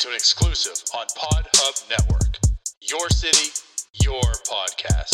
to 0.00 0.08
an 0.08 0.14
exclusive 0.14 0.80
on 0.96 1.04
Pod 1.12 1.44
Hub 1.60 1.76
Network. 1.92 2.40
Your 2.80 3.04
city, 3.12 3.52
your 4.00 4.24
podcast. 4.48 5.12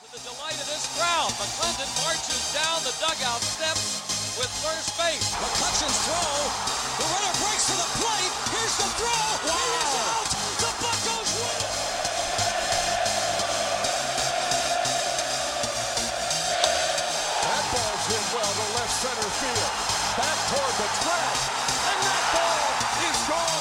To 0.00 0.08
the 0.08 0.22
delight 0.24 0.56
of 0.56 0.64
this 0.64 0.88
crowd, 0.96 1.28
McClendon 1.36 1.92
marches 2.08 2.40
down 2.56 2.80
the 2.88 2.96
dugout 3.04 3.44
steps 3.44 4.00
with 4.40 4.48
first 4.64 4.96
base. 4.96 5.28
McCutchen's 5.44 5.92
throw. 6.08 6.32
The 6.96 7.06
runner 7.12 7.34
breaks 7.36 7.68
to 7.68 7.76
the 7.84 7.90
plate. 8.00 8.32
Here's 8.56 8.76
the 8.80 8.88
throw. 8.96 9.28
It 9.44 9.68
is 9.84 9.92
out. 10.08 10.28
The 10.56 10.72
Buccos 10.80 11.28
win. 11.36 11.60
That 17.44 17.64
ball's 17.76 18.04
hit 18.08 18.24
well 18.32 18.52
to 18.56 18.66
left 18.72 18.94
center 19.04 19.30
field. 19.36 19.72
Back 20.16 20.38
toward 20.48 20.74
the 20.80 20.88
track. 21.04 21.57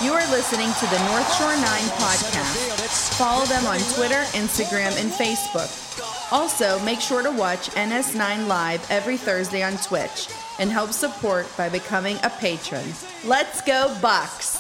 You 0.04 0.14
are 0.14 0.30
listening 0.30 0.72
to 0.74 0.86
the 0.86 1.06
North 1.10 1.36
Shore 1.38 1.56
9 1.56 1.64
podcast. 1.98 3.18
Follow 3.18 3.46
them 3.46 3.66
on 3.66 3.80
Twitter, 3.96 4.22
Instagram, 4.38 4.96
and 5.02 5.10
Facebook. 5.10 6.32
Also, 6.32 6.78
make 6.86 7.02
sure 7.02 7.24
to 7.24 7.32
watch 7.32 7.72
NS9 7.72 8.46
Live 8.48 8.86
every 8.92 9.18
Thursday 9.18 9.64
on 9.64 9.76
Twitch 9.78 10.30
and 10.60 10.70
help 10.70 10.92
support 10.92 11.48
by 11.58 11.68
becoming 11.68 12.18
a 12.22 12.30
patron. 12.30 12.86
Let's 13.26 13.62
go, 13.62 13.88
Bucs! 14.00 14.57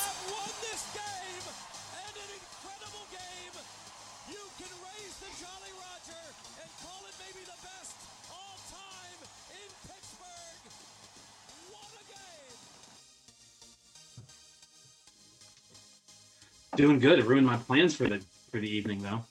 Doing 16.77 16.99
good. 16.99 17.17
It 17.17 17.26
ruined 17.26 17.47
my 17.47 17.58
plans 17.58 17.95
for 17.95 18.08
the 18.08 18.22
for 18.52 18.59
the 18.59 18.70
evening 18.70 19.02
though. 19.02 19.25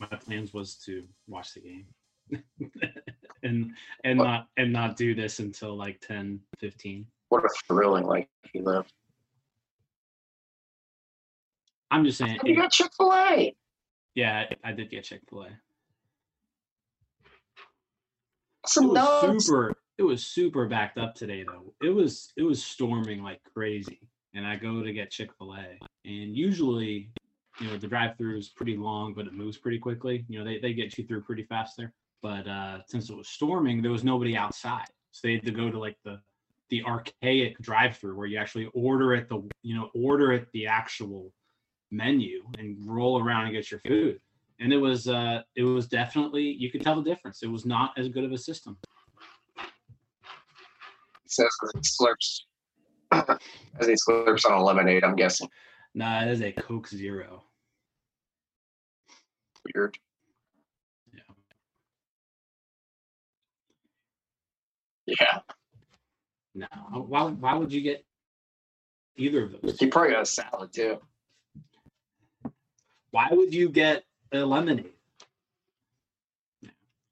My 0.00 0.06
plans 0.06 0.54
was 0.54 0.76
to 0.86 1.04
watch 1.28 1.52
the 1.54 1.60
game. 1.60 1.86
and 3.42 3.72
and 4.02 4.18
What? 4.18 4.24
not 4.24 4.46
and 4.56 4.72
not 4.72 4.96
do 4.96 5.14
this 5.14 5.38
until 5.40 5.76
like 5.76 6.00
10 6.00 6.40
15 6.58 7.06
What 7.28 7.44
a 7.44 7.48
thrilling 7.68 8.04
life 8.04 8.26
he 8.52 8.60
lived. 8.60 8.92
i'm 11.92 12.04
just 12.04 12.18
saying 12.18 12.40
You 12.44 12.54
it- 12.54 12.56
got 12.56 12.72
Chick 12.72 12.90
Fil 12.96 13.12
A. 13.14 13.54
yeah 14.16 14.46
i 14.64 14.72
did 14.72 14.90
get 14.90 15.04
chick-fil-a 15.04 15.50
Some 18.66 18.96
super 19.20 19.76
it 19.98 20.02
was 20.02 20.24
super 20.24 20.66
backed 20.66 20.98
up 20.98 21.14
today 21.14 21.44
though. 21.44 21.72
It 21.82 21.90
was 21.90 22.32
it 22.36 22.42
was 22.42 22.62
storming 22.62 23.22
like 23.22 23.40
crazy 23.54 24.00
and 24.34 24.46
i 24.46 24.56
go 24.56 24.82
to 24.82 24.92
get 24.92 25.10
chick-fil-a 25.10 25.78
and 26.04 26.36
usually 26.36 27.10
you 27.60 27.66
know 27.68 27.78
the 27.78 27.86
drive-through 27.86 28.36
is 28.36 28.50
pretty 28.50 28.76
long 28.76 29.14
but 29.14 29.26
it 29.26 29.32
moves 29.32 29.56
pretty 29.56 29.78
quickly. 29.78 30.24
You 30.28 30.38
know 30.38 30.44
they, 30.44 30.58
they 30.58 30.74
get 30.74 30.96
you 30.98 31.06
through 31.06 31.22
pretty 31.22 31.44
fast 31.44 31.76
there. 31.76 31.92
But 32.22 32.46
uh 32.46 32.80
since 32.86 33.10
it 33.10 33.16
was 33.16 33.28
storming 33.28 33.82
there 33.82 33.92
was 33.92 34.04
nobody 34.04 34.36
outside. 34.36 34.86
So 35.12 35.28
they 35.28 35.34
had 35.34 35.44
to 35.44 35.52
go 35.52 35.70
to 35.70 35.78
like 35.78 35.96
the 36.04 36.20
the 36.68 36.82
archaic 36.82 37.58
drive-through 37.60 38.16
where 38.16 38.26
you 38.26 38.38
actually 38.38 38.68
order 38.74 39.14
at 39.14 39.28
the 39.28 39.42
you 39.62 39.74
know 39.74 39.90
order 39.94 40.32
at 40.32 40.50
the 40.52 40.66
actual 40.66 41.32
menu 41.90 42.42
and 42.58 42.76
roll 42.84 43.22
around 43.22 43.44
and 43.44 43.54
get 43.54 43.70
your 43.70 43.80
food. 43.80 44.20
And 44.60 44.72
it 44.72 44.78
was 44.78 45.08
uh 45.08 45.42
it 45.54 45.62
was 45.62 45.86
definitely 45.86 46.42
you 46.42 46.70
could 46.70 46.82
tell 46.82 47.00
the 47.00 47.08
difference. 47.08 47.42
It 47.42 47.50
was 47.50 47.64
not 47.64 47.92
as 47.96 48.08
good 48.08 48.24
of 48.24 48.32
a 48.32 48.38
system 48.38 48.76
says 51.30 51.48
as 51.64 51.70
he 51.74 51.80
slurps 51.80 52.40
as 53.80 53.86
he 53.86 53.94
slurps 53.94 54.44
on 54.46 54.52
a 54.52 54.62
lemonade, 54.62 55.04
I'm 55.04 55.16
guessing. 55.16 55.48
nah 55.94 56.22
it 56.22 56.28
is 56.28 56.40
a 56.42 56.52
coke 56.52 56.88
zero 56.88 57.42
Weird. 59.74 59.96
yeah 61.12 61.22
Yeah. 65.06 65.38
no 66.54 66.66
why, 67.02 67.24
why 67.24 67.54
would 67.54 67.72
you 67.72 67.80
get 67.80 68.04
either 69.16 69.44
of 69.44 69.56
those 69.62 69.78
He 69.78 69.86
probably 69.88 70.12
got 70.12 70.22
a 70.22 70.26
salad 70.26 70.72
too. 70.72 70.98
why 73.10 73.28
would 73.30 73.54
you 73.54 73.68
get 73.68 74.04
a 74.32 74.38
lemonade 74.44 74.92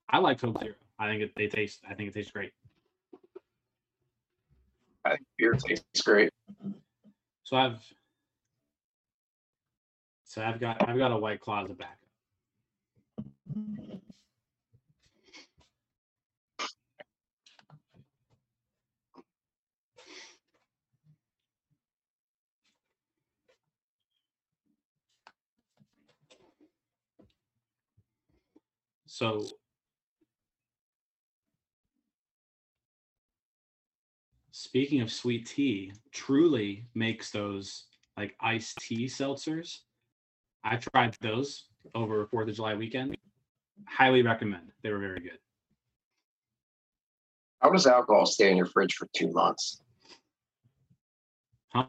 i 0.08 0.18
like 0.18 0.40
coke 0.40 0.60
zero 0.60 0.74
i 0.98 1.08
think 1.08 1.22
it 1.22 1.32
they 1.36 1.46
taste 1.48 1.80
i 1.88 1.94
think 1.94 2.08
it 2.10 2.14
tastes 2.14 2.32
great 2.32 2.52
I 5.04 5.10
think 5.10 5.26
beer 5.38 5.52
tastes 5.52 6.02
great. 6.02 6.30
so 7.42 7.56
i've 7.56 7.80
so 10.24 10.42
i've 10.42 10.60
got 10.60 10.88
i've 10.88 10.98
got 10.98 11.12
a 11.12 11.16
white 11.16 11.40
claw 11.40 11.64
as 11.64 11.70
a 11.70 11.74
backup 11.74 11.98
So 29.14 29.46
speaking 34.74 35.02
of 35.02 35.12
sweet 35.12 35.46
tea, 35.46 35.92
Truly 36.10 36.84
makes 36.96 37.30
those 37.30 37.84
like 38.16 38.34
iced 38.40 38.76
tea 38.78 39.06
seltzers. 39.06 39.82
I 40.64 40.78
tried 40.78 41.16
those 41.20 41.66
over 41.94 42.26
Fourth 42.26 42.48
of 42.48 42.56
July 42.56 42.74
weekend. 42.74 43.16
Highly 43.86 44.22
recommend. 44.22 44.72
They 44.82 44.90
were 44.90 44.98
very 44.98 45.20
good. 45.20 45.38
How 47.60 47.70
does 47.70 47.86
alcohol 47.86 48.26
stay 48.26 48.50
in 48.50 48.56
your 48.56 48.66
fridge 48.66 48.94
for 48.94 49.06
two 49.14 49.30
months? 49.30 49.80
Huh? 51.68 51.86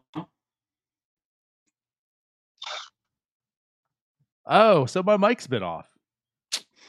Oh, 4.46 4.86
so 4.86 5.02
my 5.02 5.18
mic's 5.18 5.48
been 5.48 5.64
off. 5.64 5.90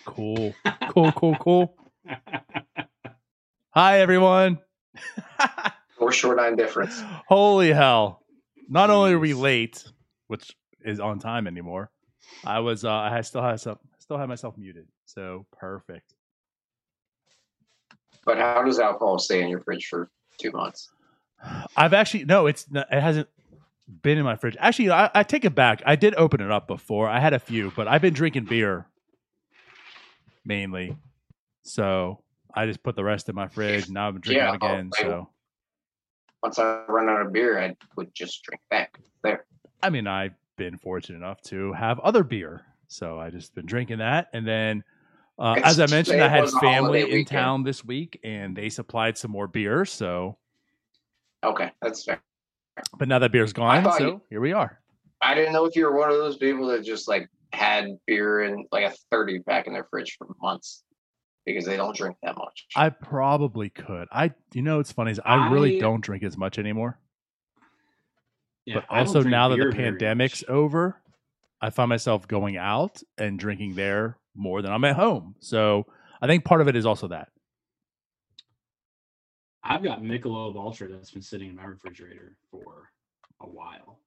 Cool. 0.04 0.54
Cool, 0.90 1.12
cool, 1.12 1.36
cool. 1.36 1.76
Hi, 3.70 4.00
everyone. 4.00 4.58
Or 6.06 6.12
short 6.12 6.36
nine 6.36 6.54
difference. 6.54 7.02
Holy 7.26 7.72
hell. 7.72 8.22
Not 8.68 8.90
only 8.90 9.12
are 9.12 9.18
we 9.18 9.34
late, 9.34 9.84
which 10.28 10.56
is 10.84 11.00
on 11.00 11.18
time 11.18 11.48
anymore, 11.48 11.90
I 12.44 12.60
was 12.60 12.84
uh 12.84 12.92
I 12.92 13.20
still 13.22 13.42
had 13.42 13.58
some 13.58 13.80
still 13.98 14.16
had 14.16 14.28
myself 14.28 14.56
muted. 14.56 14.86
So 15.04 15.46
perfect. 15.58 16.14
But 18.24 18.38
how 18.38 18.62
does 18.62 18.78
alcohol 18.78 19.18
stay 19.18 19.42
in 19.42 19.48
your 19.48 19.60
fridge 19.62 19.86
for 19.86 20.08
two 20.38 20.52
months? 20.52 20.90
I've 21.76 21.92
actually 21.92 22.24
no, 22.24 22.46
it's 22.46 22.70
not, 22.70 22.86
it 22.92 23.00
hasn't 23.00 23.28
been 24.02 24.16
in 24.16 24.22
my 24.24 24.36
fridge. 24.36 24.56
Actually, 24.60 24.90
I, 24.92 25.10
I 25.12 25.24
take 25.24 25.44
it 25.44 25.56
back. 25.56 25.82
I 25.84 25.96
did 25.96 26.14
open 26.14 26.40
it 26.40 26.52
up 26.52 26.68
before. 26.68 27.08
I 27.08 27.18
had 27.18 27.32
a 27.32 27.40
few, 27.40 27.72
but 27.74 27.88
I've 27.88 28.00
been 28.02 28.14
drinking 28.14 28.44
beer 28.44 28.86
mainly. 30.44 30.96
So 31.64 32.22
I 32.54 32.66
just 32.66 32.84
put 32.84 32.94
the 32.94 33.02
rest 33.02 33.28
in 33.28 33.34
my 33.34 33.48
fridge. 33.48 33.88
Now 33.88 34.06
I'm 34.06 34.20
drinking 34.20 34.44
Yeah, 34.44 34.52
it 34.52 34.54
again. 34.56 34.90
I- 34.96 35.02
So 35.02 35.30
Once 36.46 36.60
I 36.60 36.84
run 36.86 37.08
out 37.08 37.20
of 37.26 37.32
beer, 37.32 37.58
I 37.60 37.74
would 37.96 38.14
just 38.14 38.44
drink 38.44 38.60
that. 38.70 38.90
There. 39.24 39.46
I 39.82 39.90
mean, 39.90 40.06
I've 40.06 40.34
been 40.54 40.78
fortunate 40.78 41.16
enough 41.16 41.40
to 41.46 41.72
have 41.72 41.98
other 41.98 42.22
beer, 42.22 42.62
so 42.86 43.18
I 43.18 43.30
just 43.30 43.52
been 43.56 43.66
drinking 43.66 43.98
that, 43.98 44.28
and 44.32 44.46
then. 44.46 44.84
Uh, 45.40 45.56
as 45.64 45.80
I 45.80 45.86
mentioned, 45.86 46.22
I 46.22 46.28
had 46.28 46.42
was 46.42 46.54
a 46.54 46.58
holiday 46.58 46.76
family 46.76 47.00
in 47.00 47.06
weekend. 47.08 47.26
town 47.26 47.62
this 47.64 47.84
week, 47.84 48.20
and 48.22 48.56
they 48.56 48.68
supplied 48.68 49.18
some 49.18 49.32
more 49.32 49.48
beer. 49.48 49.84
So, 49.84 50.38
Okay, 51.42 51.72
that's 51.82 52.04
fair. 52.04 52.22
but 52.96 53.08
now 53.08 53.18
that 53.18 53.32
beer's 53.32 53.52
gone, 53.52 53.82
so 53.98 54.06
you- 54.06 54.22
here 54.30 54.40
we 54.40 54.52
are. 54.52 54.80
I 55.20 55.34
didn't 55.34 55.52
know 55.52 55.64
if 55.64 55.74
you 55.74 55.84
were 55.86 55.96
one 55.98 56.10
of 56.10 56.16
those 56.16 56.36
people 56.36 56.68
that 56.68 56.84
just 56.84 57.08
like 57.08 57.28
had 57.52 57.88
beer 58.06 58.42
in 58.44 58.66
like 58.70 58.84
a 58.84 58.94
30 59.10 59.40
pack 59.40 59.66
in 59.66 59.72
their 59.72 59.84
fridge 59.90 60.16
for 60.16 60.28
months 60.40 60.84
because 61.46 61.64
they 61.64 61.76
don't 61.76 61.96
drink 61.96 62.16
that 62.22 62.36
much. 62.36 62.66
I 62.74 62.90
probably 62.90 63.70
could. 63.70 64.08
I, 64.12 64.32
you 64.52 64.62
know, 64.62 64.80
it's 64.80 64.92
funny 64.92 65.12
is 65.12 65.20
I 65.24 65.50
really 65.50 65.78
don't 65.78 66.02
drink 66.02 66.22
as 66.24 66.36
much 66.36 66.58
anymore. 66.58 66.98
Yeah, 68.66 68.74
but 68.74 68.86
also 68.90 69.22
now 69.22 69.48
that 69.48 69.56
the 69.56 69.72
pandemic's 69.72 70.42
much. 70.42 70.50
over, 70.50 71.00
I 71.60 71.70
find 71.70 71.88
myself 71.88 72.26
going 72.26 72.56
out 72.56 73.00
and 73.16 73.38
drinking 73.38 73.76
there 73.76 74.18
more 74.34 74.60
than 74.60 74.72
I'm 74.72 74.84
at 74.84 74.96
home. 74.96 75.36
So 75.38 75.86
I 76.20 76.26
think 76.26 76.44
part 76.44 76.60
of 76.60 76.68
it 76.68 76.74
is 76.74 76.84
also 76.84 77.08
that. 77.08 77.28
I've 79.62 79.82
got 79.82 80.02
Michelob 80.02 80.56
Ultra 80.56 80.88
that's 80.88 81.10
been 81.10 81.22
sitting 81.22 81.48
in 81.50 81.56
my 81.56 81.64
refrigerator 81.64 82.36
for 82.50 82.90
a 83.40 83.46
while 83.46 84.00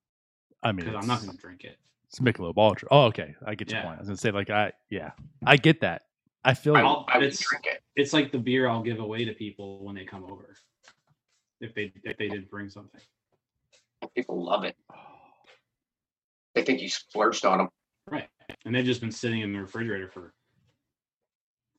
I 0.63 0.71
mean, 0.71 0.85
because 0.85 0.95
I'm 0.95 1.07
not 1.07 1.21
going 1.21 1.31
to 1.31 1.37
drink 1.37 1.63
it. 1.63 1.77
It's 2.07 2.19
Michelob 2.19 2.57
Ultra. 2.57 2.87
Oh, 2.91 3.03
okay. 3.05 3.35
I 3.45 3.55
get 3.55 3.69
your 3.69 3.79
Yeah. 3.79 3.85
point. 3.85 3.97
I 3.97 3.99
was 3.99 4.07
gonna 4.07 4.17
say 4.17 4.31
like 4.31 4.49
I 4.49 4.73
yeah. 4.89 5.11
I 5.45 5.57
get 5.57 5.81
that. 5.81 6.03
I 6.43 6.53
feel 6.53 6.75
I. 6.75 6.81
I'll- 6.81 7.05
would 7.13 7.23
it's- 7.23 7.39
drink 7.47 7.65
it. 7.65 7.81
It's 7.95 8.13
like 8.13 8.31
the 8.31 8.37
beer 8.39 8.67
I'll 8.69 8.81
give 8.83 8.99
away 8.99 9.25
to 9.25 9.33
people 9.33 9.83
when 9.83 9.95
they 9.95 10.05
come 10.05 10.23
over. 10.23 10.55
if 11.61 11.73
they 11.73 11.91
if 12.05 12.15
they 12.17 12.29
did 12.29 12.49
bring 12.49 12.69
something. 12.69 13.01
People 14.15 14.41
love 14.43 14.63
it. 14.63 14.75
They 16.55 16.61
think 16.63 16.81
you 16.81 16.89
splurged 16.89 17.45
on 17.45 17.57
them. 17.57 17.69
Right. 18.09 18.27
And 18.65 18.73
they've 18.73 18.85
just 18.85 19.01
been 19.01 19.11
sitting 19.11 19.41
in 19.41 19.51
the 19.53 19.59
refrigerator 19.59 20.07
for 20.07 20.33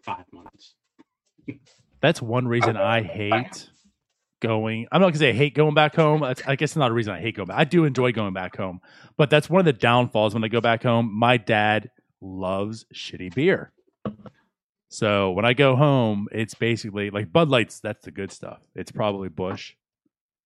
five 0.02 0.24
months. 0.32 0.74
That's 2.00 2.20
one 2.20 2.46
reason 2.46 2.76
I 2.76 3.02
hate 3.02 3.70
going. 4.40 4.86
I'm 4.92 5.00
not 5.00 5.08
gonna 5.08 5.18
say 5.18 5.30
I 5.30 5.34
hate 5.34 5.54
going 5.54 5.74
back 5.74 5.94
home. 5.96 6.20
That's, 6.20 6.42
I 6.46 6.56
guess 6.56 6.70
it's 6.72 6.76
not 6.76 6.90
a 6.90 6.94
reason 6.94 7.14
I 7.14 7.20
hate 7.20 7.36
going 7.36 7.48
back. 7.48 7.58
I 7.58 7.64
do 7.64 7.84
enjoy 7.86 8.12
going 8.12 8.34
back 8.34 8.56
home, 8.56 8.80
but 9.16 9.30
that's 9.30 9.48
one 9.50 9.60
of 9.60 9.64
the 9.66 9.72
downfalls 9.72 10.34
when 10.34 10.44
I 10.44 10.48
go 10.48 10.60
back 10.60 10.82
home. 10.82 11.10
My 11.12 11.36
dad 11.38 11.90
loves 12.20 12.84
shitty 12.94 13.34
beer, 13.34 13.72
so 14.90 15.30
when 15.30 15.44
I 15.44 15.54
go 15.54 15.76
home, 15.76 16.28
it's 16.32 16.54
basically 16.54 17.10
like 17.10 17.32
Bud 17.32 17.48
Lights. 17.48 17.78
That's 17.80 18.04
the 18.04 18.10
good 18.10 18.30
stuff. 18.32 18.58
It's 18.74 18.90
probably 18.90 19.28
Busch, 19.28 19.74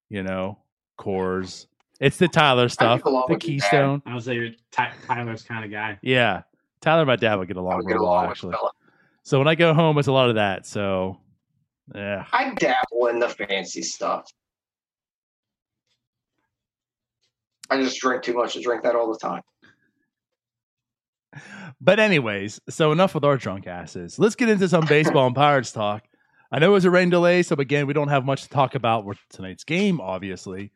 you 0.07 0.21
know, 0.23 0.59
Coors. 0.99 1.65
It's 1.99 2.17
the 2.17 2.27
Tyler 2.27 2.69
stuff, 2.69 3.03
the 3.03 3.11
with 3.11 3.27
your 3.29 3.37
dad. 3.39 3.45
Keystone. 3.45 4.01
I 4.05 4.13
would 4.13 4.23
say 4.23 4.35
you're 4.35 4.49
Ty- 4.71 4.93
Tyler's 5.07 5.41
kind 5.43 5.65
of 5.65 5.71
guy. 5.71 5.97
Yeah, 6.01 6.43
Tyler, 6.79 7.01
and 7.01 7.07
my 7.07 7.15
dad 7.15 7.35
would 7.35 7.47
get 7.47 7.57
I 7.57 7.61
along 7.61 7.77
would 7.77 7.87
get 7.87 7.93
real 7.95 8.03
well 8.03 8.11
along 8.13 8.23
with 8.25 8.31
actually. 8.31 8.51
fella. 8.53 8.71
So 9.23 9.39
when 9.39 9.47
I 9.47 9.55
go 9.55 9.73
home, 9.73 9.97
it's 9.97 10.07
a 10.07 10.11
lot 10.11 10.29
of 10.29 10.35
that. 10.35 10.67
So, 10.67 11.17
yeah. 11.95 12.25
I 12.31 12.53
dabble 12.53 13.07
in 13.07 13.17
the 13.17 13.29
fancy 13.29 13.81
stuff. 13.81 14.31
I 17.71 17.77
just 17.81 17.99
drink 17.99 18.21
too 18.21 18.35
much 18.35 18.53
to 18.53 18.61
drink 18.61 18.83
that 18.83 18.95
all 18.95 19.11
the 19.11 19.17
time. 19.17 19.41
But 21.81 21.99
anyways, 21.99 22.61
so 22.69 22.91
enough 22.91 23.13
with 23.13 23.23
our 23.23 23.37
drunk 23.37 23.67
asses. 23.67 24.17
Let's 24.17 24.35
get 24.35 24.49
into 24.49 24.69
some 24.69 24.85
baseball 24.85 25.27
and 25.27 25.35
Pirates 25.35 25.71
talk. 25.71 26.03
I 26.51 26.59
know 26.59 26.69
it 26.69 26.73
was 26.73 26.85
a 26.85 26.91
rain 26.91 27.09
delay, 27.09 27.43
so 27.43 27.55
again, 27.55 27.87
we 27.87 27.93
don't 27.93 28.07
have 28.07 28.25
much 28.25 28.43
to 28.43 28.49
talk 28.49 28.75
about 28.75 29.05
with 29.05 29.17
tonight's 29.29 29.63
game, 29.63 29.99
obviously. 29.99 30.71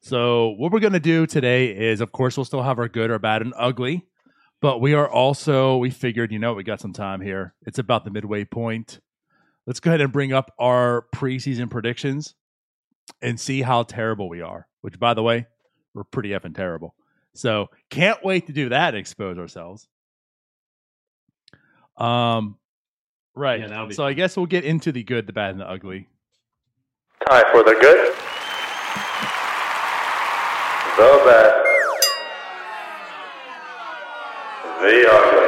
So 0.00 0.50
what 0.50 0.70
we're 0.70 0.80
gonna 0.80 1.00
do 1.00 1.26
today 1.26 1.68
is, 1.68 2.00
of 2.00 2.12
course, 2.12 2.36
we'll 2.36 2.44
still 2.44 2.62
have 2.62 2.78
our 2.78 2.88
good, 2.88 3.10
our 3.10 3.18
bad, 3.18 3.42
and 3.42 3.54
ugly. 3.56 4.06
But 4.60 4.80
we 4.80 4.94
are 4.94 5.10
also, 5.10 5.76
we 5.76 5.90
figured, 5.90 6.32
you 6.32 6.38
know, 6.38 6.54
we 6.54 6.62
got 6.62 6.80
some 6.80 6.92
time 6.92 7.20
here. 7.20 7.54
It's 7.66 7.78
about 7.78 8.04
the 8.04 8.10
midway 8.10 8.44
point. 8.44 9.00
Let's 9.66 9.80
go 9.80 9.90
ahead 9.90 10.00
and 10.00 10.12
bring 10.12 10.32
up 10.32 10.52
our 10.58 11.06
preseason 11.14 11.70
predictions 11.70 12.34
and 13.20 13.38
see 13.38 13.62
how 13.62 13.82
terrible 13.82 14.28
we 14.28 14.40
are. 14.40 14.68
Which, 14.80 14.98
by 14.98 15.14
the 15.14 15.22
way, 15.22 15.46
we're 15.94 16.04
pretty 16.04 16.30
effing 16.30 16.54
terrible. 16.54 16.94
So 17.34 17.68
can't 17.90 18.24
wait 18.24 18.46
to 18.46 18.52
do 18.52 18.68
that 18.68 18.94
and 18.94 18.98
expose 18.98 19.38
ourselves. 19.38 19.88
Um, 21.96 22.58
right. 23.34 23.60
Yeah, 23.60 23.86
be 23.86 23.94
so 23.94 24.04
I 24.04 24.12
guess 24.12 24.36
we'll 24.36 24.46
get 24.46 24.64
into 24.64 24.92
the 24.92 25.02
good, 25.02 25.26
the 25.26 25.32
bad, 25.32 25.50
and 25.50 25.60
the 25.60 25.68
ugly. 25.68 26.08
Time 27.28 27.44
for 27.52 27.62
the 27.62 27.76
good, 27.80 28.14
the 30.98 31.22
bad, 31.24 31.54
the 34.82 35.08
ugly. 35.10 35.44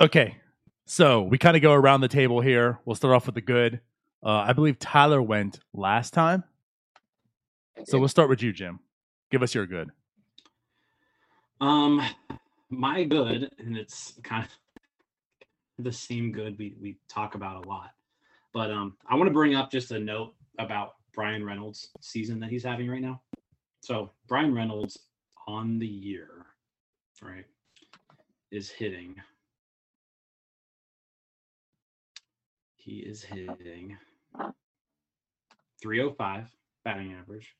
Okay, 0.00 0.36
so 0.86 1.22
we 1.22 1.38
kind 1.38 1.56
of 1.56 1.62
go 1.62 1.72
around 1.72 2.02
the 2.02 2.08
table 2.08 2.40
here. 2.40 2.78
We'll 2.84 2.96
start 2.96 3.14
off 3.14 3.26
with 3.26 3.34
the 3.34 3.40
good. 3.40 3.80
Uh, 4.22 4.44
I 4.46 4.52
believe 4.52 4.78
Tyler 4.78 5.22
went 5.22 5.60
last 5.72 6.12
time, 6.12 6.44
so 7.84 7.98
we'll 7.98 8.08
start 8.08 8.28
with 8.28 8.42
you, 8.42 8.52
Jim. 8.52 8.80
Give 9.30 9.42
us 9.42 9.54
your 9.54 9.66
good. 9.66 9.90
Um, 11.64 12.02
my 12.68 13.04
good, 13.04 13.50
and 13.58 13.74
it's 13.74 14.12
kind 14.22 14.44
of 14.44 14.50
the 15.82 15.92
same 15.92 16.30
good 16.30 16.58
we 16.58 16.76
we 16.78 16.98
talk 17.08 17.34
about 17.34 17.64
a 17.64 17.68
lot. 17.68 17.92
But 18.52 18.70
um, 18.70 18.98
I 19.08 19.14
want 19.14 19.28
to 19.28 19.32
bring 19.32 19.54
up 19.54 19.72
just 19.72 19.90
a 19.90 19.98
note 19.98 20.34
about 20.58 20.96
Bryan 21.14 21.42
Reynolds' 21.42 21.88
season 22.02 22.38
that 22.40 22.50
he's 22.50 22.64
having 22.64 22.90
right 22.90 23.00
now. 23.00 23.22
So 23.80 24.10
Bryan 24.28 24.54
Reynolds 24.54 24.98
on 25.48 25.78
the 25.78 25.86
year, 25.86 26.44
right, 27.22 27.46
is 28.50 28.68
hitting. 28.68 29.14
He 32.76 32.96
is 32.96 33.22
hitting 33.22 33.96
305 35.80 36.44
batting 36.84 37.14
average. 37.14 37.56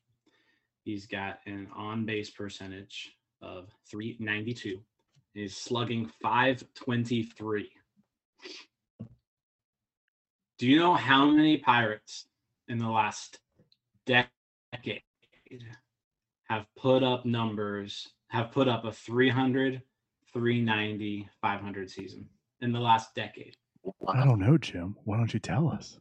He's 0.83 1.07
got 1.07 1.39
an 1.47 1.69
on 1.75 2.05
base 2.05 2.29
percentage 2.29 3.15
of 3.45 3.69
392. 3.89 4.79
is 5.35 5.55
slugging 5.55 6.09
523. 6.21 7.69
Do 10.57 10.67
you 10.67 10.79
know 10.79 10.95
how 10.95 11.25
many 11.25 11.57
Pirates 11.57 12.27
in 12.67 12.77
the 12.77 12.89
last 12.89 13.39
decade 14.05 15.01
have 16.45 16.65
put 16.77 17.03
up 17.03 17.25
numbers, 17.25 18.07
have 18.29 18.51
put 18.51 18.67
up 18.67 18.85
a 18.85 18.91
300, 18.91 19.81
390, 20.33 21.29
500 21.41 21.91
season 21.91 22.27
in 22.61 22.71
the 22.71 22.79
last 22.79 23.13
decade? 23.15 23.55
I 24.07 24.23
don't 24.23 24.39
know, 24.39 24.57
Jim. 24.57 24.95
Why 25.03 25.17
don't 25.17 25.33
you 25.33 25.39
tell 25.39 25.69
us? 25.69 25.99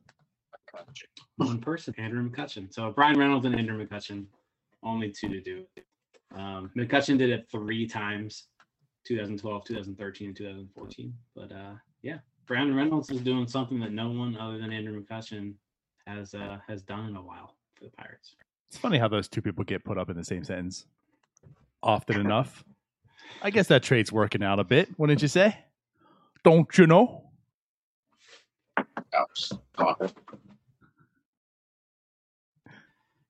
One 1.37 1.61
person, 1.61 1.95
Andrew 1.99 2.29
McCutchen. 2.29 2.73
So 2.73 2.91
Bryan 2.91 3.19
Reynolds 3.19 3.47
and 3.47 3.57
Andrew 3.57 3.85
McCutchen, 3.85 4.27
only 4.83 5.11
two 5.11 5.29
to 5.29 5.41
do 5.41 5.65
it. 5.77 5.85
Um, 6.37 6.71
McCutchen 6.77 7.19
did 7.19 7.31
it 7.31 7.47
three 7.51 7.87
times 7.87 8.49
2012, 9.07 9.65
2013, 9.65 10.29
and 10.29 10.37
2014. 10.37 11.15
But 11.35 11.53
uh, 11.53 11.75
yeah, 12.03 12.19
Brandon 12.47 12.77
Reynolds 12.77 13.11
is 13.11 13.21
doing 13.21 13.47
something 13.47 13.81
that 13.81 13.93
no 13.93 14.11
one 14.11 14.37
other 14.37 14.59
than 14.59 14.73
Andrew 14.73 15.03
McCutchen 15.03 15.55
has 16.07 16.35
uh, 16.35 16.59
has 16.67 16.83
done 16.83 17.09
in 17.09 17.17
a 17.17 17.23
while 17.23 17.55
for 17.75 17.85
the 17.85 17.91
Pirates. 17.91 18.37
It's 18.69 18.79
funny 18.79 18.99
how 18.99 19.09
those 19.09 19.29
two 19.29 19.43
people 19.43 19.65
get 19.65 19.85
put 19.85 19.99
up 19.99 20.11
in 20.11 20.17
the 20.17 20.25
same 20.25 20.45
sentence 20.45 20.87
often 21.83 22.21
enough. 22.21 22.65
I 23.43 23.51
guess 23.51 23.69
that 23.69 23.83
trade's 23.83 24.11
working 24.11 24.43
out 24.43 24.59
a 24.59 24.65
bit, 24.65 24.89
wouldn't 24.99 25.23
you 25.23 25.29
say? 25.29 25.59
Don't 26.43 26.77
you 26.77 26.87
know? 26.87 27.31
Ouch. 29.15 29.53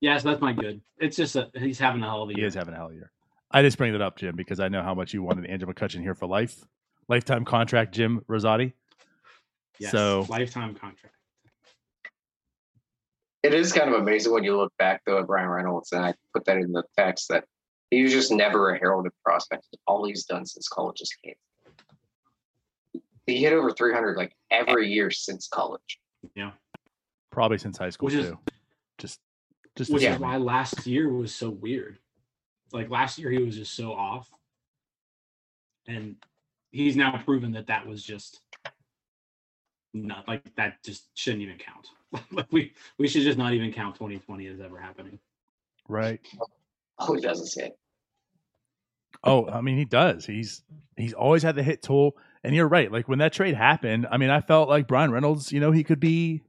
Talking. 0.05 0.12
Yeah, 0.12 0.19
so 0.19 0.29
that's 0.31 0.41
my 0.43 0.53
good. 0.53 0.81
It's 0.99 1.17
just 1.17 1.37
a, 1.37 1.51
he's 1.55 1.79
having 1.79 2.03
a 2.03 2.06
hell 2.06 2.23
of 2.23 2.31
a 2.31 2.33
year. 2.33 2.43
He 2.43 2.47
is 2.47 2.55
having 2.55 2.75
a 2.75 2.77
hell 2.77 2.87
of 2.87 2.93
a 2.93 2.95
year. 2.97 3.11
I 3.51 3.62
just 3.62 3.79
bring 3.79 3.93
that 3.93 4.01
up, 4.03 4.17
Jim, 4.17 4.35
because 4.37 4.61
I 4.61 4.69
know 4.69 4.83
how 4.83 4.95
much 4.95 5.15
you 5.15 5.23
wanted 5.23 5.47
Andrew 5.47 5.73
McCutchen 5.73 6.01
here 6.01 6.15
for 6.15 6.27
life. 6.27 6.65
Lifetime 7.09 7.45
contract, 7.45 7.95
Jim 7.95 8.21
Rosati. 8.29 8.73
Yes, 9.79 9.93
So- 9.93 10.27
lifetime 10.29 10.75
contract. 10.75 11.15
It 13.43 13.53
is 13.53 13.75
kind 13.75 13.93
of 13.93 14.01
amazing 14.01 14.32
when 14.32 14.43
you 14.43 14.56
look 14.56 14.73
back 14.79 15.03
though 15.05 15.19
at 15.19 15.27
Bryan 15.27 15.51
Reynolds, 15.51 15.93
and 15.93 16.03
I 16.03 16.15
put 16.32 16.46
that 16.46 16.56
in 16.56 16.73
the 16.73 16.82
text 16.96 17.29
that 17.29 17.44
he 17.91 18.03
was 18.03 18.11
just 18.11 18.32
never 18.32 18.70
a 18.70 18.79
heralded 18.79 19.13
prospect. 19.23 19.67
All 19.87 20.06
he's 20.06 20.25
done 20.25 20.46
since 20.46 20.67
college 20.67 21.03
is 21.03 21.15
hit. 21.23 21.37
He 23.27 23.37
hit 23.43 23.53
over 23.53 23.70
300 23.70 24.17
like 24.17 24.32
every 24.51 24.91
year 24.91 25.11
since 25.11 25.46
college. 25.46 26.01
Yeah, 26.34 26.53
probably 27.31 27.58
since 27.58 27.77
high 27.77 27.91
school 27.91 28.06
Which 28.06 28.15
is- 28.15 28.31
too. 28.31 28.39
Just, 28.96 29.20
just 29.77 29.93
Which 29.93 30.05
is 30.05 30.19
why 30.19 30.37
last 30.37 30.87
year 30.87 31.13
was 31.13 31.35
so 31.35 31.51
weird. 31.51 31.99
Like 32.73 32.91
last 32.91 33.19
year, 33.19 33.31
he 33.31 33.43
was 33.43 33.57
just 33.57 33.75
so 33.75 33.93
off, 33.93 34.31
and 35.87 36.17
he's 36.71 36.97
now 36.97 37.21
proven 37.25 37.53
that 37.53 37.67
that 37.67 37.87
was 37.87 38.03
just 38.03 38.41
not 39.93 40.27
like 40.29 40.55
that. 40.57 40.83
Just 40.85 41.07
shouldn't 41.15 41.43
even 41.43 41.59
count. 41.59 41.89
like 42.33 42.47
we 42.53 42.73
we 42.99 43.09
should 43.09 43.23
just 43.23 43.39
not 43.39 43.53
even 43.53 43.73
count 43.73 43.97
2020 43.97 44.47
as 44.47 44.61
ever 44.61 44.79
happening. 44.79 45.19
right. 45.89 46.21
Oh, 46.99 47.15
he 47.15 47.21
doesn't 47.21 47.47
say. 47.47 47.73
Oh, 49.25 49.49
I 49.49 49.61
mean, 49.61 49.77
he 49.77 49.85
does. 49.85 50.25
He's 50.25 50.63
he's 50.97 51.15
always 51.15 51.43
had 51.43 51.57
the 51.57 51.63
hit 51.63 51.83
tool, 51.83 52.17
and 52.45 52.55
you're 52.55 52.69
right. 52.69 52.93
Like 52.93 53.09
when 53.09 53.19
that 53.19 53.33
trade 53.33 53.55
happened, 53.55 54.07
I 54.11 54.19
mean, 54.19 54.31
I 54.31 54.41
felt 54.41 54.69
like 54.69 54.87
Bryan 54.87 55.11
Reynolds. 55.11 55.51
You 55.51 55.61
know, 55.61 55.73
he 55.73 55.83
could 55.83 56.01
be 56.01 56.43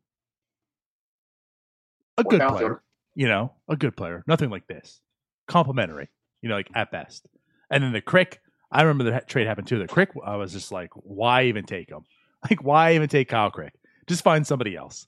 a 2.18 2.24
good 2.24 2.42
player. 2.42 2.82
You 3.16 3.28
know, 3.28 3.54
a 3.68 3.76
good 3.76 3.96
player. 3.96 4.24
Nothing 4.28 4.50
like 4.50 4.68
this. 4.68 5.02
Complimentary. 5.48 6.10
You 6.42 6.50
know, 6.50 6.56
like 6.56 6.70
at 6.76 6.92
best. 6.92 7.28
And 7.72 7.84
then 7.84 7.94
the 7.94 8.02
Crick. 8.02 8.42
I 8.72 8.82
remember 8.82 9.06
the 9.06 9.22
trade 9.22 9.48
happened 9.48 9.68
too. 9.68 9.80
The 9.80 9.88
Crick. 9.88 10.10
I 10.24 10.36
was 10.36 10.52
just 10.52 10.72
like, 10.72 10.90
why 10.94 11.44
even 11.46 11.66
take 11.66 11.90
him? 11.90 12.02
Like, 12.48 12.64
why 12.64 12.94
even 12.94 13.10
take 13.10 13.30
Kyle 13.30 13.50
Crick? 13.50 13.74
Just 14.06 14.24
find 14.24 14.46
somebody 14.46 14.76
else. 14.76 15.08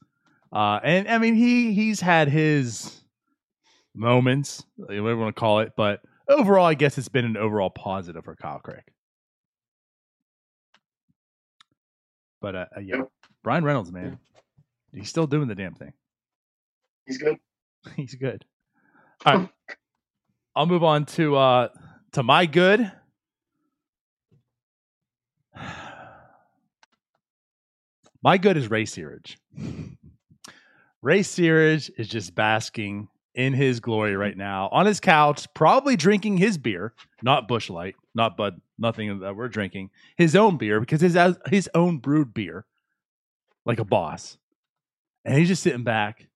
Uh, 0.52 0.80
and 0.84 1.08
I 1.08 1.20
mean, 1.20 1.36
he 1.36 1.72
he's 1.72 2.02
had 2.02 2.30
his 2.30 3.00
moments, 3.94 4.64
whatever 4.76 5.10
you 5.10 5.18
want 5.18 5.36
to 5.36 5.40
call 5.40 5.60
it, 5.60 5.74
but 5.78 6.02
overall, 6.28 6.66
I 6.66 6.74
guess 6.74 6.98
it's 6.98 7.10
been 7.10 7.26
an 7.26 7.38
overall 7.38 7.70
positive 7.70 8.24
for 8.24 8.36
Kyle 8.36 8.60
Crick. 8.60 8.92
But 12.42 12.56
uh, 12.56 12.66
uh, 12.78 12.80
yeah, 12.82 13.02
Bryan 13.44 13.64
Reynolds, 13.64 13.92
man, 13.92 14.20
he's 14.94 15.10
still 15.10 15.28
doing 15.28 15.48
the 15.48 15.56
damn 15.56 15.74
thing. 15.74 15.94
He's 17.06 17.18
good. 17.18 17.38
he's 17.96 18.16
good. 18.16 18.46
All 19.26 19.38
right, 19.38 19.50
I'll 20.56 20.66
move 20.66 20.84
on 20.84 21.06
to 21.06 21.36
uh 21.36 21.70
to 22.14 22.24
my 22.24 22.46
good. 22.46 22.92
My 28.24 28.38
good 28.40 28.58
is 28.58 28.70
Ray 28.70 28.84
Searage. 28.84 29.38
Ray 31.02 31.20
Searage 31.22 31.90
is 31.98 32.08
just 32.10 32.36
basking 32.36 33.08
in 33.38 33.54
his 33.54 33.80
glory 33.80 34.16
right 34.16 34.36
now 34.36 34.68
on 34.72 34.88
his 34.88 35.00
couch, 35.00 35.48
probably 35.54 35.96
drinking 35.96 36.38
his 36.38 36.58
beer, 36.58 36.94
not 37.22 37.48
Busch 37.48 37.70
Light, 37.70 37.96
not 38.16 38.36
Bud, 38.36 38.60
nothing 38.80 39.20
that 39.20 39.36
we're 39.36 39.48
drinking, 39.48 39.92
his 40.18 40.36
own 40.36 40.58
beer 40.58 40.80
because 40.80 41.00
his 41.00 41.16
his 41.46 41.70
own 41.76 42.00
brewed 42.00 42.34
beer, 42.34 42.66
like 43.64 43.80
a 43.80 43.86
boss, 43.86 44.38
and 45.24 45.38
he's 45.38 45.48
just 45.48 45.62
sitting 45.64 45.84
back, 45.84 46.28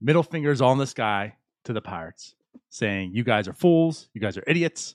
middle 0.00 0.22
fingers 0.22 0.60
all 0.60 0.72
in 0.72 0.78
the 0.78 0.86
sky 0.86 1.36
to 1.64 1.72
the 1.72 1.80
Pirates, 1.80 2.34
saying, 2.70 3.12
"You 3.14 3.24
guys 3.24 3.48
are 3.48 3.52
fools. 3.52 4.08
You 4.14 4.20
guys 4.20 4.36
are 4.36 4.44
idiots. 4.46 4.94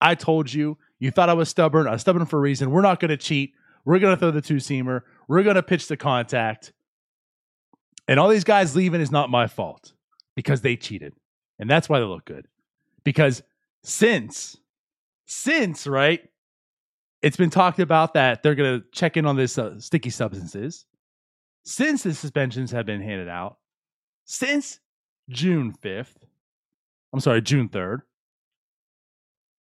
I 0.00 0.14
told 0.14 0.52
you. 0.52 0.78
You 0.98 1.10
thought 1.10 1.28
I 1.28 1.34
was 1.34 1.48
stubborn. 1.48 1.86
I 1.86 1.92
was 1.92 2.00
stubborn 2.00 2.26
for 2.26 2.38
a 2.38 2.40
reason. 2.40 2.70
We're 2.70 2.82
not 2.82 3.00
going 3.00 3.10
to 3.10 3.16
cheat. 3.16 3.54
We're 3.84 3.98
going 3.98 4.14
to 4.14 4.18
throw 4.18 4.30
the 4.30 4.40
two 4.40 4.56
seamer. 4.56 5.02
We're 5.28 5.42
going 5.42 5.56
to 5.56 5.62
pitch 5.62 5.88
the 5.88 5.96
contact." 5.96 6.72
And 8.06 8.20
all 8.20 8.28
these 8.28 8.44
guys 8.44 8.76
leaving 8.76 9.00
is 9.00 9.10
not 9.10 9.30
my 9.30 9.46
fault 9.46 9.92
because 10.34 10.60
they 10.60 10.76
cheated. 10.76 11.14
And 11.58 11.70
that's 11.70 11.88
why 11.88 12.00
they 12.00 12.04
look 12.04 12.24
good. 12.24 12.46
Because 13.04 13.42
since, 13.82 14.56
since, 15.26 15.86
right, 15.86 16.20
it's 17.22 17.36
been 17.36 17.50
talked 17.50 17.78
about 17.78 18.14
that 18.14 18.42
they're 18.42 18.54
going 18.54 18.80
to 18.80 18.86
check 18.92 19.16
in 19.16 19.24
on 19.24 19.36
this 19.36 19.56
uh, 19.56 19.78
sticky 19.80 20.10
substances. 20.10 20.84
Since 21.64 22.02
the 22.02 22.12
suspensions 22.12 22.70
have 22.72 22.84
been 22.84 23.00
handed 23.00 23.28
out, 23.28 23.56
since 24.24 24.80
June 25.28 25.72
5th, 25.72 26.16
I'm 27.12 27.20
sorry, 27.20 27.42
June 27.42 27.68
3rd, 27.68 28.02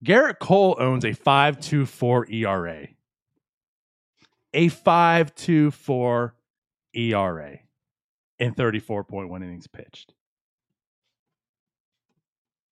Gerrit 0.04 0.38
Cole 0.38 0.76
owns 0.78 1.04
a 1.04 1.12
5.24 1.12 2.32
ERA. 2.32 2.88
A 4.54 4.68
5.24 4.68 6.32
ERA 6.94 7.58
in 8.38 8.54
34.1 8.54 9.36
innings 9.36 9.66
pitched. 9.66 10.12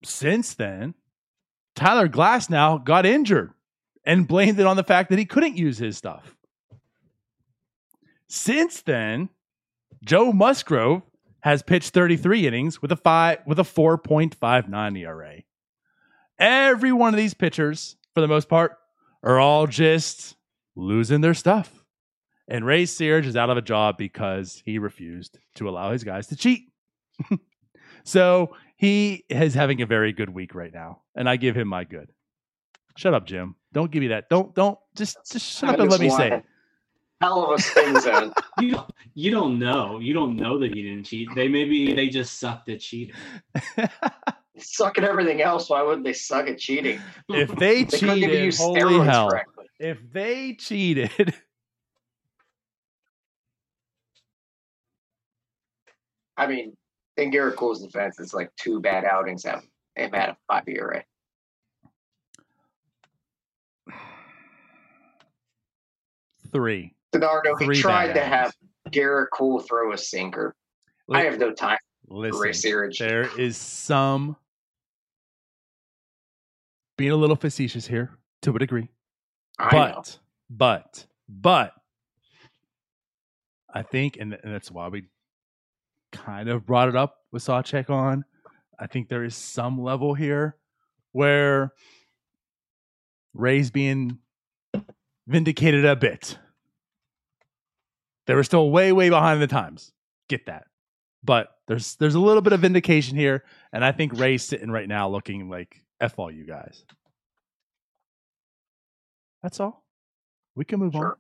Since 0.03 0.55
then, 0.55 0.95
Tyler 1.75 2.09
Glasnow 2.09 2.83
got 2.83 3.05
injured 3.05 3.51
and 4.03 4.27
blamed 4.27 4.59
it 4.59 4.65
on 4.65 4.75
the 4.75 4.83
fact 4.83 5.09
that 5.09 5.19
he 5.19 5.25
couldn't 5.25 5.57
use 5.57 5.77
his 5.77 5.97
stuff. 5.97 6.35
Since 8.27 8.81
then, 8.81 9.29
Joe 10.03 10.31
Musgrove 10.31 11.03
has 11.41 11.61
pitched 11.61 11.93
33 11.93 12.47
innings 12.47 12.81
with 12.81 12.91
a 12.91 12.95
five 12.95 13.39
with 13.45 13.59
a 13.59 13.63
4.59 13.63 14.99
ERA. 14.99 15.41
Every 16.37 16.91
one 16.91 17.13
of 17.13 17.17
these 17.17 17.33
pitchers, 17.33 17.95
for 18.13 18.21
the 18.21 18.27
most 18.27 18.47
part, 18.49 18.77
are 19.23 19.39
all 19.39 19.67
just 19.67 20.35
losing 20.75 21.21
their 21.21 21.33
stuff. 21.33 21.85
And 22.47 22.65
Ray 22.65 22.83
Searage 22.83 23.25
is 23.25 23.35
out 23.35 23.49
of 23.49 23.57
a 23.57 23.61
job 23.61 23.97
because 23.97 24.63
he 24.65 24.79
refused 24.79 25.37
to 25.55 25.69
allow 25.69 25.91
his 25.91 26.03
guys 26.03 26.27
to 26.27 26.35
cheat. 26.35 26.71
so 28.03 28.55
he 28.75 29.25
is 29.29 29.53
having 29.53 29.81
a 29.81 29.85
very 29.85 30.13
good 30.13 30.29
week 30.29 30.55
right 30.55 30.73
now, 30.73 31.01
and 31.15 31.29
I 31.29 31.35
give 31.35 31.55
him 31.55 31.67
my 31.67 31.83
good. 31.83 32.11
Shut 32.97 33.13
up, 33.13 33.27
Jim. 33.27 33.55
Don't 33.71 33.91
give 33.91 34.01
me 34.01 34.07
that. 34.07 34.29
Don't 34.29 34.55
don't 34.55 34.79
just 34.95 35.17
just 35.31 35.59
shut 35.59 35.69
up 35.69 35.79
and 35.79 35.91
let 35.91 35.99
me 35.99 36.09
say 36.09 36.31
it. 36.31 36.43
Hell 37.21 37.43
of 37.51 37.59
a 37.59 37.61
spin 37.61 37.99
zone. 37.99 38.33
You 38.59 38.71
don't, 38.71 38.91
you 39.13 39.31
don't 39.31 39.59
know. 39.59 39.99
You 39.99 40.13
don't 40.13 40.35
know 40.35 40.59
that 40.59 40.73
he 40.75 40.83
didn't 40.83 41.05
cheat. 41.05 41.29
They 41.33 41.47
maybe 41.47 41.93
they 41.93 42.09
just 42.09 42.39
sucked 42.39 42.67
at 42.67 42.81
cheating. 42.81 43.15
suck 44.57 44.97
at 44.97 45.05
everything 45.05 45.41
else. 45.41 45.69
Why 45.69 45.81
wouldn't 45.81 46.03
they 46.03 46.11
suck 46.11 46.47
at 46.47 46.57
cheating? 46.57 46.99
If 47.29 47.55
they, 47.55 47.83
They 47.83 47.97
cheated, 47.97 48.43
use 48.43 48.57
holy 48.57 49.05
hell! 49.05 49.29
correctly. 49.29 49.65
If 49.79 49.99
they 50.11 50.55
cheated, 50.55 51.33
I 56.35 56.47
mean, 56.47 56.75
in 57.15 57.31
Gerrit 57.31 57.55
Cole's 57.55 57.81
defense, 57.81 58.19
it's 58.19 58.33
like 58.33 58.49
two 58.57 58.81
bad 58.81 59.05
outings 59.05 59.43
have 59.45 59.63
him 59.95 60.13
at 60.15 60.29
a 60.29 60.37
five 60.47 60.67
year 60.67 60.89
rate. 60.93 61.05
three. 66.51 66.93
DiNardo, 67.13 67.59
he 67.59 67.81
tried 67.81 68.13
to 68.13 68.21
have. 68.21 68.53
Gerrit 68.89 69.27
Cole 69.31 69.59
throw 69.59 69.93
a 69.93 69.97
sinker. 69.97 70.55
I 71.11 71.21
have 71.21 71.37
no 71.37 71.51
time 71.51 71.77
Listen, 72.07 72.91
there 72.97 73.29
is 73.39 73.55
some 73.55 74.35
being 76.97 77.11
a 77.11 77.15
little 77.15 77.35
facetious 77.35 77.85
here 77.85 78.17
to 78.41 78.55
a 78.55 78.59
degree, 78.59 78.89
I 79.59 79.69
but 79.69 79.95
know. 79.95 80.03
but 80.49 81.05
but 81.27 81.73
I 83.71 83.83
think, 83.83 84.17
and, 84.19 84.33
and 84.43 84.53
that's 84.53 84.71
why 84.71 84.87
we 84.87 85.03
kind 86.11 86.49
of 86.49 86.65
brought 86.65 86.89
it 86.89 86.95
up 86.95 87.17
with 87.31 87.43
Sawchik 87.43 87.91
on. 87.91 88.25
I 88.79 88.87
think 88.87 89.07
there 89.07 89.23
is 89.23 89.35
some 89.35 89.79
level 89.79 90.15
here 90.15 90.55
where 91.11 91.73
Ray's 93.35 93.69
being 93.69 94.17
vindicated 95.27 95.85
a 95.85 95.95
bit. 95.95 96.39
They 98.29 98.35
were 98.35 98.43
still 98.43 98.69
way, 98.69 98.91
way 98.91 99.09
behind 99.09 99.41
the 99.41 99.47
times. 99.47 99.91
Get 100.27 100.45
that. 100.45 100.65
But 101.23 101.47
there's 101.67 101.95
there's 101.95 102.13
a 102.13 102.19
little 102.19 102.43
bit 102.43 102.53
of 102.53 102.59
vindication 102.59 103.17
here, 103.17 103.43
and 103.73 103.83
I 103.83 103.91
think 103.91 104.19
Ray's 104.19 104.43
sitting 104.43 104.69
right 104.69 104.87
now 104.87 105.09
looking 105.09 105.49
like 105.49 105.81
F 105.99 106.19
all 106.19 106.29
you 106.29 106.45
guys. 106.45 106.85
That's 109.41 109.59
all. 109.59 109.83
We 110.53 110.63
can 110.63 110.77
move 110.79 110.95
on. 110.95 111.13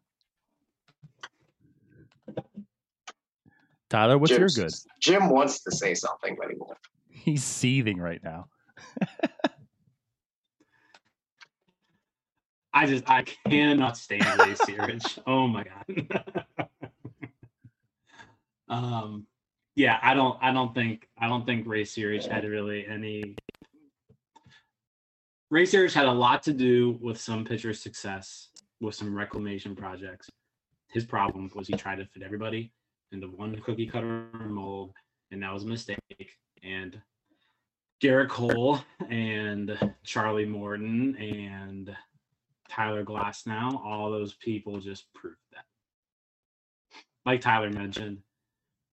Tyler, 3.89 4.19
what's 4.19 4.31
Jim's- 4.31 4.55
your 4.55 4.67
good? 4.67 4.73
Jim 5.01 5.29
wants 5.29 5.63
to 5.63 5.71
say 5.71 5.95
something, 5.95 6.37
but 6.39 6.51
he 6.51 6.57
won't. 6.59 6.77
He's 7.09 7.43
seething 7.43 7.97
right 7.97 8.23
now. 8.23 8.45
I 12.71 12.85
just 12.85 13.09
I 13.09 13.23
cannot 13.23 13.97
stand 13.97 14.25
Ray 14.39 14.53
Searage. 14.53 15.17
Oh 15.25 15.47
my 15.47 15.63
god. 15.63 16.67
um 18.69 19.25
yeah, 19.75 19.97
I 20.01 20.13
don't 20.13 20.37
I 20.41 20.51
don't 20.51 20.73
think 20.73 21.07
I 21.17 21.27
don't 21.27 21.45
think 21.45 21.67
Ray 21.67 21.83
Searage 21.83 22.27
had 22.27 22.43
really 22.43 22.85
any 22.85 23.35
Ray 25.49 25.63
Searage 25.63 25.93
had 25.93 26.05
a 26.05 26.11
lot 26.11 26.43
to 26.43 26.53
do 26.53 26.97
with 27.01 27.19
some 27.19 27.45
pitchers' 27.45 27.81
success 27.81 28.49
with 28.81 28.95
some 28.95 29.15
reclamation 29.15 29.75
projects. 29.75 30.29
His 30.89 31.05
problem 31.05 31.49
was 31.55 31.67
he 31.67 31.73
tried 31.73 31.97
to 31.97 32.05
fit 32.05 32.23
everybody 32.23 32.71
into 33.11 33.27
one 33.27 33.55
cookie 33.61 33.87
cutter 33.87 34.27
mold, 34.47 34.93
and 35.31 35.41
that 35.41 35.53
was 35.53 35.63
a 35.63 35.67
mistake. 35.67 36.37
And 36.63 37.01
Gerrit 38.01 38.29
Cole 38.29 38.79
and 39.09 39.77
Charlie 40.03 40.45
Morton 40.45 41.15
and 41.17 41.95
Tyler 42.69 43.03
Glasnow, 43.03 43.83
all 43.83 44.11
those 44.11 44.33
people 44.35 44.79
just 44.79 45.11
proved 45.13 45.37
that. 45.53 45.65
Like 47.25 47.41
Tyler 47.41 47.71
mentioned, 47.71 48.19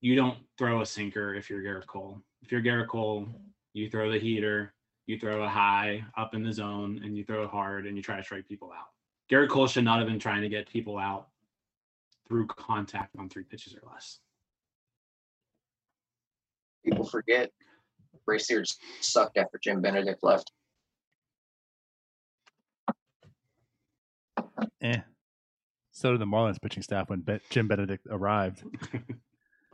you 0.07 0.15
don't 0.15 0.39
throw 0.57 0.83
a 0.83 0.87
sinker 0.87 1.35
if 1.35 1.51
you're 1.51 1.61
Gerrit 1.61 1.89
Cole. 1.89 2.23
If 2.41 2.53
you're 2.53 2.63
Gerrit 2.63 2.87
Cole, 2.87 3.27
you 3.73 3.91
throw 3.91 4.09
the 4.09 4.21
heater, 4.21 4.73
you 5.09 5.19
throw 5.19 5.43
a 5.43 5.49
high 5.49 6.05
up 6.17 6.33
in 6.33 6.45
the 6.45 6.53
zone, 6.53 7.01
and 7.05 7.17
you 7.17 7.25
throw 7.25 7.43
it 7.43 7.51
hard 7.51 7.89
and 7.89 7.97
you 7.97 8.05
try 8.05 8.17
to 8.17 8.23
strike 8.23 8.47
people 8.47 8.71
out. 8.71 8.87
Gerrit 9.29 9.49
Cole 9.49 9.67
should 9.67 9.83
not 9.83 9.99
have 9.99 10.07
been 10.07 10.21
trying 10.21 10.43
to 10.43 10.49
get 10.49 10.69
people 10.69 10.97
out 10.97 11.27
through 12.29 12.47
contact 12.47 13.17
on 13.19 13.29
three 13.29 13.43
pitches 13.43 13.75
or 13.75 13.81
less. 13.93 14.21
People 16.85 17.05
forget 17.05 17.51
Ray 18.27 18.39
Searage 18.39 18.77
sucked 19.01 19.37
after 19.37 19.59
Jim 19.61 19.81
Benedict 19.81 20.23
left. 20.23 20.53
Eh. 24.81 25.01
So 25.91 26.13
did 26.13 26.21
the 26.21 26.27
Marlins 26.27 26.63
pitching 26.63 26.85
staff 26.85 27.11
when 27.11 27.27
Jim 27.51 27.67
Benedict 27.67 28.07
arrived. 28.09 28.63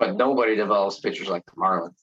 But 0.03 0.17
nobody 0.17 0.57
develops 0.57 0.99
pitchers 0.99 1.29
like 1.29 1.45
the 1.47 1.53
Marlins. 1.53 1.95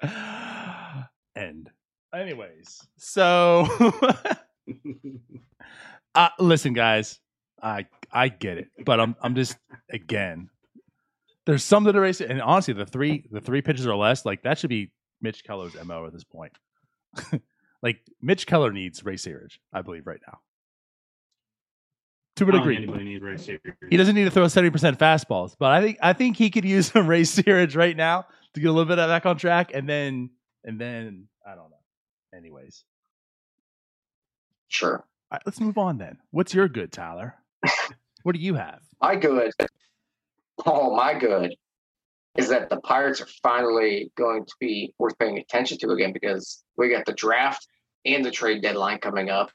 End. 1.36 1.70
Anyways, 2.14 2.80
so 2.96 3.68
uh, 6.14 6.30
listen, 6.38 6.72
guys, 6.72 7.20
I 7.62 7.84
I 8.10 8.28
get 8.28 8.56
it, 8.56 8.68
but 8.86 8.98
I'm 8.98 9.14
I'm 9.20 9.34
just 9.34 9.58
again, 9.92 10.48
there's 11.44 11.64
some 11.64 11.84
that 11.84 11.94
are 11.94 12.00
racing, 12.00 12.30
and 12.30 12.40
honestly, 12.40 12.72
the 12.72 12.86
three 12.86 13.28
the 13.30 13.42
three 13.42 13.60
pitches 13.60 13.86
or 13.86 13.94
less, 13.94 14.24
like 14.24 14.44
that 14.44 14.56
should 14.56 14.70
be 14.70 14.90
Mitch 15.20 15.44
Keller's 15.44 15.74
mo 15.84 16.06
at 16.06 16.14
this 16.14 16.24
point. 16.24 16.56
like 17.82 18.00
Mitch 18.22 18.46
Keller 18.46 18.72
needs 18.72 19.04
Ray 19.04 19.16
Searage, 19.16 19.58
I 19.70 19.82
believe, 19.82 20.06
right 20.06 20.20
now. 20.26 20.38
To 22.38 22.44
a 22.44 22.48
I 22.48 22.58
degree, 22.58 22.76
anybody 22.76 23.04
needs 23.04 23.22
Ray 23.22 23.34
Searage. 23.34 23.74
he 23.90 23.96
doesn't 23.96 24.14
need 24.14 24.24
to 24.24 24.30
throw 24.30 24.44
70% 24.44 24.70
fastballs, 24.96 25.56
but 25.58 25.72
I 25.72 25.80
think 25.80 25.98
I 26.00 26.12
think 26.12 26.36
he 26.36 26.50
could 26.50 26.64
use 26.64 26.86
some 26.92 27.06
Ray 27.06 27.22
Searage 27.22 27.76
right 27.76 27.96
now 27.96 28.26
to 28.54 28.60
get 28.60 28.68
a 28.68 28.72
little 28.72 28.88
bit 28.88 28.98
of 28.98 29.08
back 29.08 29.26
on 29.26 29.36
track 29.36 29.72
and 29.74 29.88
then 29.88 30.30
and 30.64 30.80
then 30.80 31.28
I 31.46 31.54
don't 31.54 31.70
know. 31.70 32.36
Anyways. 32.36 32.84
Sure. 34.68 34.98
All 34.98 35.04
right, 35.32 35.42
let's 35.46 35.60
move 35.60 35.78
on 35.78 35.98
then. 35.98 36.18
What's 36.30 36.54
your 36.54 36.68
good, 36.68 36.92
Tyler? 36.92 37.34
What 38.24 38.34
do 38.34 38.40
you 38.40 38.54
have? 38.54 38.80
My 39.00 39.16
good, 39.16 39.52
oh 40.66 40.94
my 40.94 41.18
good, 41.18 41.54
is 42.36 42.48
that 42.48 42.68
the 42.68 42.80
Pirates 42.80 43.20
are 43.20 43.28
finally 43.42 44.10
going 44.16 44.44
to 44.44 44.52
be 44.60 44.92
worth 44.98 45.16
paying 45.18 45.38
attention 45.38 45.78
to 45.78 45.90
again 45.92 46.12
because 46.12 46.62
we 46.76 46.90
got 46.90 47.06
the 47.06 47.12
draft 47.12 47.66
and 48.04 48.24
the 48.24 48.30
trade 48.30 48.60
deadline 48.60 48.98
coming 48.98 49.30
up. 49.30 49.50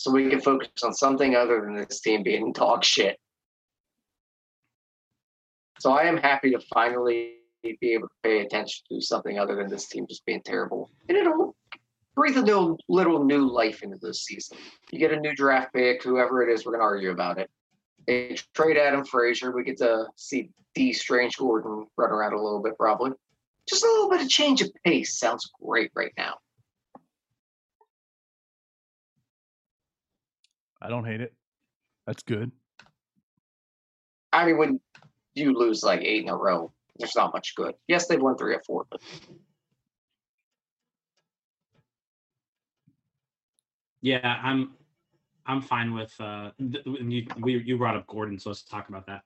So 0.00 0.10
we 0.10 0.30
can 0.30 0.40
focus 0.40 0.70
on 0.82 0.94
something 0.94 1.36
other 1.36 1.60
than 1.60 1.74
this 1.74 2.00
team 2.00 2.22
being 2.22 2.52
dog 2.52 2.82
shit. 2.82 3.18
So 5.78 5.92
I 5.92 6.04
am 6.04 6.16
happy 6.16 6.52
to 6.52 6.60
finally 6.72 7.34
be 7.62 7.76
able 7.92 8.08
to 8.08 8.14
pay 8.22 8.40
attention 8.40 8.82
to 8.88 9.02
something 9.02 9.38
other 9.38 9.56
than 9.56 9.68
this 9.68 9.88
team 9.88 10.06
just 10.08 10.24
being 10.24 10.40
terrible. 10.42 10.90
And 11.10 11.18
it'll 11.18 11.54
breathe 12.14 12.38
a 12.38 12.40
little, 12.40 12.78
little 12.88 13.24
new 13.24 13.46
life 13.46 13.82
into 13.82 13.98
this 14.00 14.22
season. 14.22 14.56
You 14.90 14.98
get 14.98 15.12
a 15.12 15.20
new 15.20 15.34
draft 15.34 15.74
pick, 15.74 16.02
whoever 16.02 16.42
it 16.42 16.50
is, 16.50 16.64
we're 16.64 16.72
going 16.72 16.80
to 16.80 16.86
argue 16.86 17.10
about 17.10 17.36
it. 17.36 17.50
They 18.06 18.38
trade 18.54 18.78
Adam 18.78 19.04
Frazier. 19.04 19.54
We 19.54 19.64
get 19.64 19.76
to 19.78 20.06
see 20.16 20.48
Dee 20.74 20.94
Strange 20.94 21.36
Gordon 21.36 21.86
run 21.98 22.08
around 22.08 22.32
a 22.32 22.42
little 22.42 22.62
bit, 22.62 22.78
probably. 22.78 23.10
Just 23.68 23.84
a 23.84 23.86
little 23.86 24.08
bit 24.08 24.22
of 24.22 24.30
change 24.30 24.62
of 24.62 24.70
pace 24.82 25.18
sounds 25.18 25.50
great 25.62 25.90
right 25.94 26.14
now. 26.16 26.36
I 30.82 30.88
don't 30.88 31.04
hate 31.04 31.20
it. 31.20 31.34
That's 32.06 32.22
good. 32.22 32.50
I 34.32 34.46
mean, 34.46 34.58
when 34.58 34.80
you 35.34 35.58
lose 35.58 35.82
like 35.82 36.00
eight 36.02 36.24
in 36.24 36.28
a 36.28 36.36
row, 36.36 36.72
there's 36.98 37.16
not 37.16 37.32
much 37.32 37.54
good. 37.54 37.74
Yes, 37.88 38.06
they've 38.06 38.20
won 38.20 38.36
three 38.36 38.54
or 38.54 38.62
four, 38.66 38.86
but 38.90 39.00
Yeah, 44.02 44.40
I'm 44.42 44.72
I'm 45.46 45.60
fine 45.60 45.94
with 45.94 46.14
uh 46.20 46.50
th- 46.58 46.84
you 46.86 47.26
we 47.38 47.58
you 47.62 47.76
brought 47.76 47.96
up 47.96 48.06
Gordon, 48.06 48.38
so 48.38 48.50
let's 48.50 48.62
talk 48.62 48.88
about 48.88 49.06
that. 49.06 49.22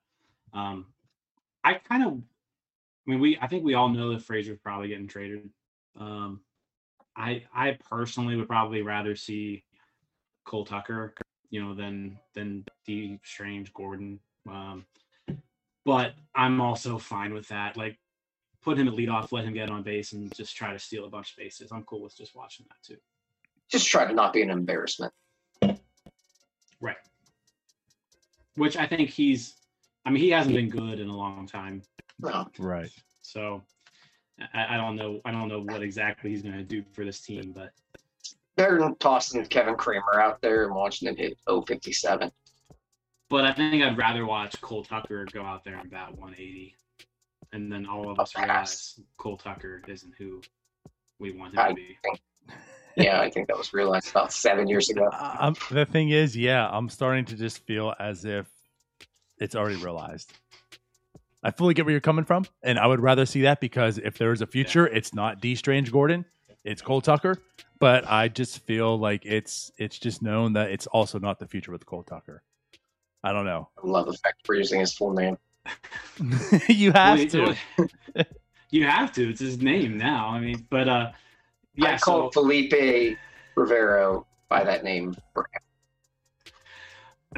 Um 0.52 0.86
I 1.62 1.74
kind 1.74 2.04
of 2.04 2.12
I 2.14 3.10
mean 3.10 3.20
we 3.20 3.38
I 3.40 3.46
think 3.46 3.64
we 3.64 3.74
all 3.74 3.88
know 3.88 4.12
that 4.12 4.22
Frazier's 4.22 4.58
probably 4.62 4.88
getting 4.88 5.06
traded. 5.06 5.48
Um 5.98 6.40
I 7.16 7.44
I 7.54 7.78
personally 7.88 8.36
would 8.36 8.48
probably 8.48 8.82
rather 8.82 9.14
see 9.14 9.64
Cole 10.44 10.64
Tucker, 10.64 11.14
you 11.54 11.62
know, 11.62 11.72
than 11.72 12.18
than 12.34 12.64
Dee 12.84 13.20
Strange 13.22 13.72
Gordon. 13.72 14.18
Um 14.50 14.84
but 15.84 16.14
I'm 16.34 16.60
also 16.60 16.98
fine 16.98 17.32
with 17.32 17.46
that. 17.48 17.76
Like 17.76 17.96
put 18.60 18.76
him 18.76 18.88
at 18.88 18.94
leadoff, 18.94 19.30
let 19.30 19.44
him 19.44 19.54
get 19.54 19.70
on 19.70 19.84
base 19.84 20.14
and 20.14 20.34
just 20.34 20.56
try 20.56 20.72
to 20.72 20.78
steal 20.80 21.04
a 21.04 21.10
bunch 21.10 21.30
of 21.30 21.36
bases. 21.36 21.70
I'm 21.70 21.84
cool 21.84 22.02
with 22.02 22.16
just 22.16 22.34
watching 22.34 22.66
that 22.68 22.82
too. 22.82 23.00
just 23.70 23.86
try 23.86 24.04
to 24.04 24.12
not 24.12 24.32
be 24.32 24.42
an 24.42 24.50
embarrassment. 24.50 25.12
Right. 26.80 26.96
Which 28.56 28.76
I 28.76 28.86
think 28.86 29.10
he's, 29.10 29.54
I 30.04 30.10
mean, 30.10 30.22
he 30.22 30.30
hasn't 30.30 30.56
been 30.56 30.70
good 30.70 30.98
in 30.98 31.08
a 31.08 31.16
long 31.16 31.46
time. 31.46 31.82
No. 32.18 32.48
Right. 32.58 32.90
So 33.22 33.62
I, 34.52 34.74
I 34.74 34.76
don't 34.76 34.96
know. 34.96 35.20
I 35.24 35.30
don't 35.30 35.48
know 35.48 35.60
what 35.60 35.82
exactly 35.82 36.30
he's 36.30 36.42
going 36.42 36.56
to 36.56 36.64
do 36.64 36.82
for 36.92 37.04
this 37.04 37.20
team, 37.20 37.52
but 37.54 37.70
Better 38.56 38.78
than 38.78 38.94
tossing 38.96 39.44
Kevin 39.46 39.74
Kramer 39.76 40.20
out 40.20 40.40
there 40.40 40.64
and 40.64 40.74
watching 40.74 41.08
him 41.08 41.16
hit 41.16 41.36
057. 41.48 42.30
but 43.28 43.44
I 43.44 43.52
think 43.52 43.82
I'd 43.82 43.98
rather 43.98 44.24
watch 44.26 44.60
Cole 44.60 44.84
Tucker 44.84 45.26
go 45.32 45.42
out 45.42 45.64
there 45.64 45.76
and 45.76 45.90
bat 45.90 46.10
180, 46.12 46.76
and 47.52 47.70
then 47.72 47.86
all 47.86 48.10
of 48.10 48.20
us 48.20 48.36
realize 48.36 49.00
Cole 49.16 49.36
Tucker 49.36 49.82
isn't 49.88 50.14
who 50.18 50.40
we 51.18 51.32
want 51.32 51.54
him 51.54 51.58
I 51.60 51.68
to 51.70 51.74
be. 51.74 51.98
think, 52.02 52.20
yeah, 52.96 53.20
I 53.20 53.28
think 53.30 53.48
that 53.48 53.58
was 53.58 53.72
realized 53.72 54.10
about 54.10 54.32
seven 54.32 54.68
years 54.68 54.88
ago. 54.90 55.08
Um, 55.40 55.56
the 55.72 55.84
thing 55.84 56.10
is, 56.10 56.36
yeah, 56.36 56.68
I'm 56.70 56.88
starting 56.88 57.24
to 57.26 57.34
just 57.36 57.58
feel 57.66 57.92
as 57.98 58.24
if 58.24 58.46
it's 59.38 59.56
already 59.56 59.76
realized. 59.76 60.32
I 61.42 61.50
fully 61.50 61.74
get 61.74 61.84
where 61.84 61.92
you're 61.92 62.00
coming 62.00 62.24
from, 62.24 62.46
and 62.62 62.78
I 62.78 62.86
would 62.86 63.00
rather 63.00 63.26
see 63.26 63.42
that 63.42 63.60
because 63.60 63.98
if 63.98 64.16
there 64.16 64.32
is 64.32 64.40
a 64.42 64.46
future, 64.46 64.86
it's 64.86 65.12
not 65.12 65.40
Dee 65.40 65.56
Strange 65.56 65.90
Gordon, 65.90 66.24
it's 66.62 66.80
Cole 66.80 67.00
Tucker. 67.00 67.36
But 67.84 68.08
I 68.10 68.28
just 68.28 68.60
feel 68.60 68.98
like 68.98 69.26
it's 69.26 69.70
it's 69.76 69.98
just 69.98 70.22
known 70.22 70.54
that 70.54 70.70
it's 70.70 70.86
also 70.86 71.18
not 71.18 71.38
the 71.38 71.46
future 71.46 71.70
with 71.70 71.84
Cole 71.84 72.02
Tucker. 72.02 72.42
I 73.22 73.30
don't 73.30 73.44
know. 73.44 73.68
I 73.76 73.86
love 73.86 74.06
the 74.06 74.14
fact 74.14 74.46
for 74.46 74.54
using 74.54 74.80
his 74.80 74.94
full 74.94 75.12
name. 75.12 75.36
you 76.70 76.92
have 76.92 77.18
Wait, 77.18 77.30
to. 77.32 77.54
you 78.70 78.86
have 78.86 79.12
to. 79.12 79.28
It's 79.28 79.40
his 79.40 79.60
name 79.60 79.98
now. 79.98 80.28
I 80.28 80.40
mean, 80.40 80.66
but 80.70 80.88
uh, 80.88 81.10
yeah. 81.74 81.92
I 81.92 81.98
call 81.98 82.32
So 82.32 82.40
Felipe 82.40 83.18
Rivero 83.54 84.26
by 84.48 84.64
that 84.64 84.82
name. 84.82 85.14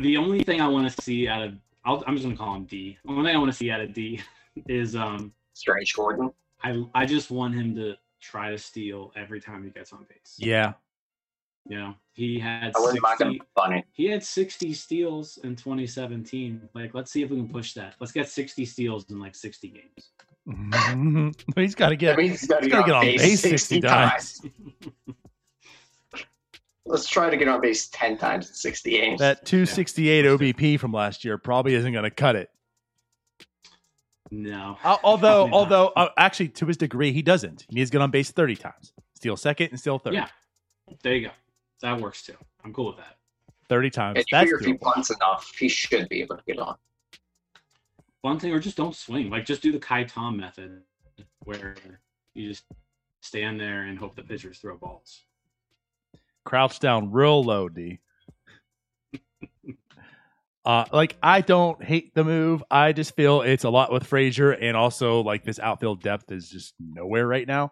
the 0.01 0.17
only 0.17 0.45
thing 0.45 0.61
I 0.61 0.69
want 0.69 0.89
to 0.89 1.03
see 1.03 1.27
out 1.27 1.43
of 1.43 1.55
I'll, 1.85 2.05
I'm 2.07 2.15
just 2.15 2.25
gonna 2.25 2.37
call 2.37 2.55
him 2.55 2.67
D. 2.67 2.99
The 3.05 3.11
only 3.11 3.25
thing 3.25 3.35
I 3.35 3.39
want 3.41 3.51
to 3.51 3.59
see 3.59 3.73
out 3.73 3.81
of 3.81 3.93
D 3.93 4.21
is 4.69 4.95
um 4.95 5.33
Strange 5.55 5.93
Gordon. 5.93 6.31
I 6.63 6.85
I 6.95 7.05
just 7.05 7.33
want 7.33 7.57
him 7.57 7.75
to 7.75 7.97
try 8.27 8.51
to 8.51 8.59
steal 8.59 9.13
every 9.17 9.41
time 9.41 9.65
he 9.65 9.71
gets 9.71 9.93
on 9.93 10.05
base. 10.09 10.35
Yeah, 10.39 10.75
You 11.69 11.79
know, 11.79 11.95
he 12.13 12.39
had 12.39 12.73
I 12.77 12.81
wouldn't 12.81 13.03
mind 13.03 13.21
him 13.21 13.33
60, 13.33 13.43
funny. 13.55 13.85
he 13.93 14.07
had 14.07 14.23
60 14.25 14.73
steals 14.73 15.39
in 15.45 15.55
2017. 15.57 16.69
Like, 16.75 16.95
let's 16.95 17.11
see 17.11 17.23
if 17.23 17.31
we 17.31 17.37
can 17.37 17.49
push 17.49 17.75
that. 17.75 17.95
Let's 18.01 18.13
get 18.13 18.29
60 18.29 18.65
steals 18.65 19.05
in 19.11 19.19
like 19.21 19.35
60 19.35 19.69
games. 19.69 20.11
he's 21.57 21.75
got 21.75 21.89
to 21.91 21.97
get. 21.97 22.17
That 22.17 22.23
means 22.23 22.41
he's 22.41 22.49
got 22.49 22.61
to 22.61 22.67
he's 22.67 22.73
get, 22.73 22.87
gotta 22.87 22.95
on 22.95 23.05
base 23.05 23.41
60 23.41 23.49
60 23.51 23.81
times. 23.81 24.41
times. 24.41 24.53
Let's 26.89 27.09
try 27.09 27.31
to 27.31 27.37
get 27.37 27.49
on 27.49 27.61
base 27.61 27.89
10 27.89 28.17
times 28.17 28.49
in 28.49 28.55
60 28.55 28.91
games. 28.91 29.19
That 29.19 29.45
268 29.45 30.25
OBP 30.25 30.79
from 30.79 30.93
last 30.93 31.25
year 31.25 31.37
probably 31.37 31.75
isn't 31.75 31.93
going 31.93 32.05
to 32.05 32.11
cut 32.13 32.37
it. 32.37 32.49
No. 34.31 34.77
Al- 34.83 35.01
Although, 35.05 35.49
although 35.53 35.89
uh, 35.97 36.09
actually, 36.19 36.49
to 36.49 36.67
his 36.67 36.77
degree, 36.77 37.13
he 37.13 37.23
doesn't. 37.23 37.65
He 37.69 37.77
needs 37.77 37.91
to 37.91 37.93
get 37.93 38.03
on 38.03 38.11
base 38.11 38.31
30 38.33 38.57
times, 38.57 38.93
steal 39.15 39.37
second 39.37 39.69
and 39.71 39.79
steal 39.81 39.99
third. 39.99 40.15
Yeah. 40.15 40.29
There 41.03 41.15
you 41.15 41.27
go. 41.29 41.33
That 41.83 42.01
works 42.01 42.23
too. 42.25 42.35
I'm 42.65 42.73
cool 42.73 42.87
with 42.89 42.97
that. 42.97 43.17
30 43.69 43.91
times. 43.91 44.17
and 44.19 44.25
you 44.31 44.37
That's 44.37 44.45
figure 44.51 44.59
if 44.59 44.65
he 44.67 44.73
doable. 44.75 44.81
bunts 44.95 45.11
enough, 45.11 45.53
he 45.59 45.69
should 45.69 46.09
be 46.09 46.23
able 46.23 46.37
to 46.37 46.43
get 46.47 46.59
on. 46.59 46.77
Bunting 48.23 48.53
or 48.53 48.59
just 48.59 48.77
don't 48.77 48.95
swing. 48.95 49.31
Like, 49.31 49.45
just 49.45 49.63
do 49.63 49.71
the 49.73 49.79
Ka'ai 49.79 50.05
Tom 50.05 50.37
method 50.37 50.83
where 51.45 51.77
you 52.35 52.49
just 52.49 52.65
stand 53.23 53.61
there 53.61 53.83
and 53.83 53.99
hope 53.99 54.15
the 54.17 54.23
pitchers 54.23 54.59
throw 54.59 54.77
balls. 54.77 55.23
Crouch 56.45 56.79
down 56.81 57.11
real 57.13 57.43
low, 57.43 57.69
D. 57.69 58.01
Uh, 60.67 60.85
like 60.93 61.17
I 61.23 61.43
don't 61.43 61.81
hate 61.83 62.13
the 62.15 62.25
move. 62.25 62.65
I 62.69 62.93
just 62.93 63.15
feel 63.15 63.43
it's 63.43 63.63
a 63.63 63.71
lot 63.71 63.93
with 63.93 64.05
Frazier, 64.05 64.51
and 64.51 64.77
also 64.77 65.21
like 65.21 65.45
this 65.45 65.61
outfield 65.61 66.03
depth 66.03 66.33
is 66.33 66.51
just 66.51 66.75
nowhere 66.81 67.25
right 67.25 67.47
now. 67.47 67.71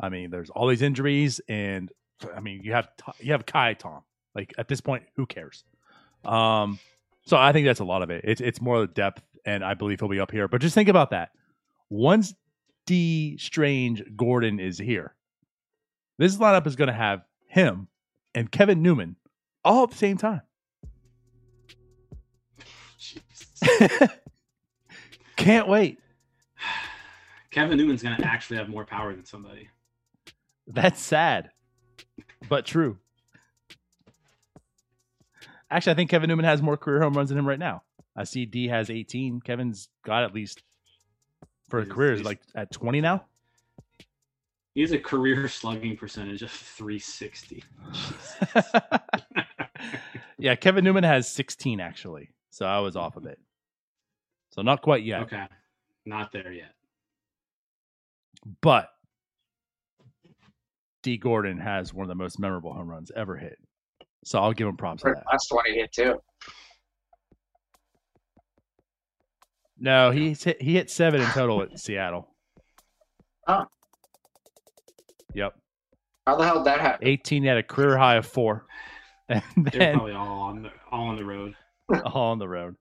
I 0.00 0.08
mean, 0.08 0.30
there's 0.30 0.48
all 0.48 0.66
these 0.66 0.80
injuries, 0.80 1.42
and 1.46 1.92
I 2.34 2.40
mean, 2.40 2.62
you 2.64 2.72
have 2.72 2.88
you 3.20 3.32
have 3.32 3.44
Ka'ai 3.44 3.74
Tom. 3.74 4.00
Like 4.34 4.54
at 4.56 4.66
this 4.66 4.80
point, 4.80 5.04
who 5.14 5.26
cares? 5.26 5.62
Um, 6.24 6.78
so 7.26 7.36
I 7.36 7.52
think 7.52 7.66
that's 7.66 7.80
a 7.80 7.84
lot 7.84 8.00
of 8.00 8.08
it. 8.08 8.24
It's 8.24 8.40
it's 8.40 8.62
more 8.62 8.80
the 8.80 8.86
depth, 8.86 9.22
and 9.44 9.62
I 9.62 9.74
believe 9.74 10.00
he'll 10.00 10.08
be 10.08 10.18
up 10.18 10.30
here. 10.30 10.48
But 10.48 10.62
just 10.62 10.74
think 10.74 10.88
about 10.88 11.10
that. 11.10 11.32
Once 11.90 12.32
Dee 12.86 13.36
Strange 13.36 14.02
Gordon 14.16 14.58
is 14.58 14.78
here, 14.78 15.14
this 16.16 16.38
lineup 16.38 16.66
is 16.66 16.76
going 16.76 16.88
to 16.88 16.94
have 16.94 17.26
him 17.46 17.88
and 18.34 18.50
Kevin 18.50 18.80
Newman 18.80 19.16
all 19.62 19.84
at 19.84 19.90
the 19.90 19.98
same 19.98 20.16
time. 20.16 20.40
Jesus. 23.02 24.08
Can't 25.36 25.68
wait. 25.68 25.98
Kevin 27.50 27.76
Newman's 27.76 28.02
going 28.02 28.16
to 28.16 28.24
actually 28.24 28.56
have 28.58 28.68
more 28.68 28.84
power 28.84 29.12
than 29.14 29.24
somebody. 29.24 29.68
That's 30.66 31.00
sad, 31.00 31.50
but 32.48 32.64
true. 32.64 32.98
Actually, 35.70 35.92
I 35.92 35.96
think 35.96 36.10
Kevin 36.10 36.28
Newman 36.28 36.44
has 36.44 36.62
more 36.62 36.76
career 36.76 37.02
home 37.02 37.14
runs 37.14 37.30
than 37.30 37.38
him 37.38 37.46
right 37.48 37.58
now. 37.58 37.82
I 38.16 38.24
see 38.24 38.46
D 38.46 38.68
has 38.68 38.90
18. 38.90 39.40
Kevin's 39.40 39.88
got 40.04 40.22
at 40.22 40.34
least 40.34 40.62
for 41.68 41.80
He's- 41.80 41.92
career 41.92 42.12
is 42.12 42.22
like 42.22 42.40
at 42.54 42.70
20 42.70 43.00
now. 43.00 43.24
He 44.74 44.80
has 44.80 44.92
a 44.92 44.98
career 44.98 45.48
slugging 45.48 45.96
percentage 45.98 46.42
of 46.42 46.50
360. 46.50 47.62
yeah, 50.38 50.54
Kevin 50.54 50.84
Newman 50.84 51.04
has 51.04 51.28
16 51.30 51.80
actually. 51.80 52.30
So 52.52 52.66
I 52.66 52.78
was 52.80 52.96
off 52.96 53.16
of 53.16 53.22
mm-hmm. 53.22 53.32
it. 53.32 53.38
So 54.50 54.62
not 54.62 54.82
quite 54.82 55.02
yet, 55.02 55.22
Okay. 55.22 55.46
Not 56.04 56.32
there 56.32 56.52
yet. 56.52 56.74
but 58.60 58.90
Dee 61.02 61.16
Gordon 61.16 61.58
has 61.58 61.94
one 61.94 62.04
of 62.04 62.08
the 62.08 62.14
most 62.14 62.38
memorable 62.38 62.74
home 62.74 62.88
runs 62.88 63.10
ever 63.16 63.36
hit. 63.36 63.56
So 64.24 64.40
I'll 64.40 64.52
give 64.52 64.68
him 64.68 64.76
props 64.76 65.02
for 65.02 65.14
that. 65.14 65.24
Last 65.30 65.50
one 65.50 65.64
he 65.66 65.74
hit 65.74 65.92
too. 65.92 66.20
No, 69.78 70.10
he's 70.10 70.44
hit, 70.44 70.60
he 70.60 70.74
hit 70.74 70.90
seven 70.90 71.20
in 71.20 71.28
total 71.28 71.62
at 71.62 71.78
Seattle. 71.78 72.28
Huh. 73.46 73.64
Yep. 75.34 75.54
How 76.26 76.36
the 76.36 76.44
hell 76.44 76.56
did 76.58 76.66
that 76.66 76.80
happen? 76.80 77.08
18 77.08 77.42
he 77.42 77.48
had 77.48 77.56
a 77.56 77.62
career 77.62 77.96
high 77.96 78.16
of 78.16 78.26
four. 78.26 78.66
And 79.28 79.42
They're 79.56 79.94
probably 79.94 80.12
all 80.12 80.40
on 80.40 80.62
the 80.62 80.70
all 80.90 81.08
on 81.08 81.16
the 81.16 81.24
road. 81.24 81.54
all 82.04 82.32
on 82.32 82.38
the 82.38 82.48
road 82.48 82.76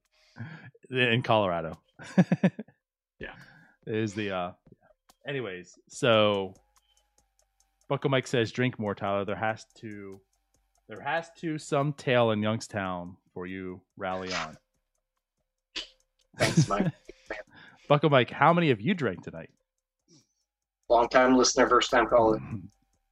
in 0.89 1.21
Colorado. 1.23 1.79
Yeah. 3.19 3.33
is 3.85 4.15
the 4.15 4.31
uh. 4.31 4.51
Anyways, 5.27 5.77
so 5.87 6.55
Bucco 7.87 8.09
Mike 8.09 8.25
says, 8.25 8.51
"Drink 8.51 8.79
more, 8.79 8.95
Tyler. 8.95 9.25
There 9.25 9.35
has 9.35 9.63
to, 9.75 10.19
there 10.89 10.99
has 10.99 11.29
to 11.37 11.59
some 11.59 11.93
tail 11.93 12.31
in 12.31 12.41
Youngstown 12.41 13.15
for 13.35 13.45
you. 13.45 13.79
Rally 13.95 14.33
on." 14.33 14.57
Thanks, 16.39 16.67
Mike. 16.67 16.91
Bucco 17.87 18.09
Mike, 18.09 18.31
how 18.31 18.53
many 18.53 18.69
have 18.69 18.81
you 18.81 18.95
drank 18.95 19.21
tonight? 19.23 19.51
Long 20.89 21.07
time 21.07 21.37
listener, 21.37 21.69
first 21.69 21.91
time 21.91 22.07
caller. 22.07 22.39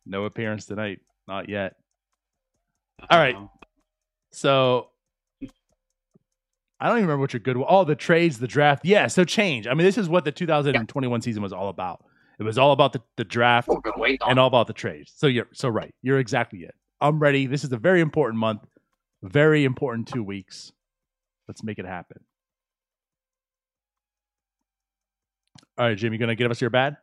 No 0.08 0.26
appearance 0.26 0.66
tonight. 0.66 1.02
Not 1.28 1.50
yet. 1.50 1.76
All 3.12 3.20
right. 3.20 3.36
So 4.32 4.90
I 6.80 6.88
don't 6.88 6.98
even 6.98 7.08
remember 7.08 7.22
what 7.22 7.34
your 7.34 7.42
good. 7.42 7.58
Oh, 7.68 7.84
the 7.84 7.96
trades, 7.96 8.40
the 8.40 8.48
draft. 8.48 8.86
Yeah. 8.86 9.08
So 9.08 9.26
change. 9.26 9.68
I 9.68 9.74
mean, 9.74 9.86
this 9.86 9.98
is 9.98 10.08
what 10.08 10.24
the 10.24 10.32
2021 10.32 11.22
season 11.22 11.44
was 11.44 11.52
all 11.52 11.70
about. 11.70 12.06
It 12.40 12.44
was 12.44 12.58
all 12.58 12.72
about 12.72 12.94
the, 12.94 13.02
the 13.18 13.26
draft 13.26 13.68
We've 13.68 13.84
been 13.84 13.92
waiting 13.98 14.20
on 14.22 14.32
and 14.32 14.40
all 14.40 14.48
about 14.48 14.68
the 14.68 14.74
trades. 14.74 15.12
So 15.16 15.28
you're 15.28 15.50
so 15.52 15.68
right. 15.68 15.94
You're 16.02 16.20
exactly 16.20 16.60
it. 16.60 16.74
I'm 17.02 17.20
ready. 17.20 17.48
This 17.48 17.66
is 17.66 17.74
a 17.74 17.78
very 17.78 18.00
important 18.00 18.40
month. 18.40 18.62
Very 19.22 19.66
important 19.66 20.08
two 20.08 20.24
weeks. 20.24 20.72
Let's 21.50 21.64
make 21.64 21.80
it 21.80 21.86
happen. 21.86 22.22
All 25.78 25.88
right, 25.88 25.98
Jim, 25.98 26.14
you 26.14 26.20
gonna 26.20 26.36
give 26.36 26.52
us 26.52 26.62
your 26.62 26.70
bad? 26.70 26.98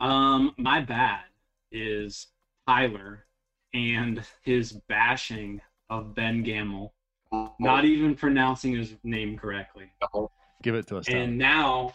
Um, 0.00 0.54
my 0.58 0.80
bad 0.80 1.20
is 1.72 2.26
Tyler 2.66 3.24
and 3.72 4.22
his 4.42 4.72
bashing 4.88 5.60
of 5.90 6.14
Ben 6.14 6.42
Gamel, 6.42 6.94
oh. 7.32 7.54
not 7.58 7.84
even 7.84 8.14
pronouncing 8.14 8.74
his 8.74 8.94
name 9.04 9.36
correctly. 9.36 9.90
Oh. 10.12 10.30
Give 10.62 10.74
it 10.74 10.86
to 10.88 10.98
us. 10.98 11.06
Tyler. 11.06 11.18
And 11.20 11.38
now, 11.38 11.92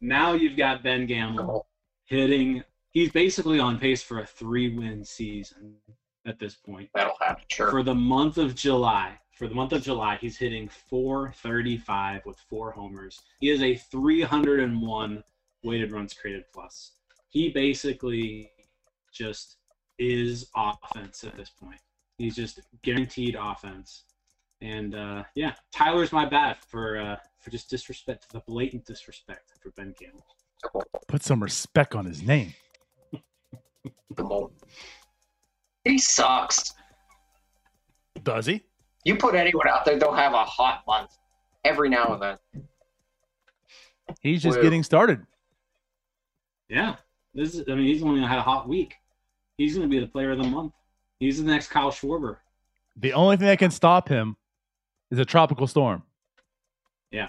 now 0.00 0.32
you've 0.34 0.56
got 0.56 0.82
Ben 0.82 1.06
Gamel 1.06 1.44
no. 1.44 1.50
Oh. 1.50 1.66
hitting. 2.04 2.62
He's 2.90 3.10
basically 3.10 3.58
on 3.58 3.78
pace 3.78 4.02
for 4.02 4.20
a 4.20 4.26
three-win 4.26 5.04
season 5.04 5.76
at 6.26 6.38
this 6.38 6.54
point. 6.54 6.90
That'll 6.94 7.16
happen. 7.20 7.44
Sure. 7.50 7.70
For 7.70 7.82
the 7.82 7.94
month 7.94 8.38
of 8.38 8.54
July, 8.54 9.18
for 9.32 9.46
the 9.46 9.54
month 9.54 9.72
of 9.72 9.82
July, 9.82 10.18
he's 10.20 10.36
hitting 10.36 10.68
435 10.68 12.26
with 12.26 12.38
four 12.50 12.72
homers. 12.72 13.20
He 13.40 13.50
is 13.50 13.62
a 13.62 13.76
301 13.76 15.24
weighted 15.62 15.92
runs 15.92 16.12
created 16.12 16.44
plus. 16.52 16.92
He 17.30 17.50
basically 17.50 18.50
just 19.12 19.56
is 19.98 20.50
offense 20.56 21.24
at 21.24 21.36
this 21.36 21.50
point. 21.50 21.80
He's 22.18 22.34
just 22.36 22.60
guaranteed 22.82 23.36
offense. 23.40 24.04
And 24.60 24.94
uh, 24.94 25.22
yeah, 25.36 25.54
Tyler's 25.72 26.12
my 26.12 26.26
bad 26.26 26.56
for 26.68 26.98
uh, 26.98 27.16
for 27.38 27.50
just 27.50 27.70
disrespect, 27.70 28.26
the 28.32 28.40
blatant 28.40 28.84
disrespect 28.84 29.52
for 29.62 29.70
Ben 29.70 29.94
Gamel. 29.98 30.24
Put 31.06 31.22
some 31.22 31.40
respect 31.40 31.94
on 31.94 32.04
his 32.04 32.22
name. 32.22 32.52
He 35.84 35.98
sucks. 35.98 36.74
Does 38.24 38.46
he? 38.46 38.62
You 39.04 39.16
put 39.16 39.36
anyone 39.36 39.68
out 39.68 39.84
there, 39.84 39.96
they'll 39.96 40.12
have 40.12 40.32
a 40.34 40.44
hot 40.44 40.82
month 40.88 41.16
every 41.64 41.88
now 41.88 42.14
and 42.14 42.22
then. 42.22 42.64
He's 44.20 44.42
just 44.42 44.56
Well- 44.56 44.64
getting 44.64 44.82
started. 44.82 45.24
Yeah, 46.68 46.96
this 47.32 47.54
is. 47.54 47.62
I 47.68 47.74
mean, 47.76 47.86
he's 47.86 48.02
only 48.02 48.20
had 48.20 48.38
a 48.38 48.42
hot 48.42 48.68
week. 48.68 48.94
He's 49.56 49.76
going 49.76 49.88
to 49.88 49.90
be 49.90 50.00
the 50.00 50.06
player 50.10 50.32
of 50.32 50.38
the 50.38 50.48
month. 50.48 50.72
He's 51.20 51.38
the 51.38 51.44
next 51.44 51.68
Kyle 51.68 51.90
Schwarber. 51.90 52.36
The 52.96 53.12
only 53.12 53.36
thing 53.36 53.46
that 53.46 53.58
can 53.58 53.70
stop 53.70 54.08
him 54.08 54.36
is 55.10 55.18
a 55.18 55.24
tropical 55.24 55.66
storm. 55.66 56.02
Yeah. 57.10 57.28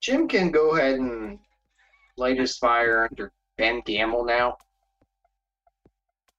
Jim 0.00 0.28
can 0.28 0.50
go 0.50 0.76
ahead 0.76 0.98
and 0.98 1.38
light 2.16 2.38
his 2.38 2.58
fire 2.58 3.08
under 3.08 3.32
Ben 3.56 3.82
Gamel 3.84 4.24
now. 4.24 4.56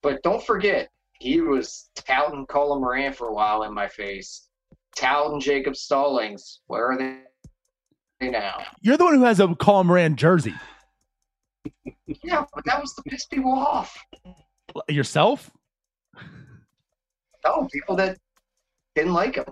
But 0.02 0.22
don't 0.22 0.46
forget, 0.46 0.90
he 1.20 1.40
was 1.40 1.90
touting 1.96 2.46
Colin 2.48 2.82
Moran 2.82 3.14
for 3.14 3.30
a 3.30 3.34
while 3.34 3.64
in 3.64 3.74
my 3.74 3.88
face. 3.88 4.50
Touting 4.96 5.40
Jacob 5.40 5.76
Stallings. 5.76 6.60
Where 6.68 6.92
are 6.92 6.98
they 6.98 8.30
now? 8.30 8.64
You're 8.82 8.98
the 8.98 9.06
one 9.06 9.16
who 9.16 9.24
has 9.24 9.40
a 9.40 9.56
Colin 9.56 9.88
Moran 9.88 10.18
jersey. 10.18 10.54
Yeah, 12.24 12.46
but 12.54 12.66
that 12.66 12.82
was 12.82 12.94
to 12.96 13.02
piss 13.04 13.26
people 13.26 13.52
off. 13.52 13.98
Yourself? 14.88 15.52
No, 17.46 17.68
people 17.72 17.96
that 17.98 18.18
didn't 18.96 19.14
like 19.14 19.36
him. 19.36 19.46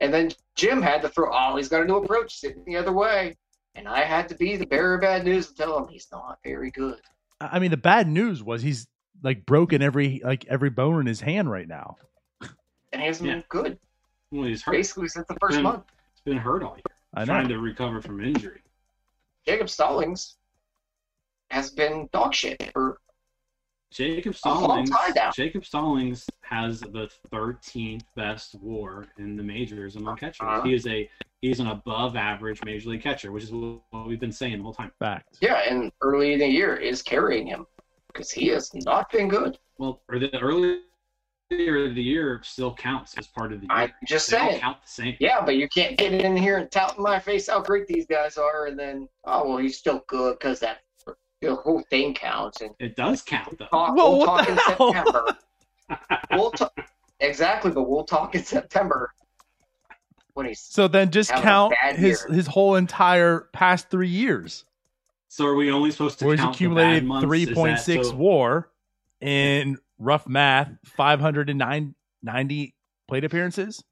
And 0.00 0.12
then 0.14 0.30
Jim 0.54 0.80
had 0.80 1.02
to 1.02 1.08
throw, 1.08 1.30
oh, 1.32 1.56
he's 1.56 1.68
got 1.68 1.82
a 1.82 1.84
new 1.84 1.96
approach, 1.96 2.34
sitting 2.38 2.64
the 2.64 2.76
other 2.76 2.92
way. 2.92 3.36
And 3.74 3.86
I 3.88 4.00
had 4.02 4.28
to 4.30 4.34
be 4.34 4.56
the 4.56 4.66
bearer 4.66 4.94
of 4.94 5.02
bad 5.02 5.24
news 5.24 5.48
and 5.48 5.56
tell 5.56 5.78
him 5.78 5.88
he's 5.88 6.08
not 6.10 6.38
very 6.44 6.70
good. 6.70 7.00
I 7.40 7.48
I 7.52 7.58
mean, 7.58 7.70
the 7.70 7.76
bad 7.76 8.08
news 8.08 8.42
was 8.42 8.62
he's 8.62 8.86
like 9.22 9.44
broken 9.46 9.82
every 9.82 10.20
like 10.24 10.46
every 10.46 10.70
bone 10.70 11.00
in 11.00 11.06
his 11.06 11.20
hand 11.20 11.50
right 11.50 11.68
now. 11.68 11.96
And 12.92 13.00
he 13.00 13.06
hasn't 13.06 13.28
Yeah. 13.28 13.34
been 13.36 13.44
good, 13.48 13.78
Well, 14.30 14.44
he's 14.44 14.62
hurt. 14.62 14.72
basically, 14.72 15.08
since 15.08 15.26
the 15.28 15.36
first 15.40 15.56
Yeah. 15.56 15.62
month. 15.62 15.84
He's 16.14 16.22
been 16.22 16.38
hurt 16.38 16.62
all 16.62 16.74
year, 16.74 16.82
I 17.14 17.24
trying 17.24 17.48
to 17.48 17.58
recover 17.58 18.00
from 18.02 18.22
injury. 18.22 18.62
Jacob 19.46 19.68
Stallings 19.70 20.36
has 21.50 21.70
been 21.70 22.08
dog 22.12 22.34
shit 22.34 22.70
for 22.72 22.98
Jacob 23.92 24.36
A 24.44 24.48
long 24.48 24.86
Stallings. 24.86 24.90
time 24.90 25.12
now. 25.16 25.30
Jacob 25.32 25.64
Stallings 25.64 26.24
has 26.42 26.80
the 26.80 27.10
13th 27.32 28.02
best 28.14 28.54
WAR 28.60 29.06
in 29.18 29.36
the 29.36 29.42
majors 29.42 29.96
among 29.96 30.16
catchers. 30.16 30.40
Uh-huh. 30.42 30.62
He 30.62 30.74
is 30.74 30.86
a 30.86 31.10
he's 31.42 31.58
an 31.58 31.66
above 31.66 32.14
average 32.14 32.60
major 32.64 32.90
league 32.90 33.02
catcher, 33.02 33.32
which 33.32 33.42
is 33.44 33.50
what 33.52 34.06
we've 34.06 34.20
been 34.20 34.30
saying 34.30 34.58
the 34.58 34.62
whole 34.62 34.74
time. 34.74 34.92
Fact. 35.00 35.38
yeah, 35.40 35.62
and 35.68 35.90
early 36.02 36.34
in 36.34 36.38
the 36.38 36.46
year 36.46 36.76
is 36.76 37.02
carrying 37.02 37.46
him 37.46 37.66
because 38.12 38.30
he 38.30 38.46
has 38.48 38.72
not 38.74 39.10
been 39.10 39.28
good. 39.28 39.58
Well, 39.78 40.02
or 40.08 40.20
the 40.20 40.38
earlier 40.38 40.76
of 41.50 41.96
the 41.96 42.02
year 42.02 42.40
still 42.44 42.72
counts 42.72 43.14
as 43.18 43.26
part 43.26 43.52
of 43.52 43.60
the 43.60 43.66
year. 43.66 43.74
I'm 43.76 43.92
just 44.06 44.30
they 44.30 44.36
all 44.36 44.50
saying. 44.50 44.60
count 44.60 44.82
the 44.82 44.88
same. 44.88 45.16
Yeah, 45.18 45.44
but 45.44 45.56
you 45.56 45.68
can't 45.68 45.96
get 45.96 46.12
in 46.12 46.36
here 46.36 46.58
and 46.58 46.70
tout 46.70 46.96
in 46.96 47.02
my 47.02 47.18
face 47.18 47.48
how 47.48 47.60
great 47.60 47.88
these 47.88 48.06
guys 48.06 48.36
are, 48.38 48.66
and 48.66 48.78
then 48.78 49.08
oh 49.24 49.48
well, 49.48 49.58
he's 49.58 49.76
still 49.78 50.04
good 50.06 50.38
because 50.38 50.60
that 50.60 50.82
the 51.40 51.54
whole 51.56 51.82
thing 51.90 52.14
counts. 52.14 52.60
And 52.60 52.74
It 52.78 52.96
does 52.96 53.22
count 53.22 53.58
though. 53.58 53.66
talk, 53.66 53.94
Well, 53.96 54.18
we'll 54.18 54.26
what 54.26 54.26
talk 54.26 54.46
the 54.46 54.52
in 54.52 54.58
hell? 54.58 54.92
September. 54.92 55.36
we'll 56.32 56.50
talk 56.50 56.90
exactly, 57.20 57.70
but 57.70 57.88
we'll 57.88 58.04
talk 58.04 58.34
in 58.34 58.44
September 58.44 59.12
when 60.34 60.46
he's 60.46 60.60
So 60.60 60.86
then 60.88 61.10
just 61.10 61.30
count 61.32 61.74
his 61.96 62.24
year. 62.28 62.34
his 62.36 62.46
whole 62.46 62.76
entire 62.76 63.48
past 63.52 63.90
three 63.90 64.08
years, 64.08 64.64
So 65.28 65.46
are 65.46 65.54
we 65.54 65.70
only 65.70 65.90
supposed 65.90 66.18
to 66.20 66.26
where 66.26 66.36
he's 66.36 66.44
accumulated 66.44 66.96
the 66.96 67.00
bad 67.00 67.06
months? 67.06 67.24
Is 67.24 67.28
three 67.28 67.44
that- 67.46 67.54
point 67.54 67.78
six 67.78 68.08
so- 68.08 68.14
WAR 68.16 68.68
in 69.20 69.78
rough 69.98 70.26
math, 70.28 70.70
five 70.84 71.20
hundred 71.20 71.50
and 71.50 71.58
nine 71.58 71.94
ninety 72.22 72.74
plate 73.08 73.24
appearances. 73.24 73.82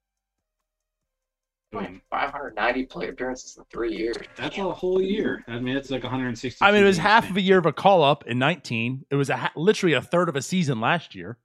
Boom. 1.70 2.00
590 2.10 2.86
plate 2.86 3.10
appearances 3.10 3.56
in 3.58 3.64
three 3.70 3.94
years. 3.94 4.16
That's 4.36 4.56
a 4.56 4.72
whole 4.72 5.02
year. 5.02 5.44
I 5.46 5.58
mean, 5.58 5.76
it's 5.76 5.90
like 5.90 6.02
160. 6.02 6.64
I 6.64 6.72
mean, 6.72 6.82
it 6.82 6.86
was 6.86 6.96
half 6.96 7.28
of 7.28 7.36
a 7.36 7.40
year 7.42 7.58
of 7.58 7.66
a 7.66 7.72
call 7.72 8.02
up 8.02 8.26
in 8.26 8.38
nineteen. 8.38 9.04
It 9.10 9.16
was 9.16 9.28
a 9.28 9.50
literally 9.54 9.92
a 9.94 10.00
third 10.00 10.30
of 10.30 10.36
a 10.36 10.40
season 10.42 10.80
last 10.80 11.14
year. 11.14 11.36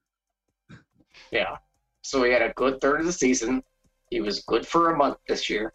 Yeah. 1.31 1.57
So 2.03 2.23
he 2.23 2.31
had 2.31 2.41
a 2.41 2.53
good 2.53 2.79
third 2.79 3.01
of 3.01 3.05
the 3.05 3.11
season. 3.13 3.63
He 4.09 4.21
was 4.21 4.41
good 4.43 4.65
for 4.65 4.91
a 4.91 4.97
month 4.97 5.17
this 5.27 5.49
year. 5.49 5.73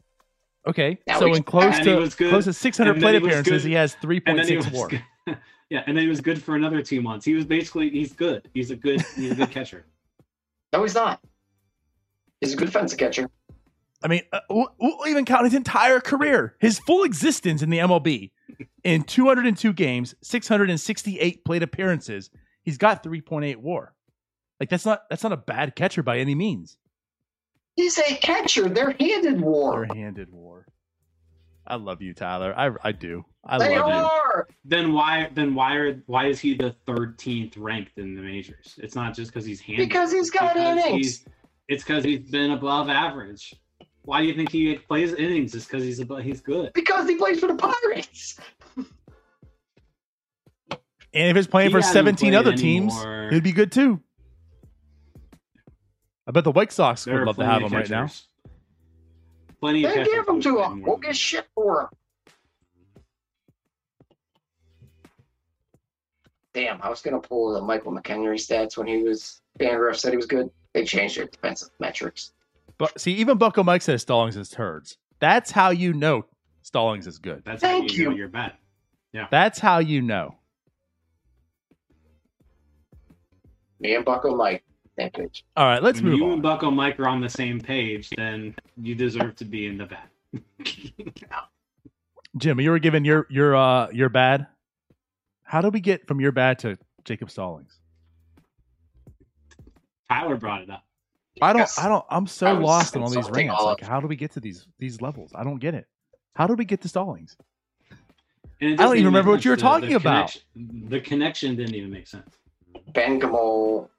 Okay, 0.67 0.99
Now 1.07 1.19
so 1.19 1.27
he's- 1.27 1.39
in 1.39 1.43
close 1.45 1.79
to 1.81 1.97
was 1.97 2.15
good, 2.15 2.31
close 2.31 2.45
to 2.45 2.53
six 2.53 2.77
hundred 2.79 2.93
and 2.93 3.03
plate 3.03 3.13
he 3.13 3.19
appearances, 3.19 3.63
good, 3.63 3.69
he 3.69 3.75
has 3.75 3.95
three 3.97 4.21
and 4.27 4.39
point 4.39 4.49
he 4.49 4.57
WAR. 4.77 4.91
yeah, 5.71 5.83
and 5.87 5.97
then 5.97 6.03
he 6.05 6.09
was 6.09 6.21
good 6.21 6.43
for 6.43 6.57
another 6.57 6.83
two 6.83 7.01
months. 7.01 7.25
He 7.25 7.35
was 7.35 7.45
basically 7.47 7.89
he's 7.91 8.13
good. 8.13 8.49
He's 8.55 8.71
a 8.71 8.77
good 8.77 9.03
he's 9.15 9.33
a 9.33 9.35
good 9.35 9.51
catcher. 9.53 9.87
No, 10.73 10.83
he's 10.83 10.95
not. 10.95 11.21
He's 12.41 12.53
a 12.53 12.57
good 12.57 12.71
fence 12.73 12.95
catcher. 12.95 13.29
I 14.03 14.09
mean, 14.09 14.23
uh, 14.33 14.41
we'll, 14.49 14.69
we'll 14.79 15.09
even 15.09 15.25
count 15.25 15.45
his 15.45 15.55
entire 15.55 16.01
career, 16.01 16.57
his 16.61 16.79
full 16.79 17.03
existence 17.05 17.63
in 17.63 17.71
the 17.71 17.79
MLB. 17.79 18.31
In 18.85 19.03
202 19.03 19.73
games, 19.73 20.15
668 20.23 21.45
plate 21.45 21.63
appearances, 21.63 22.31
he's 22.63 22.79
got 22.79 23.03
3.8 23.03 23.57
WAR. 23.57 23.95
Like 24.61 24.71
that's 24.71 24.85
not 24.87 25.03
that's 25.11 25.23
not 25.23 25.33
a 25.33 25.37
bad 25.37 25.77
catcher 25.77 26.03
by 26.03 26.19
any 26.19 26.35
means. 26.35 26.77
He's 27.77 27.97
a 27.99 28.17
catcher. 28.17 28.69
They're 28.69 28.97
handed 28.99 29.41
war. 29.41 29.87
They're 29.87 29.97
handed 30.03 30.29
WAR. 30.33 30.67
I 31.67 31.77
love 31.77 32.03
you, 32.03 32.15
Tyler. 32.15 32.53
I 32.57 32.71
I 32.83 32.91
do. 32.93 33.25
I 33.47 33.59
They 33.59 33.79
love 33.79 34.11
you. 34.37 34.43
Then 34.65 34.93
why 34.93 35.31
then 35.33 35.55
why 35.55 35.75
are 35.77 36.03
why 36.07 36.27
is 36.27 36.41
he 36.41 36.55
the 36.57 36.75
13th 36.89 37.55
ranked 37.57 37.99
in 37.99 38.17
the 38.17 38.23
majors? 38.23 38.75
It's 38.79 38.97
not 38.97 39.15
just 39.15 39.33
because 39.33 39.45
he's 39.47 39.61
handed. 39.61 39.89
Because 39.89 40.11
he's 40.11 40.31
got 40.31 40.55
Because 40.55 40.85
innings. 40.85 41.07
he's- 41.07 41.25
It's 41.69 41.85
because 41.85 42.03
he's 42.03 42.29
been 42.31 42.51
above 42.53 42.89
average. 42.89 43.55
Why 44.09 44.23
do 44.23 44.27
you 44.27 44.33
think 44.33 44.51
he 44.51 44.75
plays 44.75 45.13
innings? 45.13 45.55
It's 45.55 45.67
because 45.67 45.85
he's 45.85 46.01
above, 46.01 46.23
he's 46.23 46.41
good. 46.41 46.73
Because 46.73 47.07
he 47.07 47.17
plays 47.17 47.41
for 47.41 47.47
the 47.47 47.57
Pirates. 47.57 48.41
And 51.13 51.31
if 51.31 51.37
it's 51.37 51.47
playing 51.47 51.69
He 51.69 51.75
for 51.75 51.83
17 51.83 52.35
other 52.35 52.55
teams, 52.57 52.95
anymore. 52.97 53.27
it'd 53.27 53.45
be 53.45 53.53
good 53.53 53.71
too. 53.71 54.01
I 56.27 56.31
bet 56.31 56.45
the 56.45 56.53
White 56.53 56.73
Sox 56.73 57.05
There 57.05 57.19
would 57.19 57.27
love 57.27 57.37
to 57.37 57.45
have 57.45 57.63
of 57.63 57.71
him 57.71 57.77
right 57.77 57.91
now. 57.91 58.05
catchers. 58.05 58.29
Plenty 59.61 59.85
of 59.85 59.93
give 59.93 60.07
him 60.07 60.25
who've 60.27 60.43
to 60.43 60.63
him. 60.63 60.83
We'll 60.85 60.97
get 60.97 61.15
shit 61.15 61.47
for 61.55 61.83
him. 61.83 61.89
Damn, 66.55 66.81
I 66.81 66.89
was 66.89 67.03
gonna 67.03 67.21
pull 67.21 67.53
the 67.53 67.61
Michael 67.61 67.93
McKenry 67.93 68.37
stats 68.37 68.79
when 68.79 68.87
he 68.87 69.03
was 69.03 69.43
Fangraph 69.61 69.97
said 69.97 70.13
he 70.13 70.17
was 70.17 70.25
good. 70.25 70.51
They 70.73 70.87
changed 70.87 71.19
their 71.19 71.27
defensive 71.27 71.69
metrics. 71.79 72.33
But 72.79 73.01
see, 73.01 73.13
even 73.15 73.39
Bucco 73.39 73.63
Mike 73.63 73.83
says 73.83 74.03
Stallings 74.03 74.37
is 74.37 74.49
turds. 74.49 74.97
That's 75.19 75.51
how 75.51 75.71
you 75.71 75.93
know 75.93 76.25
Stallings 76.63 77.07
is 77.07 77.19
good. 77.19 77.43
That's 77.45 77.61
Thank 77.61 77.91
how 77.91 77.97
you, 77.97 78.05
know 78.05 78.11
you. 78.13 78.17
you're 78.17 78.29
bad. 78.29 78.53
That's 79.31 79.59
how 79.59 79.79
you 79.79 80.01
know. 80.01 80.37
Me 83.81 83.95
and 83.95 84.05
Bucco 84.05 84.35
Mike, 84.35 84.65
that 84.97 85.13
bitch. 85.13 85.43
All 85.57 85.65
right, 85.67 85.83
let's 85.83 86.01
when 86.01 86.11
move 86.11 86.19
you 86.21 86.27
on. 86.27 86.33
and 86.35 86.43
Bucco 86.43 86.71
Mike 86.71 86.99
are 87.01 87.09
on 87.09 87.21
the 87.21 87.29
same 87.29 87.61
page, 87.61 88.11
then 88.17 88.55
you 88.77 88.95
deserve 88.95 89.35
to 89.37 89.45
be 89.45 89.67
in 89.67 89.79
the 89.79 89.87
bad. 89.87 90.09
Jim, 92.37 92.61
you 92.61 92.71
were 92.71 92.79
given 92.79 93.05
your 93.05 93.27
your 93.31 93.57
uh 93.57 93.89
your 93.91 94.09
bad. 94.09 94.47
How 95.43 95.61
do 95.61 95.69
we 95.71 95.81
get 95.81 96.07
from 96.07 96.21
your 96.21 96.33
bad 96.33 96.59
to 96.61 96.77
Jacob 97.05 97.31
Stallings? 97.31 97.79
Tyler 100.11 100.37
brought 100.37 100.63
it 100.63 100.71
up. 100.71 100.85
I 101.43 101.53
don't 101.53 101.69
I 101.79 101.89
don't 101.89 102.05
I'm 102.11 102.27
so 102.27 102.53
lost 102.55 102.95
in 102.97 103.03
all 103.03 103.09
these 103.09 103.17
insulting 103.19 103.49
rants. 103.49 103.61
all 103.61 103.67
Like 103.69 103.81
how 103.81 104.01
do 104.01 104.07
we 104.07 104.17
get 104.17 104.33
to 104.33 104.41
these 104.41 104.67
these 104.79 105.01
levels? 105.01 105.33
I 105.35 105.45
don't 105.45 105.59
get 105.59 105.75
it. 105.75 105.87
How 106.35 106.47
do 106.47 106.55
we 106.55 106.65
get 106.65 106.81
to 106.83 106.89
Stallings? 106.89 107.37
And 107.91 107.99
I 108.61 108.69
don't 108.69 108.77
doesn't 108.77 108.97
even 108.99 109.07
remember 109.07 109.31
what 109.31 109.45
you 109.45 109.51
were. 109.53 109.57
The- 109.57 109.63
talking 109.63 109.89
the 109.91 109.95
about. 109.97 110.37
connection- 110.55 110.89
The 110.89 111.01
connection 111.01 111.57
didn't 111.57 111.75
even 111.75 111.91
make 111.91 112.07
sense. 112.07 112.37
Ben 112.93 113.19
Gamel 113.19 113.91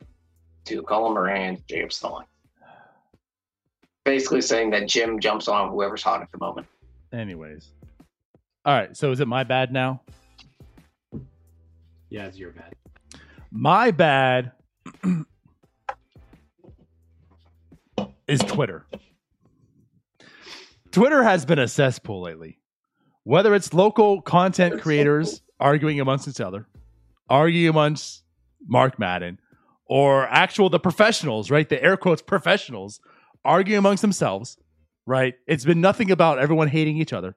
to 0.66 0.82
Colin 0.84 1.14
Moran, 1.14 1.64
Jacob 1.68 1.94
Stallings. 1.94 2.28
Basically 4.06 4.42
saying 4.42 4.72
that 4.72 4.88
Jim 4.88 5.20
jumps 5.20 5.48
on 5.48 5.70
whoever's 5.72 6.02
hot 6.04 6.22
at 6.22 6.32
the 6.32 6.38
moment. 6.40 6.68
Anyways. 7.14 7.72
All 8.66 8.74
right, 8.74 8.96
so 8.96 9.12
is 9.12 9.20
it 9.20 9.28
my 9.28 9.44
bad 9.44 9.72
now? 9.72 10.02
Yeah, 12.10 12.26
it's 12.26 12.38
your 12.38 12.52
bad. 12.52 12.74
My 13.52 13.92
bad 13.92 14.52
is 18.30 18.40
Twitter. 18.42 18.86
Twitter 20.92 21.24
has 21.24 21.46
been 21.46 21.60
a 21.60 21.68
cesspool 21.68 22.22
lately. 22.22 22.60
Whether 23.24 23.54
it's 23.56 23.74
local 23.74 24.22
content 24.22 24.82
creators 24.82 25.42
arguing 25.60 26.00
amongst 26.00 26.28
each 26.28 26.40
other, 26.40 26.68
arguing 27.30 27.68
amongst 27.68 28.24
Mark 28.66 28.98
Madden, 29.00 29.40
or 29.86 30.28
actual 30.28 30.70
the 30.70 30.80
professionals, 30.80 31.50
right? 31.52 31.68
The 31.68 31.82
air 31.84 31.98
quotes 31.98 32.22
professionals 32.22 33.02
arguing 33.44 33.80
amongst 33.80 34.02
themselves, 34.02 34.58
right? 35.06 35.34
It's 35.48 35.66
been 35.66 35.82
nothing 35.82 36.12
about 36.12 36.40
everyone 36.40 36.68
hating 36.68 36.98
each 36.98 37.14
other. 37.14 37.36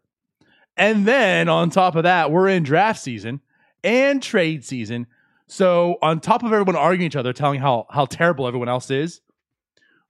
And 0.76 1.06
then 1.06 1.48
on 1.48 1.70
top 1.70 1.96
of 1.96 2.04
that, 2.04 2.30
we're 2.30 2.48
in 2.48 2.62
draft 2.62 3.00
season 3.00 3.40
and 3.82 4.22
trade 4.22 4.64
season. 4.64 5.06
So 5.46 5.96
on 6.02 6.20
top 6.20 6.42
of 6.42 6.52
everyone 6.52 6.76
arguing 6.76 7.06
each 7.06 7.16
other, 7.16 7.32
telling 7.32 7.60
how 7.60 7.86
how 7.90 8.06
terrible 8.06 8.46
everyone 8.46 8.68
else 8.68 8.90
is, 8.90 9.20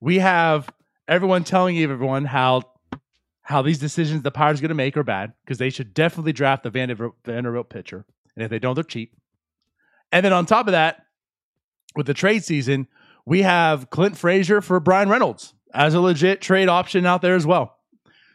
we 0.02 0.18
have 0.18 0.68
everyone 1.06 1.44
telling 1.44 1.78
everyone 1.78 2.24
how 2.24 2.62
how 3.42 3.62
these 3.62 3.78
decisions 3.78 4.22
the 4.22 4.30
Pirates 4.32 4.58
are 4.58 4.62
going 4.62 4.68
to 4.70 4.74
make 4.74 4.96
are 4.96 5.04
bad 5.04 5.32
because 5.44 5.58
they 5.58 5.70
should 5.70 5.94
definitely 5.94 6.32
draft 6.32 6.64
the 6.64 6.70
Vanderbilt, 6.70 7.14
Vanderbilt 7.24 7.70
pitcher, 7.70 8.04
and 8.34 8.44
if 8.44 8.50
they 8.50 8.58
don't, 8.58 8.74
they're 8.74 8.84
cheap. 8.84 9.14
And 10.10 10.24
then 10.24 10.32
on 10.32 10.44
top 10.44 10.66
of 10.66 10.72
that, 10.72 11.06
with 11.94 12.06
the 12.06 12.14
trade 12.14 12.44
season, 12.44 12.88
we 13.24 13.42
have 13.42 13.90
Clint 13.90 14.16
Frazier 14.18 14.60
for 14.60 14.80
Bryan 14.80 15.08
Reynolds 15.08 15.54
as 15.72 15.94
a 15.94 16.00
legit 16.00 16.40
trade 16.40 16.68
option 16.68 17.06
out 17.06 17.22
there 17.22 17.36
as 17.36 17.46
well. 17.46 17.76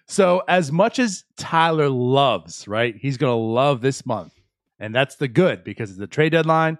So 0.07 0.43
as 0.47 0.71
much 0.71 0.99
as 0.99 1.25
Tyler 1.35 1.89
loves, 1.89 2.65
right, 2.67 2.95
he's 2.95 3.17
going 3.17 3.31
to 3.31 3.35
love 3.35 3.81
this 3.81 4.05
month. 4.05 4.33
And 4.79 4.95
that's 4.95 5.15
the 5.15 5.27
good 5.27 5.65
because 5.65 5.89
it's 5.89 5.99
the 5.99 6.07
trade 6.07 6.31
deadline, 6.31 6.77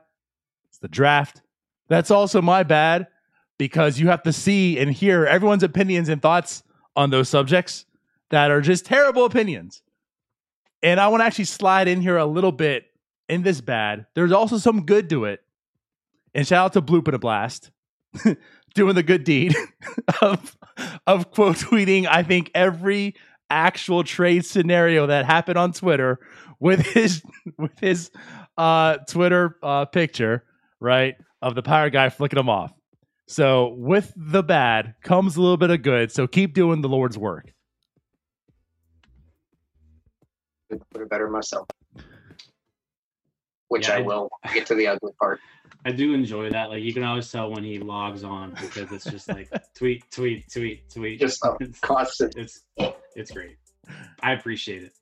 it's 0.70 0.80
the 0.80 0.88
draft. 0.88 1.42
That's 1.90 2.12
also 2.12 2.42
my 2.42 2.64
bad 2.64 3.08
because 3.58 4.00
you 4.00 4.08
have 4.08 4.24
to 4.24 4.34
see 4.34 4.78
and 4.80 4.92
hear 4.92 5.26
everyone's 5.26 5.64
opinions 5.64 6.10
and 6.10 6.22
thoughts 6.22 6.64
on 6.96 7.10
those 7.10 7.30
subjects 7.30 7.86
that 8.30 8.52
are 8.52 8.62
just 8.62 8.86
terrible 8.86 9.26
opinions. 9.26 9.82
And 10.84 11.00
I 11.00 11.08
want 11.08 11.22
to 11.22 11.26
actually 11.26 11.46
slide 11.46 11.88
in 11.88 12.02
here 12.02 12.18
a 12.18 12.26
little 12.26 12.52
bit 12.52 12.86
in 13.28 13.42
this 13.44 13.62
bad. 13.62 14.06
There's 14.14 14.32
also 14.32 14.58
some 14.58 14.86
good 14.86 15.10
to 15.10 15.26
it. 15.26 15.42
And 16.34 16.48
shout 16.48 16.66
out 16.66 16.74
to 16.74 16.82
Bloop 16.82 17.08
and 17.08 17.16
a 17.16 17.20
Blast 17.20 17.72
doing 18.76 18.96
the 18.96 19.04
good 19.04 19.24
deed 19.24 19.56
of 20.22 20.56
of 21.08 21.32
quote 21.32 21.58
tweeting, 21.58 22.06
I 22.06 22.24
think, 22.24 22.52
every 22.54 23.16
actual 23.50 24.04
trade 24.04 24.46
scenario 24.46 25.08
that 25.08 25.26
happened 25.26 25.58
on 25.58 25.72
Twitter 25.72 26.20
with 26.60 26.86
his 26.86 27.24
with 27.58 27.78
his 27.80 28.12
uh 28.58 28.98
Twitter 29.10 29.58
uh 29.64 29.86
picture, 29.86 30.44
right, 30.80 31.16
of 31.42 31.56
the 31.56 31.64
pirate 31.64 31.92
guy 31.92 32.10
flicking 32.10 32.40
him 32.40 32.50
off. 32.50 32.72
So 33.28 33.74
with 33.78 34.14
the 34.16 34.42
bad 34.42 34.96
comes 35.04 35.36
a 35.36 35.42
little 35.42 35.58
bit 35.58 35.70
of 35.70 35.82
good. 35.82 36.12
So 36.12 36.28
keep 36.28 36.54
doing 36.54 36.82
the 36.82 36.90
Lord's 36.90 37.18
work. 37.18 37.54
Could 40.70 40.82
put 40.92 41.02
it 41.02 41.10
better 41.10 41.30
myself. 41.30 41.68
Which 43.70 43.88
Yeah, 43.90 43.96
I 43.96 43.98
I- 43.98 44.02
will 44.02 44.30
get 44.54 44.66
to 44.68 44.76
the 44.76 44.88
ugly 44.88 45.12
part. 45.20 45.40
I 45.86 45.92
do 45.92 46.14
enjoy 46.14 46.50
that. 46.52 46.70
Like 46.70 46.84
you 46.84 46.94
can 46.94 47.04
always 47.04 47.30
tell 47.32 47.52
when 47.52 47.64
he 47.64 47.80
logs 47.80 48.24
on 48.24 48.52
because 48.52 48.92
it's 48.92 49.06
just 49.06 49.28
like 49.30 49.50
tweet, 49.76 50.04
tweet, 50.12 50.46
tweet, 50.52 50.90
tweet. 50.90 51.20
Just 51.20 51.40
it's, 51.60 51.80
constant. 51.80 52.36
it's 52.38 52.66
it's 53.16 53.32
great. 53.32 53.58
I 54.22 54.34
appreciate 54.34 54.84
it. 54.84 54.94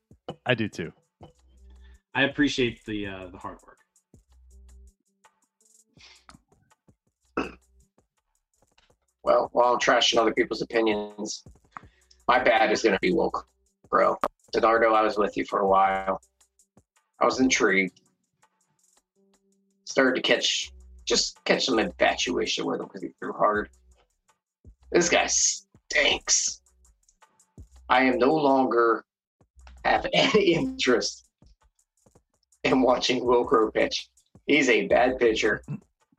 I 0.46 0.54
do 0.56 0.68
too. 0.68 0.92
I 2.14 2.24
appreciate 2.24 2.84
the 2.86 3.08
uh, 3.08 3.28
the 3.32 3.38
hard 3.38 3.58
work. 3.66 3.75
Well, 9.26 9.50
while 9.54 9.74
I'm 9.74 9.80
trashing 9.80 10.20
other 10.20 10.36
people's 10.36 10.62
opinions, 10.62 11.44
my 12.28 12.38
bad 12.38 12.72
is 12.72 12.84
going 12.84 12.94
to 12.94 13.00
be 13.00 13.12
Wil 13.12 13.32
Crowe. 13.90 14.18
DiNardo, 14.54 14.94
I 14.94 15.02
was 15.02 15.18
with 15.18 15.36
you 15.36 15.44
for 15.46 15.62
a 15.62 15.68
while. 15.68 16.22
I 17.20 17.26
was 17.26 17.40
intrigued. 17.40 18.00
Started 19.86 20.14
to 20.16 20.22
catch, 20.22 20.72
just 21.06 21.44
catch 21.44 21.66
some 21.66 21.80
infatuation 21.80 22.68
with 22.68 22.80
him 22.80 22.86
because 22.86 23.02
he 23.02 23.10
threw 23.20 23.34
hard. 23.34 23.70
This 24.92 25.10
guy 25.10 25.26
stinks. 25.26 26.62
I 27.90 28.04
am 28.04 28.20
no 28.20 28.32
longer 28.32 29.06
have 29.86 30.06
any 30.14 30.54
interest 30.54 31.28
in 32.64 32.80
watching 32.84 33.26
Wil 33.26 33.44
Crowe 33.44 33.72
pitch. 33.72 34.08
He's 34.46 34.70
a 34.70 34.86
bad 34.86 35.18
pitcher. 35.18 35.64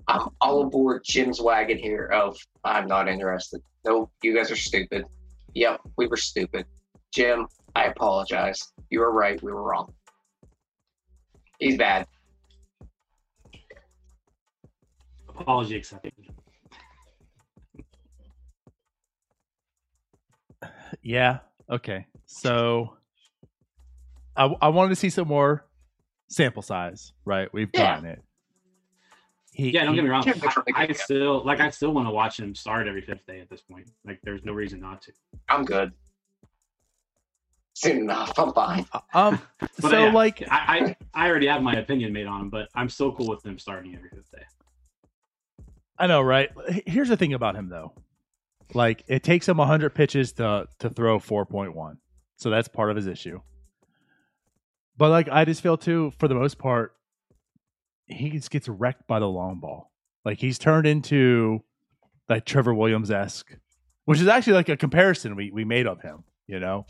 I'm 0.09 0.29
all 0.41 0.63
aboard 0.63 1.03
Jim's 1.05 1.41
wagon 1.41 1.79
here 1.79 2.07
of 2.07 2.37
I'm 2.65 2.87
not 2.87 3.09
interested. 3.09 3.61
No, 3.85 4.11
you 4.23 4.35
guys 4.35 4.51
are 4.51 4.57
stupid. 4.57 5.05
Yep, 5.55 5.81
we 5.97 6.07
were 6.07 6.17
stupid. 6.17 6.67
Jim, 7.13 7.47
I 7.75 7.85
apologize. 7.87 8.73
You 8.91 9.01
were 9.01 9.13
right, 9.13 9.43
we 9.43 9.53
were 9.53 9.63
wrong. 9.63 9.93
He's 11.59 11.77
bad. 11.77 12.07
Apology 15.29 15.77
accepted. 15.77 16.13
Yeah. 21.03 21.39
Okay. 21.71 22.07
So 22.27 22.97
I 24.37 24.45
I 24.61 24.69
wanted 24.69 24.91
to 24.91 24.97
see 24.97 25.11
some 25.11 25.29
more 25.29 25.67
sample 26.29 26.63
size, 26.63 27.13
right? 27.25 27.49
We've 27.53 27.71
Yeah. 27.73 27.95
gotten 27.95 28.07
it. 28.07 28.23
He, 29.57 29.71
Yeah, 29.71 29.85
don't 29.85 29.95
he- 29.95 29.97
get 29.97 30.05
me 30.05 30.11
wrong. 30.11 30.25
I, 30.77 30.87
I 30.89 30.93
still 30.93 31.43
like. 31.43 31.61
I 31.61 31.71
still 31.71 31.93
want 31.93 32.07
to 32.07 32.11
watch 32.11 32.39
him 32.39 32.55
start 32.55 32.87
every 32.87 33.01
fifth 33.01 33.25
day 33.27 33.41
at 33.41 33.49
this 33.49 33.63
point. 33.63 33.91
Like, 34.05 34.21
there's 34.23 34.45
no 34.45 34.53
reason 34.53 34.81
not 34.81 35.01
to. 35.03 35.13
I'm 35.49 35.65
good. 35.65 35.93
Soon 37.73 37.99
enough, 38.03 38.39
I'm 38.39 38.53
fine. 38.53 38.87
Um. 39.15 39.41
But 39.81 39.91
so 39.91 40.05
yeah, 40.07 40.13
like, 40.13 40.43
I, 40.51 40.97
I 41.15 41.25
I 41.25 41.29
already 41.29 41.47
have 41.47 41.63
my 41.63 41.77
opinion 41.77 42.13
made 42.13 42.27
on 42.27 42.41
him, 42.43 42.51
but 42.51 42.69
I'm 42.75 42.89
still 42.91 43.13
cool 43.13 43.29
with 43.29 43.45
him 43.45 43.59
starting 43.59 43.95
every 43.95 44.09
fifth 44.11 44.31
day. 44.31 44.43
I 45.99 46.07
know, 46.07 46.21
right? 46.23 46.51
Here's 46.87 47.09
the 47.09 47.17
thing 47.17 47.33
about 47.35 47.57
him, 47.57 47.69
though. 47.71 47.93
Like, 48.75 49.05
it 49.07 49.23
takes 49.23 49.49
him 49.49 49.57
100 49.59 49.95
pitches 49.95 50.33
to 50.35 50.67
to 50.81 50.91
throw 50.91 51.19
4.1, 51.19 51.97
so 52.37 52.51
that's 52.51 52.69
part 52.69 52.91
of 52.91 52.97
his 52.97 53.07
issue. 53.07 53.41
But 54.99 55.11
like, 55.11 55.29
I 55.31 55.45
just 55.45 55.63
feel 55.63 55.77
too, 55.77 56.13
for 56.19 56.27
the 56.29 56.35
most 56.35 56.59
part, 56.59 56.96
he 58.07 58.31
just 58.31 58.51
gets 58.51 58.69
wrecked 58.69 59.07
by 59.07 59.19
the 59.19 59.29
long 59.29 59.61
ball. 59.61 59.93
Like, 60.25 60.39
he's 60.39 60.59
turned 60.59 60.87
into 60.87 61.63
like 62.29 62.45
Trevor 62.45 62.75
Williams 62.75 63.11
esque, 63.11 63.57
which 64.05 64.21
is 64.21 64.27
actually 64.27 64.55
like 64.55 64.69
a 64.69 64.77
comparison 64.77 65.37
we 65.37 65.51
we 65.51 65.65
made 65.65 65.87
of 65.87 66.03
him, 66.03 66.25
you 66.47 66.59
know. 66.61 66.87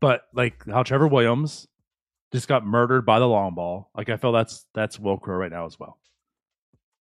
But 0.00 0.22
like 0.34 0.64
how 0.66 0.82
Trevor 0.82 1.08
Williams 1.08 1.66
just 2.32 2.48
got 2.48 2.66
murdered 2.66 3.06
by 3.06 3.18
the 3.18 3.28
long 3.28 3.54
ball. 3.54 3.90
Like 3.96 4.08
I 4.08 4.16
feel 4.16 4.32
that's 4.32 4.66
that's 4.74 4.98
Wil 4.98 5.18
Crowe 5.18 5.36
right 5.36 5.52
now 5.52 5.66
as 5.66 5.78
well. 5.78 5.98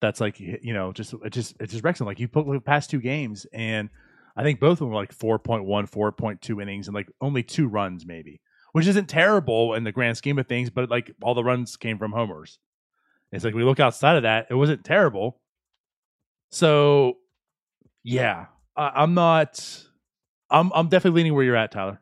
That's 0.01 0.21
like 0.21 0.39
you 0.39 0.73
know 0.73 0.91
just 0.91 1.13
it 1.23 1.31
just 1.31 1.55
it 1.59 1.69
just 1.69 1.83
wrecks 1.83 1.99
him. 1.99 2.07
Like 2.07 2.19
you 2.19 2.27
put 2.27 2.47
the 2.47 2.59
past 2.59 2.89
two 2.89 3.01
games, 3.01 3.45
and 3.53 3.89
I 4.35 4.43
think 4.43 4.59
both 4.59 4.73
of 4.73 4.79
them 4.79 4.89
were 4.89 4.95
like 4.95 5.17
4.1, 5.17 5.65
4.2 5.65 6.61
innings, 6.61 6.87
and 6.87 6.95
like 6.95 7.07
only 7.21 7.43
two 7.43 7.67
runs 7.67 8.05
maybe, 8.05 8.41
which 8.73 8.87
isn't 8.87 9.07
terrible 9.07 9.73
in 9.73 9.83
the 9.83 9.91
grand 9.91 10.17
scheme 10.17 10.37
of 10.37 10.47
things. 10.47 10.69
But 10.69 10.89
like 10.89 11.11
all 11.21 11.33
the 11.33 11.43
runs 11.43 11.75
came 11.77 11.97
from 11.97 12.11
homers. 12.11 12.59
It's 13.31 13.43
like 13.43 13.53
we 13.53 13.63
look 13.63 13.79
outside 13.79 14.15
of 14.17 14.23
that, 14.23 14.47
it 14.49 14.53
wasn't 14.53 14.83
terrible. 14.85 15.39
So 16.51 17.17
yeah, 18.03 18.45
I, 18.75 18.91
I'm 18.95 19.13
not. 19.13 19.83
I'm 20.49 20.71
I'm 20.73 20.89
definitely 20.89 21.17
leaning 21.19 21.33
where 21.33 21.43
you're 21.43 21.55
at, 21.55 21.71
Tyler. 21.71 22.01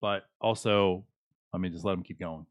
But 0.00 0.24
also, 0.40 1.04
I 1.52 1.58
mean, 1.58 1.72
just 1.72 1.84
let 1.84 1.92
him 1.94 2.02
keep 2.02 2.20
going. 2.20 2.46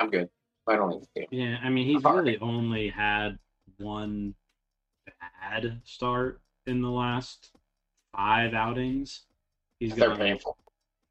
I'm 0.00 0.10
good. 0.10 0.28
I 0.68 0.76
don't 0.76 0.90
need 0.90 1.28
to. 1.28 1.36
Yeah, 1.36 1.58
I 1.62 1.68
mean, 1.70 1.86
he's 1.86 2.02
Hard. 2.02 2.24
really 2.24 2.38
only 2.38 2.88
had 2.88 3.38
one 3.78 4.34
bad 5.40 5.80
start 5.84 6.40
in 6.66 6.82
the 6.82 6.90
last 6.90 7.50
five 8.14 8.52
outings. 8.54 9.22
He's 9.78 9.94
They're 9.94 10.08
got 10.08 10.18
painful. 10.18 10.56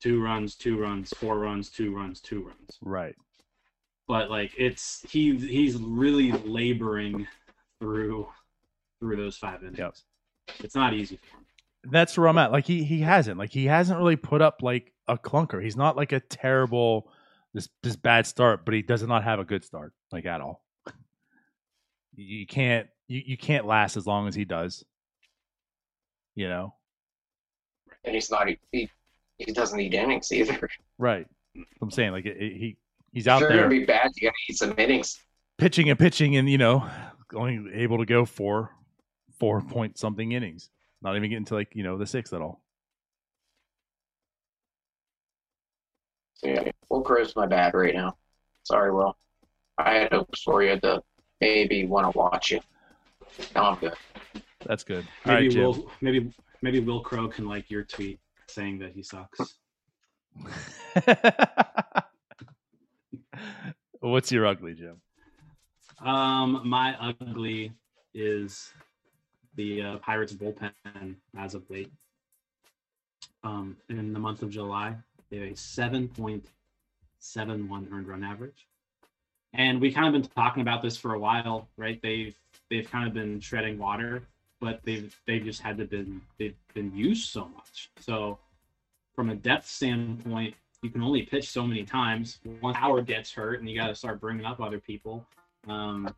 two 0.01 0.21
runs, 0.21 0.55
two 0.55 0.77
runs, 0.77 1.11
four 1.17 1.39
runs, 1.39 1.69
two 1.69 1.95
runs, 1.95 2.19
two 2.19 2.43
runs. 2.43 2.77
Right. 2.81 3.15
But 4.07 4.29
like, 4.29 4.51
it's 4.57 5.03
he 5.09 5.35
he's 5.37 5.75
really 5.77 6.31
laboring 6.31 7.27
through 7.79 8.27
through 8.99 9.15
those 9.17 9.37
five 9.37 9.61
innings. 9.63 9.77
Yep. 9.79 9.95
It's 10.59 10.75
not 10.75 10.93
easy 10.93 11.17
for 11.17 11.37
him. 11.37 11.45
That's 11.91 12.17
where 12.17 12.27
I'm 12.27 12.37
at. 12.37 12.51
Like 12.51 12.65
he 12.65 12.83
he 12.83 13.01
hasn't 13.01 13.37
like 13.37 13.51
he 13.51 13.65
hasn't 13.65 13.97
really 13.99 14.15
put 14.15 14.41
up 14.41 14.61
like 14.61 14.93
a 15.07 15.17
clunker. 15.17 15.63
He's 15.63 15.75
not 15.77 15.95
like 15.97 16.11
a 16.11 16.19
terrible 16.19 17.09
this 17.53 17.69
this 17.83 17.95
bad 17.95 18.25
start, 18.27 18.63
but 18.65 18.73
he 18.73 18.81
does 18.81 19.01
not 19.03 19.23
have 19.23 19.39
a 19.39 19.43
good 19.43 19.63
start 19.63 19.93
like 20.11 20.25
at 20.25 20.41
all. 20.41 20.63
You 22.15 22.39
you 22.39 22.45
can't 22.47 22.87
you, 23.07 23.21
you 23.25 23.37
can't 23.37 23.65
last 23.65 23.97
as 23.97 24.05
long 24.07 24.27
as 24.27 24.35
he 24.35 24.45
does. 24.45 24.83
You 26.35 26.49
know, 26.49 26.73
And 28.03 28.13
he's 28.13 28.29
not. 28.29 28.47
He, 28.71 28.89
he 29.37 29.51
doesn't 29.53 29.77
need 29.77 29.93
innings 29.93 30.31
either. 30.31 30.69
right? 30.97 31.25
I'm 31.81 31.91
saying 31.91 32.11
like 32.11 32.25
it, 32.25 32.37
it- 32.37 32.57
he 32.57 32.77
he's 33.15 33.27
out 33.27 33.41
if 33.41 33.49
you're 33.49 33.49
there 33.49 33.67
gonna 33.67 33.79
be 33.79 33.85
bad, 33.85 34.11
you 34.15 34.27
gotta 34.27 34.35
need 34.47 34.55
some 34.55 34.75
innings. 34.77 35.17
pitching 35.57 35.89
and 35.89 35.97
pitching, 35.97 36.35
and 36.35 36.47
you 36.47 36.59
know 36.59 36.87
only 37.33 37.73
able 37.73 37.97
to 37.97 38.05
go 38.05 38.25
for 38.25 38.69
four 39.39 39.61
point 39.63 39.97
something 39.97 40.33
innings. 40.33 40.69
Not 41.01 41.15
even 41.15 41.31
getting 41.31 41.45
to 41.45 41.55
like 41.55 41.75
you 41.75 41.83
know 41.83 41.97
the 41.97 42.05
sixth 42.05 42.33
at 42.33 42.41
all. 42.41 42.61
So 46.35 46.47
yeah, 46.47 46.69
Wil 46.89 47.01
Crowe's 47.01 47.35
my 47.35 47.47
bad 47.47 47.73
right 47.73 47.95
now. 47.95 48.15
Sorry, 48.63 48.91
Will. 48.91 49.17
I 49.77 49.95
had 49.95 50.11
hopes 50.11 50.43
for 50.43 50.63
you 50.63 50.79
to 50.81 51.01
maybe 51.41 51.85
want 51.85 52.11
to 52.11 52.17
watch 52.17 52.51
you. 52.51 52.59
Now 53.55 53.71
I'm 53.71 53.79
good. 53.79 53.93
That's 54.65 54.83
good. 54.83 55.05
All 55.25 55.33
right, 55.33 55.41
Maybe 55.41 55.53
Jim. 55.53 55.63
Will 55.63 55.91
maybe 56.01 56.33
maybe 56.61 56.79
Wil 56.79 57.01
Crowe 57.01 57.27
can 57.27 57.47
like 57.47 57.69
your 57.69 57.83
tweet 57.83 58.19
saying 58.47 58.79
that 58.79 58.91
he 58.93 59.03
sucks. 59.03 59.55
What's 64.05 64.31
your 64.31 64.45
ugly, 64.45 64.75
Jim? 64.75 65.01
Um, 65.99 66.61
my 66.63 66.95
ugly 66.99 67.73
is 68.13 68.71
the 69.55 69.81
uh, 69.81 69.97
Pirates 69.97 70.31
bullpen 70.31 71.15
as 71.35 71.55
of 71.55 71.67
late. 71.71 71.91
Um, 73.43 73.77
in 73.89 74.13
the 74.13 74.19
month 74.19 74.43
of 74.43 74.51
July, 74.51 74.95
they 75.31 75.37
have 75.37 75.47
a 75.47 75.53
7.71 75.53 77.91
earned 77.91 78.07
run 78.07 78.23
average. 78.23 78.67
And 79.53 79.81
we 79.81 79.91
kind 79.91 80.05
of 80.05 80.13
been 80.13 80.29
talking 80.31 80.61
about 80.61 80.83
this 80.83 80.95
for 80.95 81.15
a 81.15 81.19
while, 81.19 81.67
right? 81.75 81.99
They've 81.99 82.35
they've 82.69 82.87
kind 82.87 83.07
of 83.07 83.13
been 83.15 83.39
treading 83.39 83.79
water, 83.79 84.21
but 84.59 84.81
they've 84.83 85.19
they've 85.25 85.43
just 85.43 85.63
had 85.63 85.79
to 85.79 85.85
been 85.85 86.21
they've 86.37 86.53
been 86.75 86.95
used 86.95 87.29
so 87.29 87.49
much. 87.55 87.89
So 88.01 88.37
from 89.15 89.31
a 89.31 89.35
depth 89.35 89.67
standpoint, 89.67 90.53
you 90.81 90.89
can 90.89 91.01
only 91.01 91.23
pitch 91.23 91.49
so 91.49 91.65
many 91.65 91.83
times. 91.83 92.39
One 92.59 92.75
hour 92.75 93.01
gets 93.01 93.31
hurt, 93.31 93.59
and 93.59 93.69
you 93.69 93.77
got 93.77 93.87
to 93.87 93.95
start 93.95 94.19
bringing 94.19 94.45
up 94.45 94.59
other 94.59 94.79
people 94.79 95.25
um, 95.67 96.13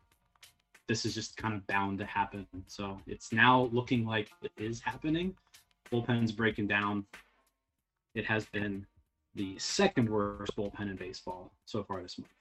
this 0.86 1.04
is 1.04 1.14
just 1.14 1.36
kind 1.36 1.54
of 1.54 1.66
bound 1.66 1.98
to 1.98 2.06
happen. 2.06 2.46
So 2.66 2.98
it's 3.06 3.32
now 3.32 3.68
looking 3.72 4.06
like 4.06 4.30
it 4.42 4.52
is 4.56 4.80
happening. 4.80 5.36
Bullpen's 5.92 6.32
breaking 6.32 6.66
down. 6.66 7.04
It 8.14 8.24
has 8.24 8.46
been 8.46 8.86
the 9.34 9.58
second 9.58 10.08
worst 10.08 10.56
bullpen 10.56 10.90
in 10.90 10.96
baseball 10.96 11.52
so 11.66 11.82
far 11.84 12.02
this 12.02 12.18
month. 12.18 12.32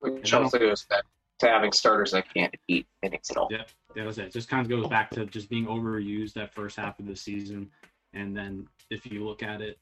Which 0.00 0.32
also 0.32 0.58
goes 0.58 0.84
back 0.84 1.04
to 1.40 1.48
having 1.48 1.72
starters 1.72 2.12
that 2.12 2.32
can't 2.32 2.54
eat 2.68 2.86
innings 3.02 3.30
at 3.30 3.36
all. 3.36 3.48
Yep, 3.50 3.68
that 3.94 4.06
was 4.06 4.18
it. 4.18 4.32
Just 4.32 4.48
kind 4.48 4.62
of 4.62 4.68
goes 4.68 4.88
back 4.88 5.10
to 5.12 5.26
just 5.26 5.48
being 5.48 5.66
overused 5.66 6.34
that 6.34 6.54
first 6.54 6.76
half 6.76 6.98
of 6.98 7.06
the 7.06 7.16
season. 7.16 7.70
And 8.12 8.36
then 8.36 8.66
if 8.90 9.06
you 9.06 9.24
look 9.24 9.42
at 9.42 9.60
it, 9.60 9.78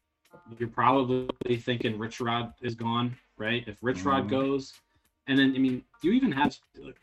you're 0.59 0.69
probably 0.69 1.29
thinking 1.59 1.99
Rich 1.99 2.21
Rod 2.21 2.53
is 2.61 2.75
gone, 2.75 3.17
right? 3.39 3.65
If 3.67 3.79
Rich 3.83 4.05
Rod 4.05 4.25
Mhm. 4.25 4.31
goes, 4.31 4.75
and 5.27 5.39
then 5.39 5.55
I 5.55 5.59
mean, 5.59 5.85
you 6.03 6.13
even 6.13 6.33
have 6.33 6.59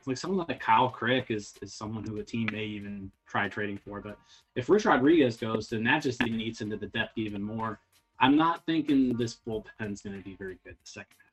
like 0.05 0.17
someone 0.17 0.45
like 0.47 0.59
Kyle 0.59 0.89
Crick 0.89 1.31
is 1.31 1.53
is 1.61 1.73
someone 1.73 2.03
who 2.05 2.17
a 2.17 2.23
team 2.23 2.49
may 2.51 2.65
even 2.65 3.11
try 3.27 3.47
trading 3.47 3.77
for. 3.77 4.01
But 4.01 4.17
if 4.55 4.69
Rich 4.69 4.85
Rodriguez 4.85 5.37
goes, 5.37 5.69
then 5.69 5.83
that 5.85 6.03
just 6.03 6.21
even 6.23 6.41
eats 6.41 6.61
into 6.61 6.77
the 6.77 6.87
depth 6.87 7.17
even 7.17 7.41
more. 7.41 7.79
I'm 8.19 8.35
not 8.35 8.65
thinking 8.65 9.15
this 9.15 9.35
bullpen's 9.35 10.01
going 10.01 10.17
to 10.17 10.23
be 10.23 10.35
very 10.35 10.59
good 10.65 10.75
the 10.75 10.85
second 10.87 11.15
half. 11.23 11.29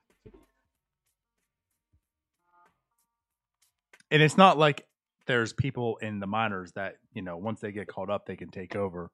and 4.10 4.22
it's 4.22 4.36
not 4.36 4.58
like 4.58 4.86
there's 5.26 5.52
people 5.52 5.96
in 5.98 6.20
the 6.20 6.26
minors 6.26 6.72
that 6.72 6.96
you 7.12 7.22
know 7.22 7.36
once 7.36 7.60
they 7.60 7.72
get 7.72 7.88
called 7.88 8.10
up 8.10 8.26
they 8.26 8.36
can 8.36 8.48
take 8.48 8.76
over. 8.76 9.10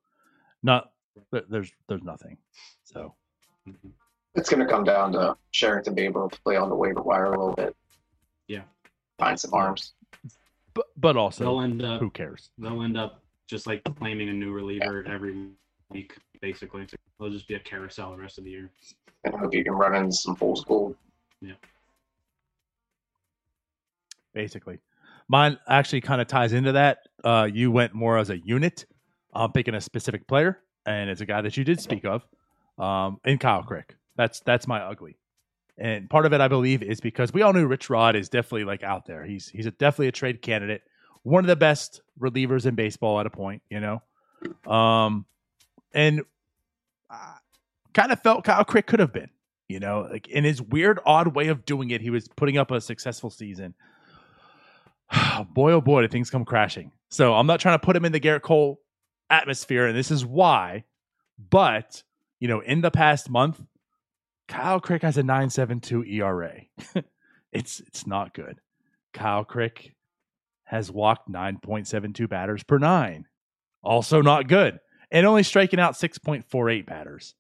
Not 0.63 0.91
th- 1.33 1.45
there's 1.49 1.73
there's 1.89 2.03
nothing. 2.03 2.37
So 2.85 3.15
Mhm. 3.69 3.93
It's 4.35 4.49
going 4.49 4.67
to 4.67 4.73
come 4.73 4.83
down 4.83 5.13
to 5.13 5.37
Cherington 5.53 5.95
being 5.95 6.09
able 6.09 6.29
to 6.29 6.41
play 6.43 6.57
on 6.57 6.69
the 6.71 6.75
waiver 6.75 7.03
wire 7.03 7.27
a 7.27 7.31
little 7.31 7.55
bit. 7.55 7.77
Yeah. 8.49 8.63
Find 9.19 9.39
some 9.39 9.53
arms. 9.55 9.93
but 10.75 10.87
but 10.97 11.17
also 11.17 11.45
They'll 11.45 11.61
end 11.61 11.83
up 11.85 12.01
who 12.01 12.11
cares? 12.11 12.51
they'll 12.59 12.83
end 12.83 12.97
up 12.97 13.23
just 13.47 13.67
like 13.67 13.83
claiming 13.99 14.31
a 14.31 14.33
new 14.33 14.51
reliever 14.53 15.05
every 15.07 15.51
week, 15.91 16.17
basically. 16.41 16.87
It'll 17.21 17.31
just 17.31 17.47
be 17.47 17.55
a 17.55 17.61
carousel 17.61 18.11
the 18.13 18.17
rest 18.17 18.39
of 18.39 18.45
the 18.45 18.51
year. 18.51 18.71
And 19.25 19.35
hope 19.35 19.53
you 19.55 19.63
can 19.63 19.75
run 19.75 19.95
into 19.95 20.13
some 20.17 20.35
full 20.35 20.57
school. 20.57 20.97
Yeah. 21.43 21.53
Basically, 24.35 24.79
mine 25.29 25.59
actually 25.69 26.01
kind 26.01 26.21
of 26.21 26.27
ties 26.27 26.53
into 26.55 26.73
that. 26.73 27.01
Uh, 27.23 27.49
you 27.53 27.71
went 27.71 27.93
more 27.95 28.17
as 28.19 28.31
a 28.31 28.39
unit. 28.39 28.87
I'm 29.35 29.53
picking 29.53 29.75
a 29.75 29.81
specific 29.81 30.27
player, 30.27 30.61
and 30.87 31.11
it's 31.11 31.21
a 31.21 31.27
guy 31.27 31.41
that 31.41 31.57
you 31.57 31.65
did 31.65 31.81
speak 31.81 32.05
of, 32.05 32.27
um, 32.79 33.19
in 33.25 33.39
Kyle 33.39 33.63
Crick. 33.63 33.97
That's 34.17 34.41
that's 34.41 34.67
my 34.67 34.81
ugly. 34.81 35.17
And 35.79 36.09
part 36.09 36.27
of 36.27 36.33
it, 36.33 36.41
I 36.41 36.49
believe, 36.49 36.83
is 36.83 37.01
because 37.01 37.33
we 37.33 37.43
all 37.43 37.53
knew 37.53 37.67
Rich 37.67 37.89
Rod 37.89 38.15
is 38.15 38.29
definitely 38.29 38.65
like 38.65 38.83
out 38.83 39.07
there. 39.07 39.25
He's 39.25 39.49
he's 39.49 39.67
a, 39.67 39.71
definitely 39.71 40.09
a 40.09 40.13
trade 40.13 40.43
candidate, 40.43 40.83
one 41.23 41.45
of 41.45 41.49
the 41.49 41.57
best 41.57 42.03
relievers 42.21 42.67
in 42.67 42.75
baseball 42.75 43.21
at 43.21 43.27
a 43.27 43.31
point, 43.31 43.63
you 43.71 43.81
know. 43.81 44.03
Um, 44.71 45.25
and 45.95 46.23
I 47.11 47.37
kind 47.95 48.13
of 48.13 48.21
felt 48.21 48.45
Kyle 48.45 48.65
Crick 48.65 48.87
could 48.87 49.01
have 49.01 49.13
been, 49.13 49.31
you 49.69 49.81
know, 49.81 50.09
like 50.11 50.29
in 50.29 50.45
his 50.45 50.61
weird, 50.61 51.01
odd 51.07 51.35
way 51.35 51.49
of 51.49 51.65
doing 51.65 51.91
it, 51.91 52.01
he 52.01 52.11
was 52.11 52.29
putting 52.29 52.59
up 52.59 52.71
a 52.71 52.81
successful 52.81 53.31
season. 53.31 53.75
boy, 55.55 55.73
oh 55.73 55.81
boy, 55.81 56.03
did 56.03 56.11
things 56.11 56.31
come 56.31 56.45
crashing. 56.45 56.93
So 57.09 57.35
I'm 57.35 57.47
not 57.47 57.61
trying 57.61 57.79
to 57.79 57.85
put 57.85 57.97
him 57.97 58.05
in 58.05 58.13
the 58.13 58.21
Gerrit 58.21 58.43
Cole 58.43 58.81
atmosphere, 59.33 59.87
and 59.87 59.97
this 59.97 60.11
is 60.11 60.25
why. 60.25 60.85
But 61.51 62.03
you 62.39 62.49
know, 62.49 62.61
in 62.61 62.81
the 62.81 62.91
past 62.91 63.31
month, 63.31 63.61
Kyle 64.49 64.81
Crick 64.81 65.03
has 65.03 65.17
a 65.17 65.23
9.72 65.23 66.09
ERA. 66.13 66.63
it's 67.53 67.81
it's 67.81 68.07
not 68.07 68.35
good. 68.35 68.61
Kyle 69.13 69.45
Crick 69.45 69.95
has 70.65 70.91
walked 70.91 71.31
9.72 71.31 72.29
batters 72.29 72.63
per 72.63 72.79
nine. 72.79 73.27
Also 73.83 74.23
not 74.23 74.49
good. 74.49 74.79
And 75.11 75.27
only 75.27 75.43
striking 75.43 75.81
out 75.81 75.95
6.48 75.95 76.87
batters. 76.87 77.35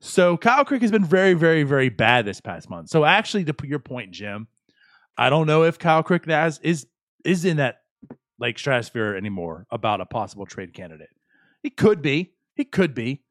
So 0.00 0.36
Kyle 0.36 0.64
Crick 0.64 0.82
has 0.82 0.90
been 0.90 1.04
very, 1.04 1.34
very, 1.34 1.64
very 1.64 1.88
bad 1.88 2.24
this 2.24 2.40
past 2.40 2.70
month. 2.70 2.88
So 2.88 3.04
actually, 3.04 3.44
to 3.44 3.54
your 3.64 3.80
point, 3.80 4.12
Jim, 4.12 4.46
I 5.16 5.28
don't 5.28 5.46
know 5.46 5.64
if 5.64 5.78
Kyle 5.78 6.02
Crick 6.02 6.24
is 6.26 6.86
is 7.24 7.44
in 7.44 7.56
that 7.58 7.78
like 8.38 8.58
stratosphere 8.58 9.16
anymore 9.16 9.66
about 9.70 10.00
a 10.00 10.06
possible 10.06 10.46
trade 10.46 10.72
candidate. 10.72 11.10
He 11.62 11.70
could 11.70 12.02
be. 12.02 12.32
He 12.54 12.64
could 12.64 12.94
be. 12.94 13.22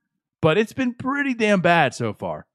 But 0.41 0.57
it's 0.57 0.73
been 0.73 0.93
pretty 0.93 1.33
damn 1.33 1.61
bad 1.61 1.93
so 1.93 2.13
far. 2.13 2.45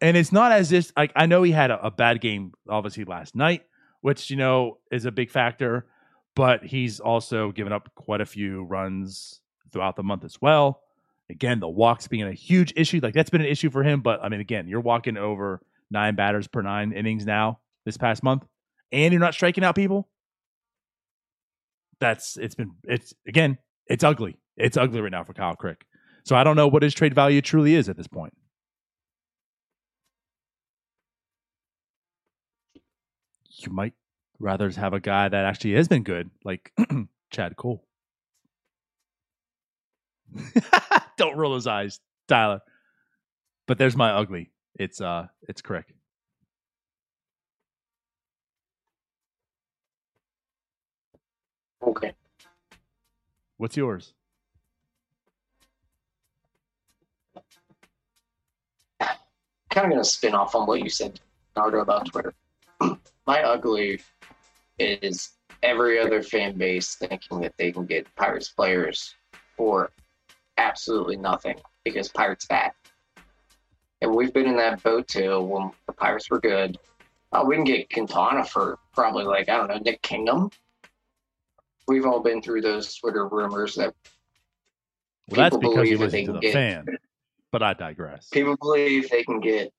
And 0.00 0.16
it's 0.16 0.32
not 0.32 0.52
as 0.52 0.72
if 0.72 0.92
like 0.96 1.12
I 1.16 1.26
know 1.26 1.42
he 1.42 1.52
had 1.52 1.70
a, 1.70 1.86
a 1.86 1.90
bad 1.90 2.20
game 2.20 2.52
obviously 2.68 3.04
last 3.04 3.34
night, 3.34 3.64
which 4.00 4.30
you 4.30 4.36
know 4.36 4.78
is 4.90 5.04
a 5.04 5.12
big 5.12 5.30
factor, 5.30 5.86
but 6.34 6.64
he's 6.64 7.00
also 7.00 7.52
given 7.52 7.72
up 7.72 7.90
quite 7.94 8.20
a 8.20 8.26
few 8.26 8.64
runs 8.64 9.40
throughout 9.72 9.96
the 9.96 10.02
month 10.02 10.24
as 10.24 10.40
well. 10.40 10.80
Again, 11.30 11.60
the 11.60 11.68
walks 11.68 12.06
being 12.06 12.24
a 12.24 12.32
huge 12.32 12.72
issue. 12.76 13.00
Like 13.02 13.14
that's 13.14 13.30
been 13.30 13.40
an 13.40 13.46
issue 13.46 13.70
for 13.70 13.82
him. 13.82 14.00
But 14.00 14.22
I 14.22 14.28
mean, 14.28 14.40
again, 14.40 14.68
you're 14.68 14.80
walking 14.80 15.16
over 15.16 15.60
nine 15.90 16.16
batters 16.16 16.46
per 16.46 16.60
nine 16.60 16.92
innings 16.92 17.24
now 17.24 17.60
this 17.84 17.96
past 17.96 18.22
month, 18.22 18.44
and 18.92 19.12
you're 19.12 19.20
not 19.20 19.34
striking 19.34 19.64
out 19.64 19.74
people. 19.74 20.08
That's 22.00 22.36
it's 22.36 22.54
been 22.54 22.72
it's 22.84 23.14
again 23.26 23.58
it's 23.86 24.04
ugly. 24.04 24.38
It's 24.56 24.76
ugly 24.76 25.00
right 25.00 25.10
now 25.10 25.24
for 25.24 25.32
Kyle 25.32 25.56
Crick. 25.56 25.84
So 26.24 26.36
I 26.36 26.44
don't 26.44 26.56
know 26.56 26.68
what 26.68 26.82
his 26.82 26.94
trade 26.94 27.14
value 27.14 27.40
truly 27.42 27.74
is 27.74 27.88
at 27.88 27.96
this 27.96 28.06
point. 28.06 28.34
You 33.58 33.72
might 33.72 33.94
rather 34.38 34.70
have 34.70 34.92
a 34.92 35.00
guy 35.00 35.28
that 35.28 35.44
actually 35.44 35.74
has 35.74 35.88
been 35.88 36.02
good, 36.02 36.30
like 36.44 36.72
Chad 37.30 37.56
Kuhl. 37.56 37.84
Don't 41.16 41.36
roll 41.36 41.52
those 41.52 41.66
eyes, 41.66 42.00
Tyler. 42.28 42.60
But 43.66 43.78
there's 43.78 43.96
my 43.96 44.10
ugly. 44.10 44.50
It's 44.78 45.00
uh 45.00 45.28
it's 45.48 45.62
Crick. 45.62 45.94
Okay. 51.86 52.14
What's 53.56 53.76
yours? 53.76 54.14
Kind 59.74 59.86
of 59.86 59.90
going 59.90 60.04
to 60.04 60.08
spin 60.08 60.34
off 60.36 60.54
on 60.54 60.68
what 60.68 60.80
you 60.84 60.88
said, 60.88 61.18
Nardo, 61.56 61.80
about 61.80 62.06
Twitter. 62.06 62.32
My 63.26 63.42
ugly 63.42 64.00
is 64.78 65.32
every 65.64 65.98
other 65.98 66.22
fan 66.22 66.56
base 66.56 66.94
thinking 66.94 67.40
that 67.40 67.54
they 67.56 67.72
can 67.72 67.84
get 67.84 68.06
Pirates 68.14 68.50
players 68.50 69.16
for 69.56 69.90
absolutely 70.58 71.16
nothing 71.16 71.56
because 71.84 72.08
Pirates 72.08 72.46
bad. 72.46 72.70
And 74.00 74.14
we've 74.14 74.32
been 74.32 74.46
in 74.46 74.56
that 74.58 74.80
boat 74.84 75.08
too 75.08 75.40
when 75.40 75.72
the 75.88 75.92
Pirates 75.92 76.30
were 76.30 76.40
good. 76.40 76.78
Uh, 77.32 77.42
we 77.44 77.56
can 77.56 77.64
get 77.64 77.90
Quintana 77.92 78.44
for 78.44 78.78
probably 78.92 79.24
like, 79.24 79.48
I 79.48 79.56
don't 79.56 79.66
know, 79.66 79.78
Nick 79.78 80.02
Kingham. 80.02 80.50
We've 81.88 82.06
all 82.06 82.20
been 82.20 82.40
through 82.42 82.60
those 82.60 82.94
Twitter 82.94 83.26
rumors 83.26 83.74
that 83.74 83.92
Well, 85.30 85.50
that's 85.50 85.56
because 85.56 85.88
you 85.90 85.98
listen 85.98 86.26
to 86.26 86.32
the 86.34 86.38
get- 86.38 86.52
fan. 86.52 86.86
But 87.54 87.62
I 87.62 87.72
digress. 87.72 88.28
people 88.30 88.56
believe 88.56 89.08
they 89.10 89.22
can 89.22 89.38
get 89.38 89.72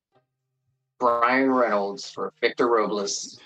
Bryan 0.97 1.51
Reynolds 1.51 2.09
for 2.09 2.31
Victor 2.39 2.69
Robles, 2.69 3.37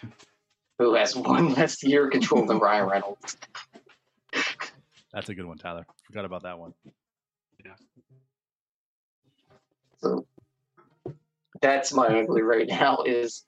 who 0.77 0.93
has 0.93 1.15
one 1.15 1.55
less 1.55 1.81
year 1.81 2.07
control 2.11 2.45
than 2.45 2.59
Bryan 2.59 2.87
Reynolds. 2.87 3.37
That's 5.13 5.29
a 5.29 5.33
good 5.33 5.47
one, 5.47 5.57
Tyler. 5.57 5.83
Forgot 6.03 6.25
about 6.25 6.43
that 6.43 6.59
one. 6.59 6.75
Yeah. 7.65 7.71
So 9.97 10.27
that's 11.59 11.91
my 11.91 12.05
ugly 12.05 12.43
right 12.43 12.67
now 12.69 12.99
is 13.07 13.45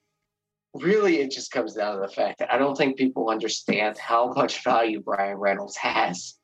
really 0.74 1.20
it 1.20 1.30
just 1.30 1.52
comes 1.52 1.76
down 1.76 1.94
to 1.94 2.02
the 2.02 2.12
fact 2.12 2.40
that 2.40 2.52
I 2.52 2.58
don't 2.58 2.76
think 2.76 2.98
people 2.98 3.30
understand 3.30 4.00
how 4.00 4.34
much 4.34 4.64
value 4.64 5.00
Bryan 5.00 5.38
Reynolds 5.38 5.78
has. 5.78 6.40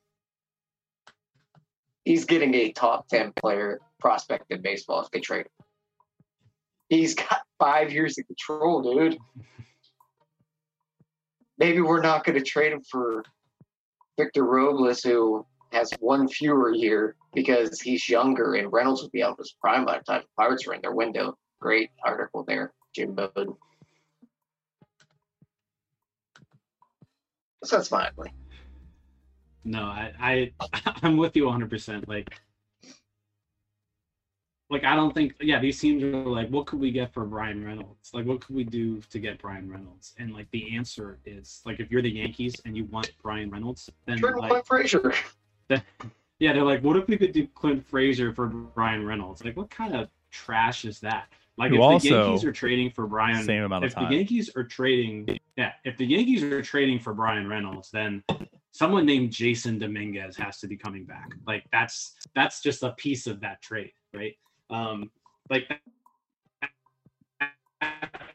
He's 2.07 2.23
getting 2.23 2.53
a 2.53 2.71
top 2.71 3.09
10 3.09 3.33
player 3.33 3.81
prospect 3.99 4.45
in 4.49 4.61
baseball 4.61 5.01
if 5.01 5.11
they 5.11 5.19
trade 5.19 5.41
him. 5.41 5.65
He's 6.87 7.15
got 7.15 7.41
five 7.59 7.91
years 7.91 8.17
of 8.17 8.25
control, 8.27 8.81
dude. 8.81 9.17
Maybe 11.57 11.81
we're 11.81 12.01
not 12.01 12.23
going 12.23 12.37
to 12.37 12.45
trade 12.45 12.71
him 12.71 12.81
for 12.89 13.25
Victor 14.17 14.45
Robles, 14.45 15.03
who 15.03 15.45
has 15.73 15.91
one 15.99 16.29
fewer 16.29 16.71
year 16.73 17.17
because 17.33 17.81
he's 17.81 18.07
younger 18.07 18.53
and 18.53 18.71
Reynolds 18.71 19.01
will 19.01 19.09
be 19.09 19.21
out 19.21 19.31
of 19.31 19.39
his 19.39 19.57
prime 19.59 19.83
by 19.83 19.97
the 19.97 20.03
time 20.05 20.21
the 20.21 20.41
Pirates 20.41 20.65
are 20.65 20.75
in 20.75 20.81
their 20.81 20.93
window. 20.93 21.37
Great 21.59 21.89
article 22.05 22.45
there, 22.47 22.71
Jim 22.95 23.15
Bowden. 23.15 23.57
So 27.65 27.75
that's 27.75 27.91
my 27.91 28.07
ugly. 28.07 28.31
No, 29.63 29.83
I, 29.83 30.13
I 30.19 30.51
I'm 31.03 31.17
with 31.17 31.35
you 31.35 31.45
100. 31.45 31.69
percent 31.69 32.07
Like, 32.07 32.39
like 34.69 34.83
I 34.83 34.95
don't 34.95 35.13
think. 35.13 35.35
Yeah, 35.39 35.59
these 35.59 35.79
teams 35.79 36.03
are 36.03 36.07
like, 36.25 36.49
what 36.49 36.65
could 36.67 36.79
we 36.79 36.91
get 36.91 37.13
for 37.13 37.25
Bryan 37.25 37.63
Reynolds? 37.65 38.11
Like, 38.13 38.25
what 38.25 38.41
could 38.41 38.55
we 38.55 38.63
do 38.63 39.01
to 39.09 39.19
get 39.19 39.39
Bryan 39.41 39.69
Reynolds? 39.69 40.13
And 40.19 40.33
like 40.33 40.49
the 40.51 40.75
answer 40.75 41.19
is 41.25 41.61
like, 41.65 41.79
if 41.79 41.89
you're 41.91 42.01
the 42.01 42.11
Yankees 42.11 42.55
and 42.65 42.75
you 42.75 42.85
want 42.85 43.11
Bryan 43.21 43.49
Reynolds, 43.49 43.89
then 44.05 44.19
Trade 44.19 44.35
like, 44.35 44.49
Clint 44.49 44.65
Frazier. 44.67 45.13
yeah, 45.69 46.53
they're 46.53 46.63
like, 46.63 46.83
what 46.83 46.97
if 46.97 47.07
we 47.07 47.17
could 47.17 47.31
do 47.33 47.47
Clint 47.47 47.85
Frazier 47.87 48.33
for 48.33 48.47
Bryan 48.47 49.05
Reynolds? 49.05 49.43
Like, 49.43 49.55
what 49.57 49.69
kind 49.69 49.95
of 49.95 50.09
trash 50.31 50.85
is 50.85 50.99
that? 50.99 51.27
Like, 51.57 51.71
Who 51.71 51.77
if 51.77 51.81
also- 51.81 52.09
the 52.09 52.15
Yankees 52.15 52.43
are 52.45 52.51
trading 52.51 52.91
for 52.91 53.07
Bryan, 53.07 53.43
Same 53.43 53.63
amount 53.63 53.83
of 53.83 53.89
if 53.89 53.95
time. 53.95 54.09
the 54.09 54.15
Yankees 54.15 54.51
are 54.55 54.63
trading, 54.63 55.39
yeah, 55.55 55.71
if 55.85 55.97
the 55.97 56.05
Yankees 56.05 56.43
are 56.43 56.61
trading 56.61 56.99
for 56.99 57.13
Bryan 57.15 57.47
Reynolds, 57.47 57.89
then 57.89 58.23
someone 58.77 59.07
named 59.07 59.31
Jasson 59.31 59.79
Dominguez 59.79 60.37
has 60.37 60.59
to 60.59 60.67
be 60.67 60.77
coming 60.77 61.03
back. 61.03 61.31
Like 61.47 61.63
that's 61.71 62.13
that's 62.35 62.61
just 62.61 62.83
a 62.83 62.91
piece 62.91 63.25
of 63.25 63.39
that 63.41 63.59
trade, 63.59 63.93
right? 64.13 64.35
Um, 64.69 65.09
like 65.49 65.63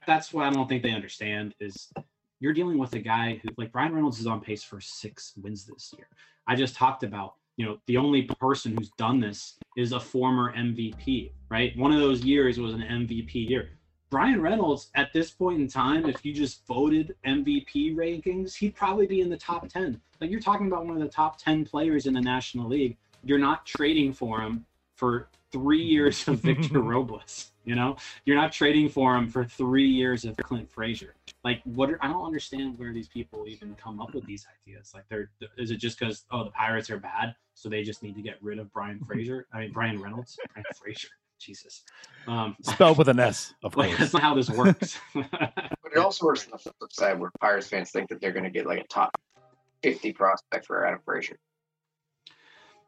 that's 0.05 0.33
what 0.33 0.45
I 0.45 0.51
don't 0.51 0.69
think 0.69 0.83
they 0.83 0.91
understand 0.91 1.55
is 1.61 1.93
you're 2.41 2.53
dealing 2.53 2.77
with 2.77 2.93
a 2.95 2.99
guy 2.99 3.41
who 3.41 3.51
like 3.57 3.71
Bryan 3.71 3.95
Reynolds 3.95 4.19
is 4.19 4.27
on 4.27 4.41
pace 4.41 4.65
for 4.65 4.81
six 4.81 5.33
wins 5.41 5.65
this 5.65 5.95
year. 5.97 6.09
I 6.49 6.57
just 6.57 6.75
talked 6.75 7.05
about, 7.05 7.35
you 7.57 7.65
know, 7.65 7.79
the 7.87 7.97
only 7.97 8.23
person 8.41 8.77
who's 8.77 8.91
done 8.99 9.21
this 9.21 9.59
is 9.77 9.93
a 9.93 10.01
former 10.01 10.53
MVP, 10.57 11.31
right? 11.51 11.73
One 11.77 11.93
of 11.93 12.01
those 12.01 12.25
years 12.25 12.59
was 12.59 12.75
an 12.75 12.81
MVP 12.81 13.49
year. 13.49 13.79
Bryan 14.13 14.43
Reynolds, 14.43 14.91
at 14.95 15.11
this 15.15 15.31
point 15.31 15.59
in 15.59 15.69
time, 15.69 16.05
if 16.05 16.23
you 16.23 16.35
just 16.35 16.67
voted 16.67 17.17
MVP 17.25 17.97
rankings, 17.97 18.55
he'd 18.55 18.75
probably 18.75 19.07
be 19.07 19.23
in 19.23 19.31
the 19.31 19.39
top 19.39 19.67
10. 19.71 19.99
Like 20.21 20.31
you're 20.31 20.39
talking 20.39 20.67
about 20.67 20.85
one 20.85 20.95
of 20.95 21.03
the 21.03 21.09
top 21.09 21.39
10 21.39 21.65
players 21.65 22.05
in 22.05 22.13
the 22.13 22.21
National 22.21 22.69
League. 22.69 22.99
You're 23.25 23.39
not 23.39 23.65
trading 23.65 24.13
for 24.13 24.43
him 24.43 24.67
for 24.97 25.29
three 25.51 25.83
years 25.83 26.29
of 26.29 26.41
Victor 26.43 26.81
Robles. 26.81 27.53
You 27.65 27.75
know, 27.75 27.97
you're 28.27 28.37
not 28.37 28.53
trading 28.53 28.91
for 28.91 29.17
him 29.17 29.31
for 29.31 29.47
three 29.47 29.89
years 29.89 30.27
of 30.27 30.37
Clint 30.37 30.71
Frazier. 30.71 31.15
Like, 31.43 31.63
what? 31.65 31.89
Are, 31.91 31.99
I 32.05 32.09
don't 32.09 32.27
understand 32.27 32.79
where 32.79 32.93
these 32.93 33.09
people 33.09 33.47
even 33.47 33.75
come 33.77 33.99
up 33.99 34.13
with 34.13 34.27
these 34.27 34.47
ideas. 34.61 34.93
Like, 34.95 35.05
they're 35.09 35.31
is 35.57 35.71
it 35.71 35.77
just 35.77 35.99
because 35.99 36.25
oh 36.33 36.45
the 36.45 36.51
Pirates 36.51 36.91
are 36.91 36.99
bad, 36.99 37.37
so 37.55 37.69
they 37.69 37.83
just 37.83 38.03
need 38.03 38.17
to 38.17 38.23
get 38.23 38.37
rid 38.43 38.59
of 38.59 38.71
Brian 38.73 38.99
Frazier? 39.07 39.47
I 39.55 39.61
mean 39.61 39.73
Bryan 39.73 40.03
Reynolds, 40.03 40.37
Brian 40.53 40.65
Frazier. 40.75 41.09
Jesus, 41.43 41.83
um, 42.27 42.57
Spelled 42.63 42.97
with 42.99 43.09
an 43.09 43.19
S, 43.21 43.53
of 43.63 43.77
like 43.77 43.89
course. 43.89 43.99
that's 44.01 44.13
not 44.13 44.23
how 44.23 44.35
this 44.35 44.49
works. 44.51 44.99
But 45.15 45.93
it 45.93 45.99
also 45.99 46.25
works 46.25 46.45
on 46.47 46.53
the 46.53 46.59
flip 46.59 46.75
side 46.93 47.21
where 47.21 47.31
Pirates 47.41 47.67
fans 47.69 47.91
think 47.91 48.09
that 48.09 48.21
they're 48.21 48.33
going 48.33 48.45
to 48.45 48.51
get 48.51 48.65
like 48.67 48.79
a 48.81 48.87
top 48.87 49.11
50 49.83 50.13
prospect 50.15 50.65
for 50.67 50.87
Adam 50.87 51.01
Frazier. 51.05 51.37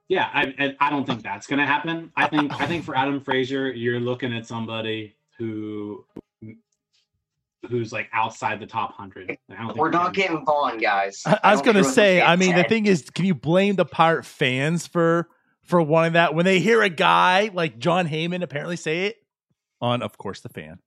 Yeah, 0.08 0.28
I, 0.32 0.54
I 0.58 0.76
I 0.80 0.90
don't 0.90 1.06
think 1.06 1.22
that's 1.22 1.46
gonna 1.46 1.66
happen. 1.66 2.12
I 2.14 2.28
think 2.28 2.52
I 2.60 2.66
think 2.66 2.84
for 2.84 2.94
Adam 2.94 3.20
Frazier, 3.20 3.70
you're 3.72 3.98
looking 4.00 4.34
at 4.34 4.46
somebody 4.46 5.16
who 5.38 6.04
who's 7.68 7.90
like 7.92 8.08
outside 8.12 8.60
the 8.60 8.66
top 8.66 8.92
hundred. 8.92 9.30
I 9.50 9.54
don't 9.56 9.66
think 9.68 9.78
We're 9.78 9.90
not 9.90 10.12
getting- 10.12 10.32
getting 10.32 10.46
Vaughn, 10.46 10.78
guys. 10.78 11.22
I, 11.26 11.38
I 11.44 11.52
was 11.52 11.62
gonna 11.62 11.84
say. 11.84 12.20
I 12.20 12.36
mean, 12.36 12.54
the 12.54 12.64
thing 12.64 12.84
is, 12.86 13.08
can 13.10 13.24
you 13.24 13.34
blame 13.34 13.76
the 13.76 13.86
Pirate 13.86 14.26
fans 14.26 14.86
for 14.86 15.28
for 15.64 15.82
wanting 15.82 16.12
that 16.12 16.34
when 16.34 16.44
they 16.44 16.60
hear 16.60 16.82
a 16.82 16.88
guy 16.88 17.50
like 17.52 17.78
Jon 17.78 18.08
Heyman 18.08 18.42
apparently 18.42 18.76
say 18.76 19.06
it 19.06 19.16
on, 19.80 20.02
of 20.02 20.16
course, 20.18 20.40
the 20.40 20.48
fan. 20.48 20.78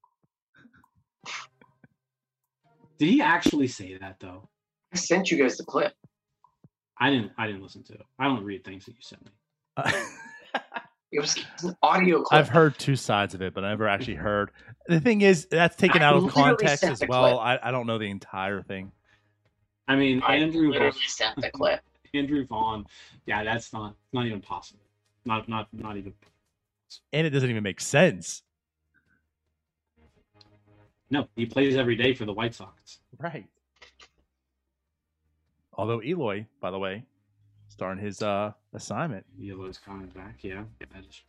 Did 3.00 3.10
he 3.10 3.22
actually 3.22 3.68
say 3.68 3.98
that 3.98 4.20
though? 4.20 4.50
I 4.94 4.98
sent 4.98 5.30
you 5.30 5.38
guys 5.38 5.58
the 5.58 5.66
clip. 5.66 5.94
I 7.00 7.12
didn't. 7.12 7.32
I 7.38 7.46
didn't 7.46 7.62
listen 7.62 7.84
to 7.86 7.94
it. 7.94 8.02
I 8.18 8.26
don't 8.26 8.44
read 8.44 8.64
things 8.64 8.86
that 8.86 8.96
you 8.96 9.02
sent 9.02 9.24
me. 9.26 9.92
It 11.12 11.22
was 11.22 11.38
an 11.64 11.76
audio 11.82 12.22
clip. 12.22 12.38
I've 12.38 12.50
heard 12.50 12.78
two 12.78 12.98
sides 12.98 13.34
of 13.34 13.42
it, 13.42 13.54
but 13.54 13.64
I 13.64 13.70
never 13.70 13.88
actually 13.88 14.16
heard. 14.16 14.52
The 14.88 15.00
thing 15.00 15.22
is, 15.22 15.46
that's 15.46 15.78
taken 15.78 16.02
I 16.02 16.06
out 16.06 16.18
of 16.18 16.30
context 16.32 16.84
as 16.84 17.02
well. 17.08 17.40
I, 17.40 17.58
I 17.64 17.72
don't 17.72 17.88
know 17.88 17.98
the 17.98 18.10
entire 18.10 18.62
thing. 18.62 18.92
I 19.88 19.96
mean, 19.96 20.22
I 20.28 20.36
Andrew 20.36 20.70
literally 20.70 20.98
sent 21.08 21.38
the 21.38 21.50
clip. 21.50 21.80
Andrew 22.14 22.46
Vaughn. 22.46 22.86
Yeah, 23.26 23.44
that's 23.44 23.74
not 23.74 23.96
not 24.14 24.26
even 24.26 24.42
possible. 24.42 24.82
Not 25.26 25.48
not 25.48 25.68
not 25.74 25.98
even. 25.98 26.14
And 27.14 27.28
it 27.28 27.32
doesn't 27.32 27.50
even 27.50 27.64
make 27.64 27.82
sense. 27.82 28.44
No, 31.10 31.28
he 31.36 31.46
plays 31.46 31.76
every 31.76 31.96
day 31.96 32.14
for 32.14 32.26
the 32.26 32.34
White 32.34 32.54
Sox. 32.54 33.00
Right. 33.18 33.46
Although 35.74 36.02
Eloy, 36.02 36.46
by 36.60 36.72
the 36.72 36.80
way, 36.80 37.04
starting 37.70 38.04
his 38.04 38.22
uh 38.22 38.52
assignment. 38.74 39.26
Eloy's 39.42 39.78
coming 39.78 40.08
back. 40.08 40.40
Yeah, 40.42 40.64
that 40.80 41.06
is. 41.08 41.22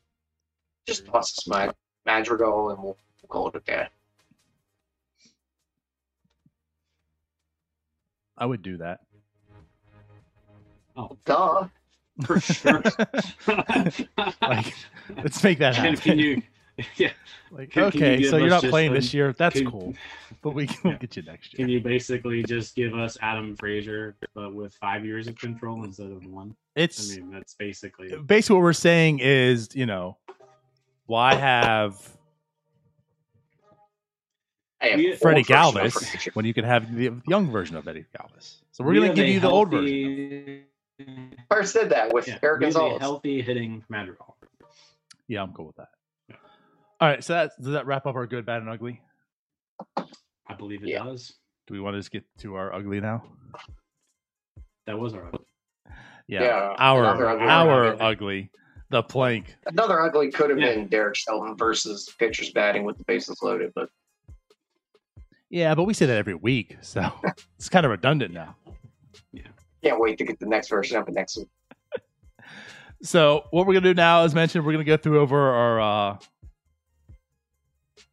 Just 0.86 1.06
toss 1.06 1.38
us 1.38 1.46
my 1.46 1.70
Madrigal 2.06 2.70
and 2.70 2.82
we'll 2.82 2.96
call 3.28 3.48
it 3.48 3.56
a 3.56 3.60
day. 3.60 3.88
I 8.38 8.46
would 8.46 8.62
do 8.62 8.78
that. 8.78 9.00
Oh, 10.98 11.16
Duh. 11.24 11.68
for 12.26 12.40
sure. 12.40 12.82
like, 14.42 14.74
let's 15.22 15.42
make 15.44 15.58
that 15.60 15.76
happen. 15.76 15.96
can 15.96 16.18
you? 16.18 16.42
Yeah. 16.96 17.10
like, 17.50 17.70
can- 17.70 17.90
can 17.90 18.00
you 18.00 18.06
okay, 18.06 18.16
give 18.18 18.30
so 18.30 18.36
you're 18.38 18.48
not 18.50 18.64
playing 18.64 18.90
a- 18.92 18.94
this 18.94 19.14
year. 19.14 19.32
That's 19.32 19.56
can- 19.60 19.70
cool, 19.70 19.94
but 20.42 20.50
we 20.54 20.66
can 20.66 20.90
Yeah. 20.92 20.96
get 20.98 21.16
you 21.16 21.22
next 21.22 21.52
year. 21.52 21.64
Can 21.64 21.68
you 21.68 21.80
basically 21.80 22.42
just 22.42 22.74
give 22.76 22.94
us 22.94 23.16
Adam 23.20 23.56
Frazier, 23.56 24.16
but 24.34 24.54
with 24.54 24.74
five 24.74 25.04
years 25.04 25.28
of 25.28 25.36
control 25.36 25.84
instead 25.84 26.10
of 26.10 26.24
one? 26.26 26.54
It's. 26.76 27.16
I 27.16 27.20
mean, 27.20 27.30
that's 27.30 27.54
basically. 27.54 28.14
basically 28.26 28.54
what 28.56 28.62
we're 28.62 28.72
saying 28.72 29.20
is, 29.20 29.68
you 29.74 29.86
know, 29.86 30.16
why 31.06 31.34
have 31.34 31.96
I 34.80 34.88
have 34.88 35.18
Freddie 35.18 35.44
old 35.54 35.74
version 35.74 35.80
of 35.80 35.92
Galvis 35.92 36.34
when 36.34 36.44
you 36.44 36.54
can 36.54 36.64
have 36.64 36.94
the 36.94 37.12
young 37.26 37.50
version 37.50 37.76
of 37.76 37.88
Eddie 37.88 38.04
Galvis? 38.16 38.56
So 38.70 38.84
we're 38.84 38.92
we 38.92 39.00
gonna 39.00 39.14
give 39.14 39.28
you 39.28 39.40
the 39.40 39.50
old 39.50 39.70
version. 39.70 40.64
Healthy- 40.98 41.36
First 41.50 41.74
did 41.74 41.90
that 41.90 42.12
with 42.12 42.28
Yeah, 42.28 42.38
Erik 42.42 42.60
we 42.60 42.66
have 42.66 42.74
a 42.76 42.78
Gonzalez. 42.78 43.00
healthy 43.00 43.42
hitting 43.42 43.84
Madrigal. 43.88 44.36
Yeah, 45.28 45.42
I'm 45.42 45.52
cool 45.52 45.66
with 45.66 45.76
that. 45.76 45.88
All 47.00 47.08
right, 47.08 47.22
so 47.22 47.34
that 47.34 47.52
does 47.60 47.72
that 47.72 47.86
wrap 47.86 48.06
up 48.06 48.16
our 48.16 48.26
good, 48.26 48.44
bad, 48.44 48.60
and 48.62 48.68
ugly? 48.70 49.00
I 49.96 50.54
believe 50.56 50.82
it 50.82 50.88
Yeah. 50.88 51.04
does. 51.04 51.38
Do 51.66 51.74
we 51.74 51.80
want 51.80 51.94
to 51.94 51.98
just 52.00 52.10
get 52.10 52.24
to 52.38 52.54
our 52.56 52.72
ugly 52.72 53.00
now? 53.00 53.24
That 54.86 54.98
was 54.98 55.14
our. 55.14 55.30
Yeah, 56.26 56.42
Yeah, 56.42 56.74
our 56.78 57.04
ugly. 57.04 57.24
our 57.24 57.84
Ugly. 57.86 58.00
ugly, 58.00 58.50
the 58.90 59.02
plank. 59.02 59.56
Another 59.66 60.00
ugly 60.00 60.30
could 60.30 60.50
have 60.50 60.58
Yeah. 60.58 60.74
been 60.74 60.88
Derek 60.88 61.14
Shelton 61.16 61.56
versus 61.56 62.14
pitchers 62.18 62.50
batting 62.50 62.84
with 62.84 62.98
the 62.98 63.04
bases 63.04 63.40
loaded, 63.42 63.72
but 63.74 63.90
Yeah, 65.50 65.74
but 65.74 65.84
we 65.84 65.94
say 65.94 66.04
that 66.06 66.16
every 66.18 66.34
week, 66.34 66.76
so 66.82 67.00
it's 67.56 67.68
kind 67.70 67.86
of 67.86 67.90
redundant 67.90 68.34
now. 68.34 68.56
Can't 69.82 70.00
wait 70.00 70.18
to 70.18 70.24
get 70.24 70.38
the 70.38 70.46
next 70.46 70.68
version 70.68 70.96
of 70.96 71.08
it 71.08 71.14
next 71.14 71.36
week. 71.36 71.48
So 73.00 73.44
what 73.52 73.64
we're 73.64 73.74
gonna 73.74 73.90
do 73.90 73.94
now, 73.94 74.24
as 74.24 74.34
mentioned, 74.34 74.66
we're 74.66 74.72
gonna 74.72 74.82
go 74.82 74.96
through 74.96 75.20
over 75.20 75.38
our 75.38 75.80
uh 75.80 76.18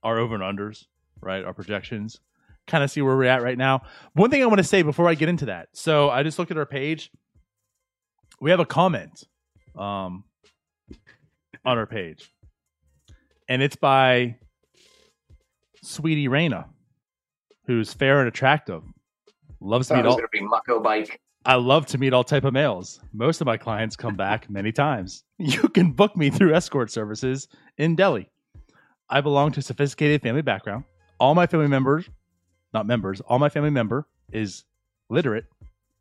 our 0.03 0.19
over 0.19 0.35
and 0.35 0.43
unders, 0.43 0.85
right? 1.21 1.43
Our 1.43 1.53
projections, 1.53 2.19
kind 2.67 2.83
of 2.83 2.91
see 2.91 3.01
where 3.01 3.17
we're 3.17 3.23
at 3.23 3.41
right 3.41 3.57
now. 3.57 3.81
One 4.13 4.29
thing 4.29 4.43
I 4.43 4.45
want 4.45 4.59
to 4.59 4.63
say 4.63 4.83
before 4.83 5.09
I 5.09 5.15
get 5.15 5.27
into 5.27 5.47
that. 5.47 5.69
So 5.73 6.11
I 6.11 6.21
just 6.21 6.37
looked 6.37 6.51
at 6.51 6.57
our 6.57 6.67
page. 6.67 7.09
We 8.39 8.51
have 8.51 8.59
a 8.59 8.65
comment 8.65 9.23
um 9.75 10.23
on 11.65 11.79
our 11.79 11.87
page. 11.87 12.31
And 13.49 13.63
it's 13.63 13.75
by 13.75 14.35
Sweetie 15.81 16.27
Reyna, 16.27 16.67
who's 17.65 17.93
fair 17.93 18.19
and 18.19 18.27
attractive. 18.27 18.83
Loves 19.59 19.87
to 19.87 19.95
Thought 19.95 19.99
it 20.01 20.05
was 20.05 20.11
all 20.13 20.17
going 20.17 20.29
to 20.31 20.41
be 20.41 20.47
Bucco 20.47 20.79
Mike. 20.79 21.21
I 21.47 21.55
love 21.55 21.85
to 21.87 21.99
meet 21.99 22.11
all 22.11 22.23
type 22.23 22.43
of 22.43 22.53
males. 22.53 22.99
Most 23.13 23.39
of 23.39 23.45
my 23.45 23.55
clients 23.55 23.95
come 23.95 24.15
back 24.15 24.49
many 24.49 24.71
times. 24.71 25.23
You 25.37 25.69
can 25.69 25.91
book 25.91 26.17
me 26.17 26.31
through 26.31 26.55
escort 26.55 26.89
services 26.89 27.47
in 27.77 27.95
Delhi. 27.95 28.29
I 29.09 29.21
belong 29.21 29.51
to 29.51 29.59
a 29.59 29.63
sophisticated 29.63 30.23
family 30.23 30.41
background. 30.41 30.85
All 31.19 31.35
my 31.35 31.45
family 31.45 31.67
members, 31.67 32.09
not 32.73 32.87
members, 32.87 33.21
all 33.21 33.37
my 33.37 33.49
family 33.49 33.69
member 33.69 34.07
is 34.31 34.65
literate 35.09 35.45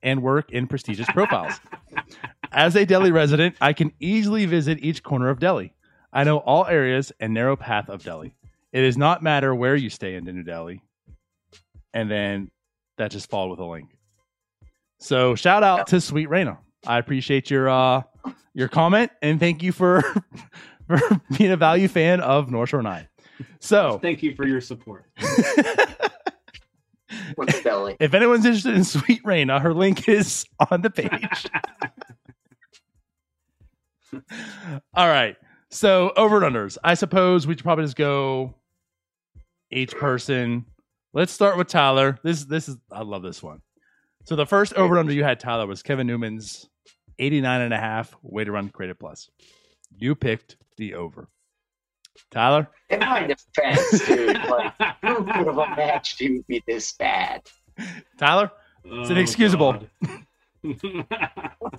and 0.03 0.23
work 0.23 0.51
in 0.51 0.67
prestigious 0.67 1.07
profiles. 1.09 1.61
As 2.53 2.75
a 2.75 2.87
Delhi 2.87 3.13
resident, 3.13 3.57
I 3.61 3.75
can 3.75 3.93
easily 4.01 4.47
visit 4.47 4.79
each 4.83 5.03
corner 5.03 5.29
of 5.29 5.41
Delhi. 5.41 5.75
I 6.13 6.25
know 6.25 6.39
all 6.39 6.67
areas 6.67 7.13
and 7.21 7.35
narrow 7.35 7.57
path 7.57 7.91
of 7.91 8.03
Delhi. 8.03 8.35
It 8.73 8.81
does 8.81 8.97
not 8.97 9.23
matter 9.23 9.55
where 9.55 9.77
you 9.77 9.91
stay 9.91 10.15
in 10.15 10.25
New 10.25 10.43
Delhi. 10.43 10.81
And 11.93 12.11
then 12.11 12.51
that 12.97 13.11
just 13.11 13.29
followed 13.29 13.51
with 13.51 13.61
a 13.61 13.65
link. 13.65 13.94
So 15.05 15.35
shout 15.35 15.63
out 15.63 15.89
to 15.89 16.01
Sweet 16.01 16.31
Raina. 16.31 16.57
I 16.87 16.97
appreciate 16.97 17.51
your 17.51 17.69
uh 17.69 18.05
your 18.55 18.69
comment 18.69 19.11
and 19.21 19.39
thank 19.39 19.63
you 19.63 19.71
for 19.71 20.01
for 20.89 20.99
being 21.37 21.51
a 21.51 21.59
value 21.59 21.89
fan 21.89 22.23
of 22.23 22.51
North 22.51 22.71
Shore 22.71 22.81
Nine. 22.83 23.07
So 23.61 23.99
Thank 24.01 24.23
you 24.23 24.35
for 24.35 24.47
your 24.47 24.63
support. 24.63 25.05
with 27.37 27.51
if 28.01 28.15
anyone's 28.15 28.47
interested 28.47 28.75
in 28.75 28.85
Sweet 28.85 29.23
Raina, 29.25 29.61
her 29.61 29.75
link 29.75 30.09
is 30.09 30.47
on 30.71 30.81
the 30.81 30.89
page. 30.89 31.47
All 34.95 35.09
right. 35.09 35.37
So 35.71 36.15
over 36.17 36.43
and 36.43 36.57
unders. 36.57 36.79
I 36.83 36.95
suppose 36.95 37.47
we 37.47 37.53
should 37.53 37.63
probably 37.63 37.85
just 37.85 37.97
go 37.97 38.55
each 39.71 39.95
person. 39.97 40.65
Let's 41.13 41.33
start 41.33 41.59
with 41.59 41.69
Tyler. 41.69 42.19
This 42.23 42.47
this 42.47 42.71
is 42.71 42.79
I 42.91 43.03
love 43.03 43.23
this 43.23 43.43
one. 43.43 43.61
So 44.25 44.37
the 44.37 44.47
first 44.47 44.75
over 44.75 44.95
and 44.95 45.01
under 45.01 45.13
you 45.13 45.23
had 45.23 45.39
Tyler 45.39 45.67
was 45.67 45.83
Kevin 45.83 46.07
Newman's 46.07 46.69
89 47.19 47.61
and 47.61 47.75
a 47.75 47.79
half 47.79 48.17
weighted 48.23 48.53
runs 48.53 48.71
created 48.73 48.99
plus. 48.99 49.29
You 49.97 50.15
picked 50.15 50.57
the 50.77 50.95
over. 50.95 51.29
Tyler? 52.31 52.69
In 52.91 53.01
my 53.01 53.27
defense, 53.27 54.07
dude, 54.07 54.37
like, 54.49 54.73
who 55.03 55.17
could 55.25 55.29
have 55.29 55.49
imagined 55.49 56.19
he 56.19 56.31
would 56.37 56.47
be 56.47 56.63
this 56.67 56.93
bad? 56.93 57.43
Tyler? 58.19 58.51
It's 58.85 59.11
oh, 59.11 59.13
inexcusable. 59.13 59.87
Oh, 60.65 60.75
God. 60.83 61.07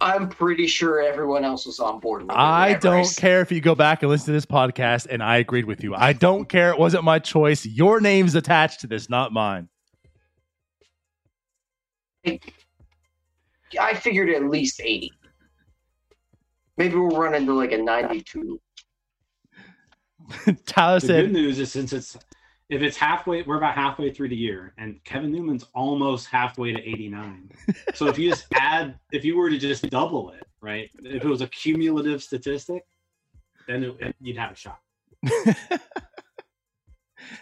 I'm 0.00 0.28
pretty 0.28 0.66
sure 0.66 1.00
everyone 1.02 1.44
else 1.44 1.66
was 1.66 1.80
on 1.80 1.98
board. 1.98 2.22
With 2.22 2.30
I 2.32 2.74
don't 2.74 3.00
s- 3.00 3.18
care 3.18 3.40
if 3.40 3.50
you 3.50 3.60
go 3.60 3.74
back 3.74 4.02
and 4.02 4.10
listen 4.10 4.26
to 4.26 4.32
this 4.32 4.46
podcast 4.46 5.08
and 5.10 5.22
I 5.22 5.38
agreed 5.38 5.64
with 5.64 5.82
you. 5.82 5.94
I 5.94 6.12
don't 6.12 6.48
care. 6.48 6.70
It 6.70 6.78
wasn't 6.78 7.04
my 7.04 7.18
choice. 7.18 7.66
Your 7.66 8.00
name's 8.00 8.34
attached 8.34 8.80
to 8.80 8.86
this, 8.86 9.10
not 9.10 9.32
mine. 9.32 9.68
I 12.26 13.94
figured 13.94 14.30
at 14.30 14.44
least 14.44 14.80
80. 14.82 15.12
Maybe 16.76 16.94
we'll 16.96 17.18
run 17.18 17.34
into 17.34 17.52
like 17.52 17.72
a 17.72 17.78
92. 17.78 18.60
Tyler 20.66 21.00
the 21.00 21.06
good 21.06 21.32
news 21.32 21.58
is 21.58 21.72
since 21.72 21.92
it's 21.92 22.16
if 22.68 22.82
it's 22.82 22.96
halfway, 22.96 23.42
we're 23.42 23.56
about 23.56 23.74
halfway 23.74 24.12
through 24.12 24.28
the 24.28 24.36
year, 24.36 24.72
and 24.78 25.02
Kevin 25.02 25.32
Newman's 25.32 25.66
almost 25.74 26.28
halfway 26.28 26.72
to 26.72 26.78
89. 26.78 27.50
so 27.94 28.06
if 28.06 28.16
you 28.16 28.30
just 28.30 28.46
add, 28.54 28.94
if 29.10 29.24
you 29.24 29.36
were 29.36 29.50
to 29.50 29.58
just 29.58 29.90
double 29.90 30.30
it, 30.30 30.46
right? 30.60 30.88
If 31.02 31.24
it 31.24 31.28
was 31.28 31.40
a 31.40 31.48
cumulative 31.48 32.22
statistic, 32.22 32.84
then 33.66 33.96
it, 33.98 34.14
you'd 34.20 34.36
have 34.36 34.52
a 34.52 34.54
shot. 34.54 34.78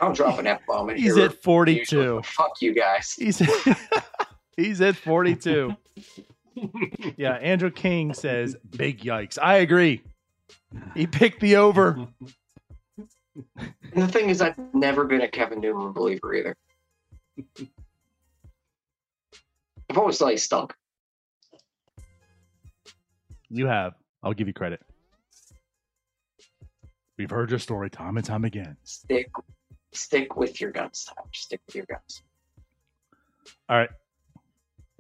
I'll 0.01 0.12
drop 0.14 0.39
an 0.39 0.47
F 0.47 0.61
bomb 0.66 0.91
in 0.91 0.97
he's 0.97 1.16
here. 1.16 1.26
at 1.26 1.43
42. 1.43 2.22
Fuck 2.24 2.53
you 2.61 2.74
guys. 2.74 3.12
He's 3.12 3.39
he's 4.59 4.80
at 4.80 4.96
42. 4.96 5.74
Yeah, 7.16 7.34
Andrew 7.34 7.70
King 7.70 8.12
says, 8.12 8.56
big 8.76 9.02
yikes. 9.02 9.38
I 9.40 9.59
agree. 9.59 10.02
He 10.92 11.06
picked 11.06 11.38
the 11.38 11.54
over. 11.54 12.09
And 13.36 14.02
the 14.02 14.09
thing 14.09 14.28
is, 14.28 14.40
I've 14.40 14.59
never 14.74 15.04
been 15.04 15.20
a 15.20 15.28
Kevin 15.28 15.61
Newman 15.61 15.92
believer 15.92 16.34
either. 16.34 16.56
I've 19.88 19.98
always 19.98 20.18
thought 20.18 20.32
he 20.32 20.36
stunk. 20.36 20.74
You 23.48 23.66
have. 23.68 23.94
I'll 24.24 24.34
give 24.34 24.48
you 24.48 24.52
credit. 24.52 24.80
We've 27.16 27.30
heard 27.30 27.50
your 27.50 27.61
story 27.61 27.88
time 27.88 28.16
and 28.16 28.26
time 28.26 28.44
again. 28.44 28.76
Stick, 28.82 29.30
stick 29.92 30.36
with 30.36 30.61
your 30.61 30.72
guns, 30.72 31.04
Tom. 31.04 31.26
Stick 31.32 31.61
with 31.66 31.76
your 31.76 31.86
guns. 31.86 32.22
All 33.68 33.76
right. 33.76 33.90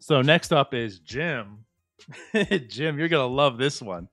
So 0.00 0.22
next 0.22 0.52
up 0.52 0.74
is 0.74 1.00
Jim. 1.00 1.64
Jim, 2.68 2.98
you're 2.98 3.08
gonna 3.08 3.26
love 3.26 3.58
this 3.58 3.82
one. 3.82 4.08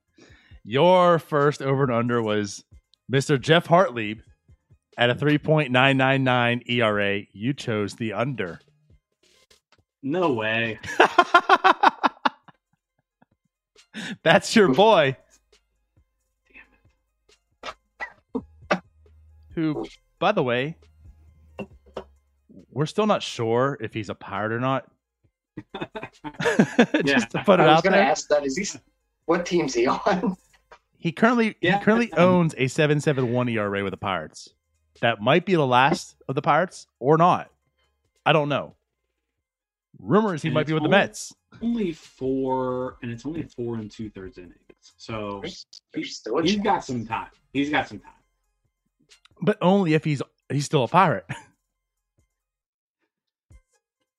Your 0.64 1.20
first 1.20 1.62
over 1.62 1.84
and 1.84 1.92
under 1.92 2.22
was 2.22 2.64
Mr. 3.12 3.40
Geoff 3.40 3.68
Hartlieb 3.68 4.22
at 4.98 5.10
a 5.10 5.16
3.999 5.16 6.70
ERA. 6.70 7.22
You 7.34 7.54
chose 7.54 7.96
the 7.96 8.14
under. 8.14 8.60
No 10.02 10.32
way. 10.34 10.80
That's 14.24 14.56
your 14.56 14.74
boy. 14.74 15.18
Who, 19.54 19.86
by 20.20 20.32
the 20.32 20.44
way, 20.44 20.76
we're 22.72 22.88
still 22.88 23.08
not 23.08 23.24
sure 23.24 23.78
if 23.80 23.94
he's 23.94 24.10
a 24.10 24.16
pirate 24.16 24.52
or 24.52 24.60
not. 24.60 24.92
Just 27.06 27.32
to 27.32 27.44
put 27.44 27.60
it 27.60 27.64
I 27.64 27.68
was 27.68 27.78
out 27.78 27.84
going 27.84 27.94
to 27.94 27.98
there. 28.00 28.02
ask 28.04 28.28
that. 28.30 28.46
Is 28.46 28.58
he? 28.58 28.80
What 29.26 29.46
team's 29.46 29.74
he 29.74 29.88
on? 29.88 30.36
He 30.98 31.12
currently 31.12 31.56
Yeah. 31.62 31.78
he 31.80 31.84
currently 31.86 32.14
owns 32.14 32.54
a 32.56 32.66
7.71 32.66 33.52
ERA 33.52 33.84
with 33.84 33.92
the 33.92 33.98
Pirates. 33.98 34.50
That 35.02 35.22
might 35.22 35.46
be 35.46 35.54
the 35.56 35.66
last 35.66 36.16
of 36.28 36.36
the 36.36 36.42
Pirates 36.42 36.88
or 37.00 37.18
not. 37.18 37.52
I 38.26 38.34
don't 38.34 38.50
know. 38.50 38.76
Rumors 40.00 40.42
he 40.42 40.48
And 40.50 40.54
might 40.54 40.68
be 40.68 40.74
with 40.74 40.84
the 40.84 40.90
Mets. 40.90 41.34
Only 41.62 41.94
four, 41.94 42.98
and 43.02 43.12
it's 43.12 43.26
only 43.26 43.44
four 43.44 43.76
and 43.76 43.90
two 43.90 44.10
thirds 44.10 44.38
innings. 44.38 44.56
So 44.98 45.40
There's, 45.42 45.66
there's 45.94 46.16
still 46.18 46.40
a 46.40 46.44
he's 46.44 46.58
got 46.58 46.84
some 46.84 47.06
time. 47.06 47.30
He's 47.54 47.70
got 47.70 47.88
some 47.88 48.00
time. 48.00 48.12
But 49.42 49.58
only 49.62 49.94
if 49.94 50.04
he's 50.04 50.22
he's 50.50 50.66
still 50.66 50.84
a 50.84 50.88
pirate. 50.88 51.26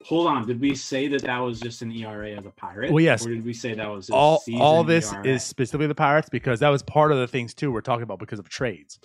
Hold 0.06 0.28
on. 0.28 0.46
Did 0.46 0.60
we 0.60 0.76
say 0.76 1.08
that 1.08 1.22
that 1.22 1.38
was 1.40 1.58
just 1.58 1.82
an 1.82 1.90
ERA 1.90 2.30
as 2.30 2.46
a 2.46 2.50
pirate? 2.50 2.92
Well, 2.92 3.02
yes. 3.02 3.26
Or 3.26 3.30
did 3.30 3.44
we 3.44 3.52
say 3.52 3.74
that 3.74 3.90
was 3.90 4.08
all 4.08 4.40
all 4.54 4.84
this 4.84 5.12
ERA? 5.12 5.26
is 5.26 5.42
specifically 5.42 5.88
the 5.88 5.96
Pirates 5.96 6.28
because 6.28 6.60
that 6.60 6.68
was 6.68 6.84
part 6.84 7.10
of 7.10 7.18
the 7.18 7.26
things 7.26 7.54
too 7.54 7.72
we're 7.72 7.80
talking 7.80 8.04
about 8.04 8.20
because 8.20 8.38
of 8.38 8.48
trades. 8.48 9.00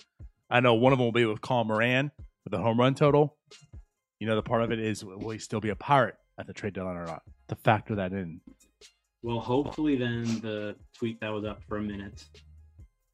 I 0.51 0.59
know 0.59 0.75
one 0.75 0.93
of 0.93 0.99
them 0.99 1.05
will 1.05 1.11
be 1.11 1.25
with 1.25 1.41
Colin 1.41 1.65
Moran 1.65 2.11
with 2.43 2.51
the 2.51 2.59
home 2.59 2.79
run 2.79 2.93
total. 2.93 3.35
You 4.19 4.27
know, 4.27 4.35
the 4.35 4.43
part 4.43 4.61
of 4.61 4.71
it 4.71 4.77
is 4.77 5.03
will 5.03 5.31
he 5.31 5.39
still 5.39 5.59
be 5.59 5.69
a 5.69 5.75
Pirate 5.75 6.17
at 6.37 6.45
the 6.45 6.53
trade 6.53 6.73
deadline 6.73 6.97
or 6.97 7.05
not? 7.07 7.23
To 7.47 7.55
factor 7.55 7.95
that 7.95 8.11
in. 8.11 8.39
Well, 9.23 9.39
hopefully 9.39 9.95
then 9.95 10.23
the 10.41 10.75
tweet 10.95 11.19
that 11.21 11.29
was 11.29 11.45
up 11.45 11.63
for 11.67 11.77
a 11.77 11.81
minute. 11.81 12.25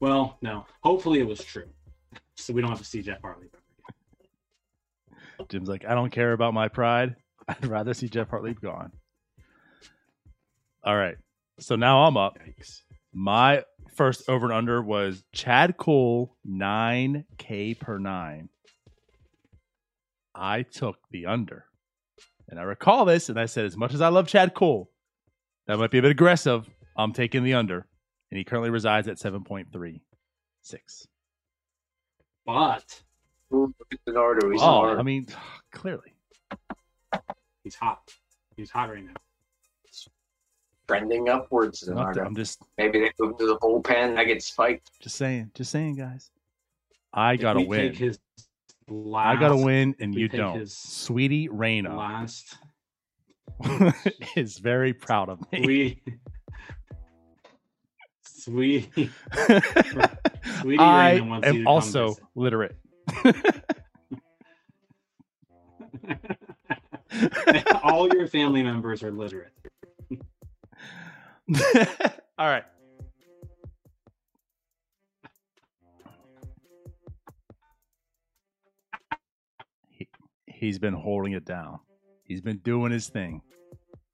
Well, 0.00 0.36
no. 0.42 0.66
Hopefully 0.82 1.20
it 1.20 1.26
was 1.26 1.42
true. 1.42 1.68
So 2.36 2.52
we 2.52 2.60
don't 2.60 2.68
have 2.68 2.80
to 2.80 2.84
see 2.84 3.00
Geoff 3.00 3.22
Hartlieb. 3.22 3.48
Jim's 5.48 5.70
like, 5.70 5.86
I 5.86 5.94
don't 5.94 6.10
care 6.10 6.34
about 6.34 6.52
my 6.52 6.68
pride. 6.68 7.16
I'd 7.62 7.66
rather 7.66 7.94
see 7.94 8.08
Geoff 8.08 8.28
Hartlieb 8.28 8.60
gone. 8.60 8.92
All 10.84 10.96
right. 10.96 11.16
So 11.58 11.76
now 11.76 12.04
I'm 12.04 12.16
up. 12.16 12.38
Yikes. 12.38 12.82
My 13.12 13.64
first 13.94 14.28
over 14.28 14.46
and 14.46 14.54
under 14.54 14.82
was 14.82 15.24
Chad 15.32 15.76
Kuhl, 15.76 16.36
9K 16.46 17.78
per 17.80 17.98
nine. 17.98 18.48
I 20.34 20.62
took 20.62 20.98
the 21.10 21.26
under. 21.26 21.64
And 22.48 22.60
I 22.60 22.62
recall 22.62 23.04
this, 23.04 23.28
and 23.28 23.38
I 23.40 23.46
said, 23.46 23.64
as 23.64 23.76
much 23.76 23.92
as 23.92 24.00
I 24.00 24.08
love 24.08 24.28
Chad 24.28 24.54
Kuhl, 24.54 24.90
that 25.66 25.78
might 25.78 25.90
be 25.90 25.98
a 25.98 26.02
bit 26.02 26.10
aggressive. 26.10 26.68
I'm 26.96 27.12
taking 27.12 27.44
the 27.44 27.54
under. 27.54 27.86
And 28.30 28.38
he 28.38 28.44
currently 28.44 28.70
resides 28.70 29.08
at 29.08 29.16
7.36. 29.18 30.00
But 32.46 33.02
look 33.50 33.72
at 33.92 33.98
Bernardo. 34.04 34.50
He's 34.50 34.60
Oh. 34.62 34.96
I 34.96 35.02
mean, 35.02 35.26
clearly. 35.72 36.14
He's 37.64 37.74
hot. 37.74 38.12
He's 38.56 38.70
hot 38.70 38.90
right 38.90 39.04
now. 39.04 39.12
trending 40.88 41.28
upwards. 41.28 41.86
Not 41.86 42.16
I'm 42.18 42.34
just 42.34 42.62
Maybe 42.78 42.98
they 43.00 43.12
move 43.18 43.36
to 43.38 43.46
the 43.46 43.56
bullpen. 43.58 44.16
I 44.18 44.24
get 44.24 44.42
spiked. 44.42 44.90
just 45.00 45.16
saying, 45.16 45.50
just 45.54 45.70
saying, 45.70 45.96
guys. 45.96 46.30
I 47.12 47.34
If 47.34 47.40
gotta 47.40 47.60
win. 47.60 47.90
take 47.92 47.98
His 47.98 48.18
I 48.90 49.36
gotta 49.36 49.56
win, 49.56 49.94
and 50.00 50.14
you 50.14 50.28
don't. 50.28 50.58
his 50.58 50.76
Sweetie 50.76 51.48
Raina 51.48 51.94
Last. 51.96 52.56
is 54.36 54.58
very 54.58 54.92
proud 54.94 55.28
of 55.28 55.40
me. 55.52 55.66
We. 55.66 56.02
Sweet. 58.22 58.90
Sweetie 60.60 60.78
I 60.78 61.12
Reyna 61.14 61.24
wants 61.24 61.46
you 61.46 61.52
to 61.52 61.58
am 61.58 61.64
come 61.64 61.66
also 61.66 62.08
visit. 62.08 62.24
literate. 62.34 62.76
All 67.82 68.08
your 68.08 68.26
family 68.26 68.62
members 68.62 69.02
are 69.02 69.10
literate. 69.10 69.52
All 72.38 72.46
right. 72.46 72.64
He, 79.88 80.08
he's 80.46 80.78
been 80.78 80.94
holding 80.94 81.32
it 81.32 81.44
down. 81.44 81.80
He's 82.24 82.40
been 82.42 82.58
doing 82.58 82.92
his 82.92 83.08
thing. 83.08 83.42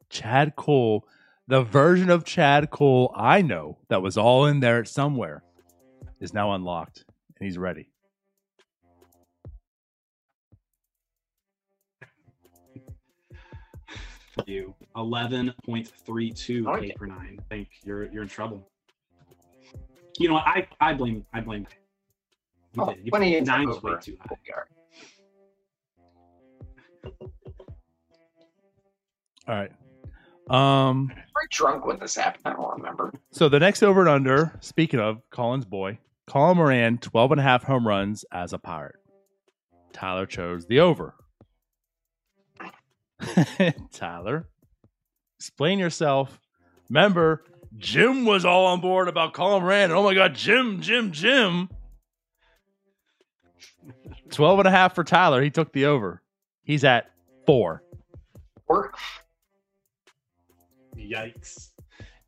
Chad 0.08 0.54
Kuhl, 0.56 1.06
the 1.48 1.62
version 1.62 2.10
of 2.10 2.24
Chad 2.24 2.70
Kuhl 2.70 3.12
I 3.16 3.42
know 3.42 3.78
that 3.88 4.02
was 4.02 4.16
all 4.16 4.46
in 4.46 4.60
there 4.60 4.84
somewhere, 4.84 5.42
is 6.20 6.32
now 6.32 6.52
unlocked 6.52 7.04
and 7.38 7.46
he's 7.46 7.58
ready. 7.58 7.90
You 14.46 14.74
eleven 14.96 15.52
point 15.64 15.90
three 16.04 16.30
two 16.32 16.68
Okay. 16.68 16.88
K 16.88 16.94
per 16.94 17.06
nine. 17.06 17.38
I 17.40 17.54
think 17.54 17.68
you're 17.84 18.10
you're 18.12 18.22
in 18.24 18.28
trouble. 18.28 18.68
You 20.18 20.28
know 20.28 20.34
what? 20.34 20.46
I 20.46 20.66
I 20.80 20.94
blame 20.94 21.24
I 21.32 21.40
blame. 21.40 21.66
You 22.74 22.82
Oh, 22.82 22.92
did. 22.94 23.04
You 23.04 23.10
plenty 23.10 23.36
of 23.36 23.46
nine 23.46 23.68
was 23.68 23.82
way 23.82 23.94
too 24.00 24.16
high. 24.20 24.36
All 29.46 29.54
right. 29.54 29.72
Um 30.50 31.08
We're 31.34 31.48
drunk 31.50 31.86
when 31.86 31.98
this 31.98 32.16
happened. 32.16 32.42
I 32.44 32.52
don't 32.52 32.76
remember. 32.78 33.12
So 33.30 33.48
the 33.48 33.60
next 33.60 33.82
over 33.82 34.00
and 34.00 34.08
under, 34.08 34.56
speaking 34.60 35.00
of 35.00 35.22
Colin's 35.30 35.64
boy, 35.64 35.98
Colin 36.26 36.56
Moran, 36.56 36.98
12 36.98 37.32
and 37.32 37.40
a 37.40 37.44
half 37.44 37.64
home 37.64 37.86
runs 37.86 38.24
as 38.32 38.52
a 38.52 38.58
pirate. 38.58 38.96
Tyler 39.92 40.26
chose 40.26 40.66
the 40.66 40.80
over. 40.80 41.14
Tyler, 43.92 44.48
explain 45.38 45.78
yourself. 45.78 46.40
Remember, 46.88 47.44
Jim 47.76 48.24
was 48.24 48.44
all 48.44 48.66
on 48.66 48.80
board 48.80 49.08
about 49.08 49.32
Colin 49.32 49.62
Moran. 49.62 49.84
And 49.84 49.92
oh 49.92 50.02
my 50.02 50.14
God, 50.14 50.34
Jim, 50.34 50.80
Jim, 50.80 51.12
Jim. 51.12 51.68
12 54.30 54.60
and 54.60 54.68
a 54.68 54.70
half 54.70 54.94
for 54.94 55.04
Tyler. 55.04 55.42
He 55.42 55.50
took 55.50 55.72
the 55.72 55.86
over. 55.86 56.22
He's 56.62 56.84
at 56.84 57.10
four. 57.46 57.82
Or 58.66 58.92
Yikes! 60.96 61.70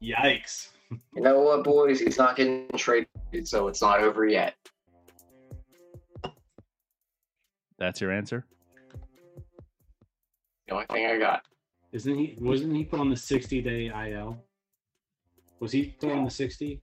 Yikes! 0.03 0.69
you 0.91 1.23
know 1.23 1.41
what, 1.41 1.65
boys? 1.65 2.01
He's 2.01 2.19
not 2.19 2.37
getting 2.37 2.69
traded, 2.77 3.09
so 3.45 3.69
it's 3.69 3.81
not 3.81 4.01
over 4.01 4.27
yet. 4.27 4.55
That's 7.79 8.01
your 8.01 8.13
answer? 8.13 8.45
The 10.67 10.75
only 10.75 10.87
thing 10.87 11.07
I 11.07 11.19
got. 11.19 11.43
Isn't 11.93 12.15
he? 12.15 12.37
Wasn't 12.41 12.75
he 12.75 12.85
put 12.85 13.01
on 13.01 13.11
the 13.11 13.17
sixty 13.17 13.61
day 13.63 13.87
IL? 13.87 14.43
Was 15.61 15.73
he 15.73 15.97
put 15.99 16.13
on 16.13 16.25
the 16.25 16.31
sixty? 16.31 16.83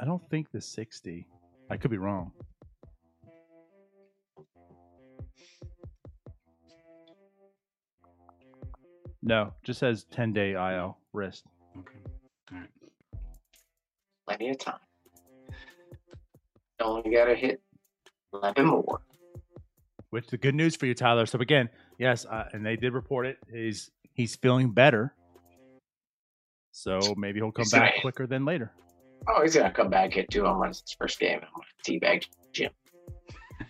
I 0.00 0.04
don't 0.04 0.22
think 0.30 0.50
the 0.52 0.60
60. 0.60 1.26
I 1.70 1.76
could 1.76 1.90
be 1.90 1.98
wrong. 1.98 2.30
No, 9.22 9.52
just 9.64 9.80
says 9.80 10.04
10 10.12 10.32
day 10.32 10.52
IL 10.52 10.96
wrist. 11.12 11.44
Okay. 11.76 11.98
All 12.52 12.58
right. 12.58 12.68
Plenty 14.26 14.50
of 14.50 14.58
time. 14.58 14.78
You 16.80 16.86
only 16.86 17.10
got 17.10 17.24
to 17.24 17.34
hit 17.34 17.60
11 18.32 18.66
more. 18.66 19.00
Which 20.10 20.28
the 20.28 20.38
good 20.38 20.54
news 20.54 20.76
for 20.76 20.86
you, 20.86 20.94
Tyler. 20.94 21.26
So 21.26 21.40
again, 21.40 21.68
yes, 21.98 22.24
uh, 22.26 22.44
and 22.52 22.64
they 22.64 22.76
did 22.76 22.92
report 22.94 23.26
it. 23.26 23.38
He's 23.52 23.90
he's 24.14 24.36
feeling 24.36 24.72
better. 24.72 25.14
So 26.72 27.00
maybe 27.16 27.40
he'll 27.40 27.52
come 27.52 27.64
He's 27.64 27.72
back 27.72 27.92
gonna- 27.92 28.00
quicker 28.02 28.26
than 28.26 28.44
later. 28.44 28.72
Oh, 29.26 29.42
he's 29.42 29.56
gonna 29.56 29.72
come 29.72 29.90
back 29.90 30.12
hit 30.12 30.30
two 30.30 30.44
home 30.44 30.58
runs 30.58 30.80
his 30.80 30.92
first 30.92 31.18
game. 31.18 31.40
I'm 31.42 31.48
gonna 31.54 32.00
teabag 32.00 32.24
Jim. 32.52 32.70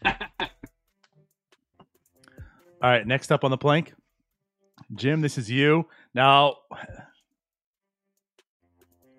All 2.81 2.89
right, 2.91 3.07
next 3.07 3.33
up 3.33 3.45
on 3.45 3.51
the 3.51 3.59
plank, 3.59 3.93
Jim. 4.95 5.21
This 5.21 5.37
is 5.39 5.51
you. 5.51 5.89
Now, 6.15 6.57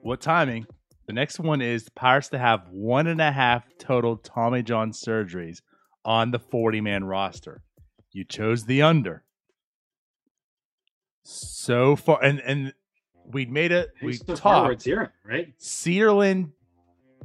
what 0.01 0.21
timing? 0.21 0.65
The 1.07 1.13
next 1.13 1.39
one 1.39 1.61
is 1.61 1.85
the 1.85 1.91
Pirates 1.91 2.29
to 2.29 2.37
have 2.37 2.67
one 2.69 3.07
and 3.07 3.19
a 3.19 3.31
half 3.31 3.63
total 3.79 4.17
Tommy 4.17 4.61
John 4.61 4.91
surgeries 4.91 5.61
on 6.05 6.31
the 6.31 6.39
40 6.39 6.81
man 6.81 7.03
roster. 7.03 7.63
You 8.19 8.25
chose 8.25 8.65
the 8.65 8.81
under. 8.81 9.23
So 11.23 11.95
far, 11.95 12.21
and 12.21 12.41
and 12.41 12.73
we 13.23 13.45
made 13.45 13.71
it. 13.71 13.91
We 14.01 14.11
He's 14.11 14.25
so 14.25 14.35
talked. 14.35 14.73
it's 14.73 14.83
zero, 14.83 15.07
right? 15.23 15.57
Cederlind. 15.57 16.51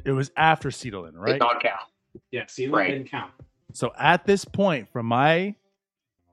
It 0.05 0.13
was 0.13 0.31
after 0.37 0.69
Cederlind, 0.69 1.15
Did 1.15 1.19
right? 1.19 1.39
not 1.41 1.61
count. 1.61 1.81
Yeah. 2.31 2.47
See, 2.47 2.67
that 2.67 2.73
Right. 2.73 2.93
didn't 2.93 3.09
count. 3.11 3.33
So 3.73 3.93
at 3.99 4.25
this 4.25 4.45
point, 4.45 4.89
from 4.93 5.07
my 5.07 5.57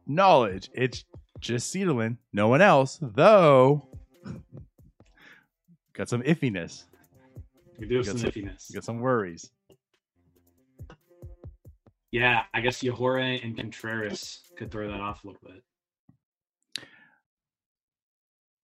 knowledge, 0.06 0.70
it's 0.76 1.06
just 1.40 1.74
Cederlind, 1.74 2.18
no 2.32 2.48
one 2.48 2.62
else, 2.62 3.00
though. 3.02 3.88
Got 5.94 6.08
some 6.08 6.22
iffiness, 6.22 6.84
We 7.80 7.88
do 7.88 7.98
have 7.98 8.06
Got 8.06 8.12
some 8.12 8.20
some- 8.20 8.30
iffiness. 8.32 8.72
got 8.76 8.84
some 8.84 9.00
worries. 9.00 9.50
Yeah, 12.12 12.44
I 12.54 12.60
guess 12.62 12.84
Yajure 12.84 13.44
and 13.44 13.56
Contreras 13.56 14.42
could 14.58 14.70
throw 14.70 14.90
that 14.90 15.00
off 15.00 15.24
a 15.24 15.28
little 15.28 15.42
bit. 15.46 15.64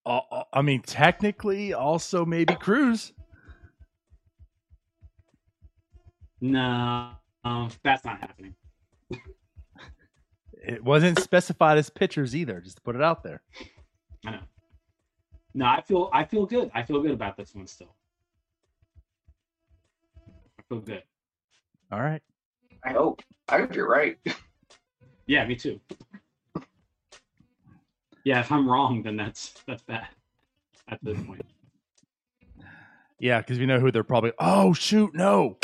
Uh, 0.06 0.20
uh, 0.32 0.44
I 0.54 0.62
mean, 0.62 0.82
technically, 0.82 1.74
also 1.74 2.26
maybe 2.26 2.56
Cruz. 2.56 3.14
No, 6.40 7.12
um, 7.44 7.70
that's 7.84 8.06
not 8.06 8.20
happening. 8.20 8.56
It 10.54 10.84
wasn't 10.84 11.20
specified 11.20 11.78
as 11.78 11.90
pitchers 11.90 12.36
either, 12.36 12.60
just 12.60 12.78
to 12.78 12.82
put 12.82 12.96
it 12.96 13.02
out 13.02 13.24
there. 13.24 13.42
I 14.26 14.32
know. 14.32 14.40
No, 15.54 15.66
I 15.66 15.82
feel 15.82 16.10
I 16.14 16.26
feel 16.26 16.46
good. 16.46 16.70
I 16.74 16.84
feel 16.84 17.02
good 17.02 17.12
about 17.12 17.38
this 17.38 17.56
one 17.56 17.68
still. 17.68 17.96
I 20.60 20.64
feel 20.68 20.80
good. 20.80 21.04
All 21.92 22.02
right. 22.02 22.22
I 22.84 22.92
hope. 22.92 23.22
I 23.50 23.60
hope 23.60 23.76
you're 23.76 23.90
right. 23.90 24.18
Yeah, 25.26 25.46
me 25.46 25.56
too. 25.56 25.80
Yeah, 28.24 28.40
if 28.40 28.52
I'm 28.52 28.70
wrong, 28.70 29.04
then 29.04 29.18
that's 29.18 29.54
that's 29.68 29.84
bad 29.84 30.08
at 30.88 31.00
this 31.02 31.20
point. 31.22 31.46
Yeah, 33.20 33.40
because 33.40 33.60
we 33.60 33.66
know 33.66 33.80
who 33.80 33.92
they're 33.92 34.04
probably. 34.04 34.32
Oh 34.40 34.74
shoot, 34.74 35.14
no. 35.14 35.58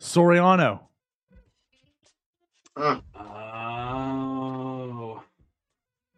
Soriano. 0.00 0.80
Oh, 2.76 3.02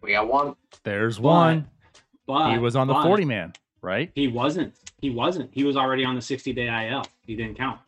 We 0.02 0.12
got 0.12 0.28
one. 0.28 0.56
There's 0.82 1.18
but, 1.18 1.22
one. 1.22 1.70
But 2.26 2.52
He 2.52 2.58
was 2.58 2.76
on 2.76 2.88
the 2.88 2.94
40 2.94 3.24
man, 3.24 3.52
right? 3.80 4.10
He 4.14 4.28
wasn't. 4.28 4.74
He 5.00 5.10
wasn't. 5.10 5.50
He 5.52 5.64
was 5.64 5.76
already 5.76 6.04
on 6.04 6.14
the 6.14 6.22
60 6.22 6.52
day 6.52 6.88
IL. 6.90 7.04
He 7.26 7.36
didn't 7.36 7.56
count. 7.56 7.80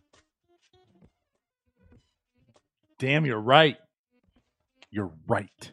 Damn, 3.01 3.25
you're 3.25 3.41
right. 3.41 3.79
You're 4.91 5.11
right. 5.27 5.73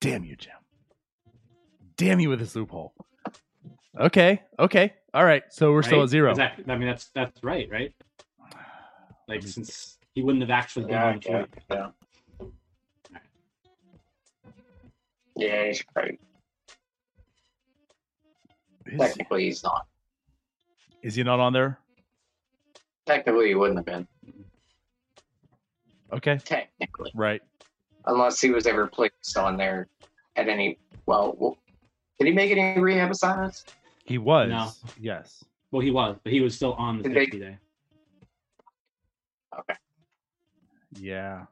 Damn 0.00 0.24
you, 0.24 0.34
Jim. 0.34 0.52
Damn 1.96 2.18
you 2.18 2.28
with 2.28 2.40
this 2.40 2.56
loophole. 2.56 2.92
Okay. 3.98 4.42
Okay. 4.58 4.92
All 5.14 5.24
right. 5.24 5.44
So 5.50 5.70
we're 5.72 5.82
still 5.84 6.02
at 6.02 6.08
zero. 6.08 6.32
Is 6.32 6.38
that- 6.38 6.60
I 6.68 6.76
mean, 6.76 6.88
that's 6.88 7.08
that's 7.14 7.42
right, 7.44 7.68
right? 7.70 7.94
Like 9.28 9.42
since 9.44 9.96
he 10.12 10.22
wouldn't 10.22 10.42
have 10.42 10.50
actually 10.50 10.86
been 10.86 10.94
Yeah, 10.94 11.06
on 11.06 11.20
the 11.20 11.30
yeah, 11.30 11.44
40. 11.46 11.62
yeah. 11.70 12.46
Yeah, 15.36 15.66
he's 15.66 15.82
great. 15.82 16.20
Is, 18.86 18.98
Technically, 18.98 19.44
he's 19.44 19.62
not. 19.62 19.86
is 21.02 21.14
he 21.14 21.22
not 21.22 21.38
on 21.38 21.52
there? 21.52 21.78
Technically, 23.06 23.48
he 23.48 23.54
wouldn't 23.54 23.78
have 23.78 23.86
been. 23.86 24.08
Okay. 26.12 26.38
Technically, 26.44 27.10
Right. 27.14 27.40
unless 28.06 28.40
he 28.40 28.50
was 28.50 28.66
ever 28.66 28.86
placed 28.86 29.36
on 29.36 29.56
there 29.56 29.88
at 30.36 30.48
any. 30.48 30.78
Well, 31.06 31.36
well 31.38 31.56
did 32.18 32.26
he 32.28 32.32
make 32.34 32.50
any 32.50 32.80
rehab 32.80 33.10
assignments? 33.10 33.64
He 34.04 34.18
was. 34.18 34.48
No. 34.48 34.70
Yes. 34.98 35.44
Well, 35.70 35.80
he 35.80 35.90
was, 35.90 36.16
but 36.24 36.32
he 36.32 36.40
was 36.40 36.54
still 36.54 36.72
on 36.74 36.98
the 36.98 37.08
Did 37.08 37.14
they- 37.14 37.38
day. 37.38 37.58
Okay. 39.58 39.74
Yeah. 40.94 41.46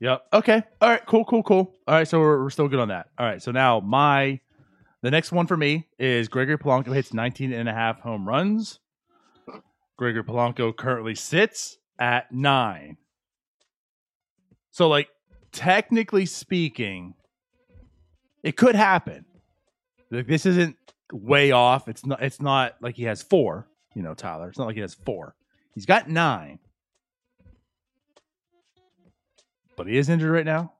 Yep. 0.00 0.26
Okay. 0.32 0.62
All 0.80 0.88
right. 0.88 1.04
Cool. 1.06 1.24
Cool. 1.24 1.42
Cool. 1.42 1.74
All 1.88 1.94
right. 1.94 2.06
So 2.06 2.20
we're, 2.20 2.42
we're 2.42 2.50
still 2.50 2.68
good 2.68 2.78
on 2.80 2.88
that. 2.88 3.08
All 3.18 3.26
right. 3.26 3.42
So 3.42 3.50
now 3.50 3.80
my 3.80 4.40
the 5.02 5.10
next 5.10 5.32
one 5.32 5.46
for 5.46 5.56
me 5.56 5.86
is 5.98 6.28
Gregory 6.28 6.58
Polanco 6.58 6.92
hits 6.94 7.12
19 7.12 7.52
and 7.52 7.68
a 7.68 7.72
half 7.72 8.00
home 8.00 8.26
runs. 8.26 8.78
Gregory 9.96 10.22
Polanco 10.24 10.76
currently 10.76 11.14
sits 11.16 11.78
at 11.98 12.32
nine. 12.32 12.96
So, 14.70 14.88
like, 14.88 15.08
technically 15.52 16.26
speaking, 16.26 17.14
it 18.42 18.56
could 18.56 18.74
happen. 18.74 19.24
Like, 20.10 20.26
this 20.26 20.46
isn't 20.46 20.76
way 21.12 21.50
off. 21.50 21.88
It's 21.88 22.06
not. 22.06 22.22
It's 22.22 22.40
not 22.40 22.76
like 22.80 22.94
he 22.94 23.04
has 23.04 23.22
four. 23.22 23.68
You 23.94 24.02
know, 24.02 24.14
Tyler. 24.14 24.48
It's 24.48 24.58
not 24.58 24.66
like 24.66 24.76
he 24.76 24.82
has 24.82 24.94
four. 24.94 25.34
He's 25.74 25.86
got 25.86 26.08
nine. 26.08 26.58
but 29.78 29.86
he 29.86 29.96
is 29.96 30.10
injured 30.10 30.32
right 30.32 30.44
now, 30.44 30.72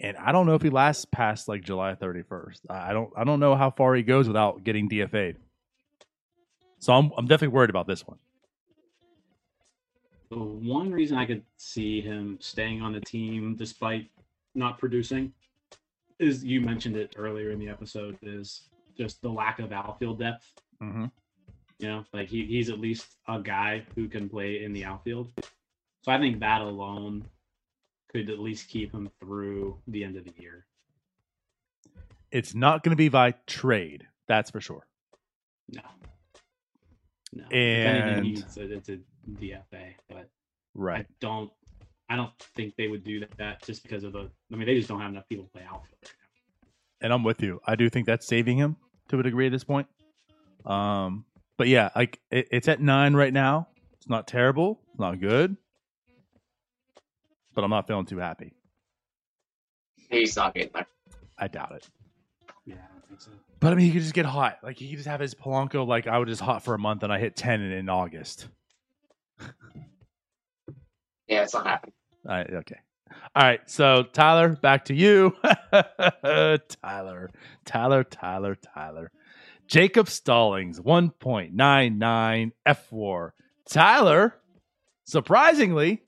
and 0.00 0.16
I 0.16 0.32
don't 0.32 0.46
know 0.46 0.54
if 0.54 0.62
he 0.62 0.70
lasts 0.70 1.04
past 1.04 1.46
like 1.46 1.62
July 1.62 1.94
31st. 1.94 2.60
I 2.68 2.90
I 2.90 2.92
don't 2.94 3.10
I 3.14 3.22
don't 3.22 3.38
know 3.38 3.54
how 3.54 3.70
far 3.70 3.94
he 3.94 4.02
goes 4.02 4.26
without 4.26 4.64
getting 4.64 4.88
DFA'd. 4.88 5.36
So 6.80 6.94
I'm 6.94 7.12
I'm 7.16 7.26
definitely 7.26 7.54
worried 7.54 7.70
about 7.70 7.86
this 7.86 8.04
one. 8.04 8.18
The 10.32 10.38
one 10.38 10.90
reason 10.90 11.18
I 11.18 11.26
could 11.26 11.42
see 11.58 12.00
him 12.00 12.38
staying 12.40 12.80
on 12.80 12.94
the 12.94 13.02
team 13.02 13.54
despite 13.54 14.08
not 14.54 14.78
producing 14.78 15.34
is 16.18 16.42
you 16.42 16.62
mentioned 16.62 16.96
it 16.96 17.16
earlier 17.18 17.50
in 17.50 17.58
the 17.58 17.68
episode 17.68 18.16
is 18.22 18.62
just 18.96 19.20
the 19.20 19.28
lack 19.28 19.58
of 19.58 19.72
outfield 19.72 20.20
depth. 20.20 20.50
Mm-hmm. 20.82 21.04
You 21.80 21.86
know, 21.86 22.04
like 22.14 22.30
he, 22.30 22.46
he's 22.46 22.70
at 22.70 22.80
least 22.80 23.08
a 23.28 23.40
guy 23.42 23.84
who 23.94 24.08
can 24.08 24.26
play 24.26 24.64
in 24.64 24.72
the 24.72 24.86
outfield. 24.86 25.30
So 26.00 26.10
I 26.10 26.18
think 26.18 26.40
that 26.40 26.62
alone 26.62 27.26
could 28.10 28.30
at 28.30 28.38
least 28.38 28.70
keep 28.70 28.90
him 28.90 29.10
through 29.20 29.76
the 29.86 30.02
end 30.02 30.16
of 30.16 30.24
the 30.24 30.32
year. 30.38 30.64
It's 32.30 32.54
not 32.54 32.82
going 32.82 32.92
to 32.92 32.96
be 32.96 33.10
by 33.10 33.34
trade, 33.46 34.06
that's 34.28 34.50
for 34.50 34.62
sure. 34.62 34.86
No. 35.68 35.82
No. 37.34 37.44
And- 37.50 38.16
anything, 38.16 38.42
it's 38.42 38.56
a, 38.56 38.72
it's 38.72 38.88
a 38.88 38.98
DFA, 39.30 39.94
but 40.08 40.28
right. 40.74 41.00
I 41.00 41.06
don't 41.20 41.50
I 42.08 42.16
don't 42.16 42.32
think 42.54 42.74
they 42.76 42.88
would 42.88 43.04
do 43.04 43.24
that 43.38 43.62
just 43.62 43.82
because 43.82 44.04
of 44.04 44.12
the 44.12 44.30
I 44.52 44.56
mean 44.56 44.66
they 44.66 44.76
just 44.76 44.88
don't 44.88 45.00
have 45.00 45.10
enough 45.10 45.28
people 45.28 45.44
to 45.44 45.50
play 45.50 45.62
outfield 45.62 45.84
right 46.02 46.02
now. 46.02 46.08
And 47.00 47.12
I'm 47.12 47.24
with 47.24 47.42
you. 47.42 47.60
I 47.66 47.74
do 47.74 47.88
think 47.88 48.06
that's 48.06 48.26
saving 48.26 48.58
him 48.58 48.76
to 49.08 49.18
a 49.18 49.22
degree 49.22 49.46
at 49.46 49.52
this 49.52 49.64
point. 49.64 49.88
Um, 50.64 51.24
but 51.56 51.68
yeah, 51.68 51.90
like 51.96 52.20
it, 52.30 52.48
it's 52.50 52.68
at 52.68 52.80
nine 52.80 53.14
right 53.14 53.32
now. 53.32 53.68
It's 53.96 54.08
not 54.08 54.26
terrible. 54.26 54.80
It's 54.90 55.00
not 55.00 55.20
good. 55.20 55.56
But 57.54 57.64
I'm 57.64 57.70
not 57.70 57.86
feeling 57.86 58.06
too 58.06 58.18
happy. 58.18 58.54
He's 60.10 60.36
not 60.36 60.54
getting 60.54 60.70
there. 60.74 60.86
I 61.38 61.48
doubt 61.48 61.72
it. 61.72 61.88
Yeah, 62.64 62.74
I 62.74 62.92
don't 62.92 63.08
think 63.08 63.20
so. 63.20 63.30
But 63.60 63.72
I 63.72 63.76
mean, 63.76 63.86
he 63.86 63.92
could 63.92 64.02
just 64.02 64.14
get 64.14 64.26
hot. 64.26 64.58
Like 64.62 64.78
he 64.78 64.88
could 64.88 64.96
just 64.96 65.08
have 65.08 65.20
his 65.20 65.34
Polanco. 65.34 65.86
Like 65.86 66.06
I 66.06 66.18
was 66.18 66.28
just 66.28 66.40
hot 66.40 66.64
for 66.64 66.74
a 66.74 66.78
month, 66.78 67.02
and 67.02 67.12
I 67.12 67.18
hit 67.18 67.36
ten 67.36 67.60
in, 67.60 67.72
in 67.72 67.88
August. 67.88 68.48
Yeah, 71.26 71.42
it's 71.42 71.54
not 71.54 71.66
happening. 71.66 71.94
All 72.28 72.34
right, 72.34 72.50
okay. 72.52 72.76
All 73.34 73.42
right. 73.42 73.60
So 73.66 74.04
Tyler, 74.12 74.50
back 74.50 74.86
to 74.86 74.94
you. 74.94 75.34
Tyler, 75.72 77.30
Tyler, 77.64 78.04
Tyler, 78.04 78.56
Tyler. 78.74 79.10
Jacob 79.66 80.08
Stallings, 80.08 80.80
one 80.80 81.10
point 81.10 81.54
nine 81.54 81.98
nine 81.98 82.52
F 82.66 82.92
war. 82.92 83.34
Tyler, 83.68 84.34
surprisingly, 85.06 86.02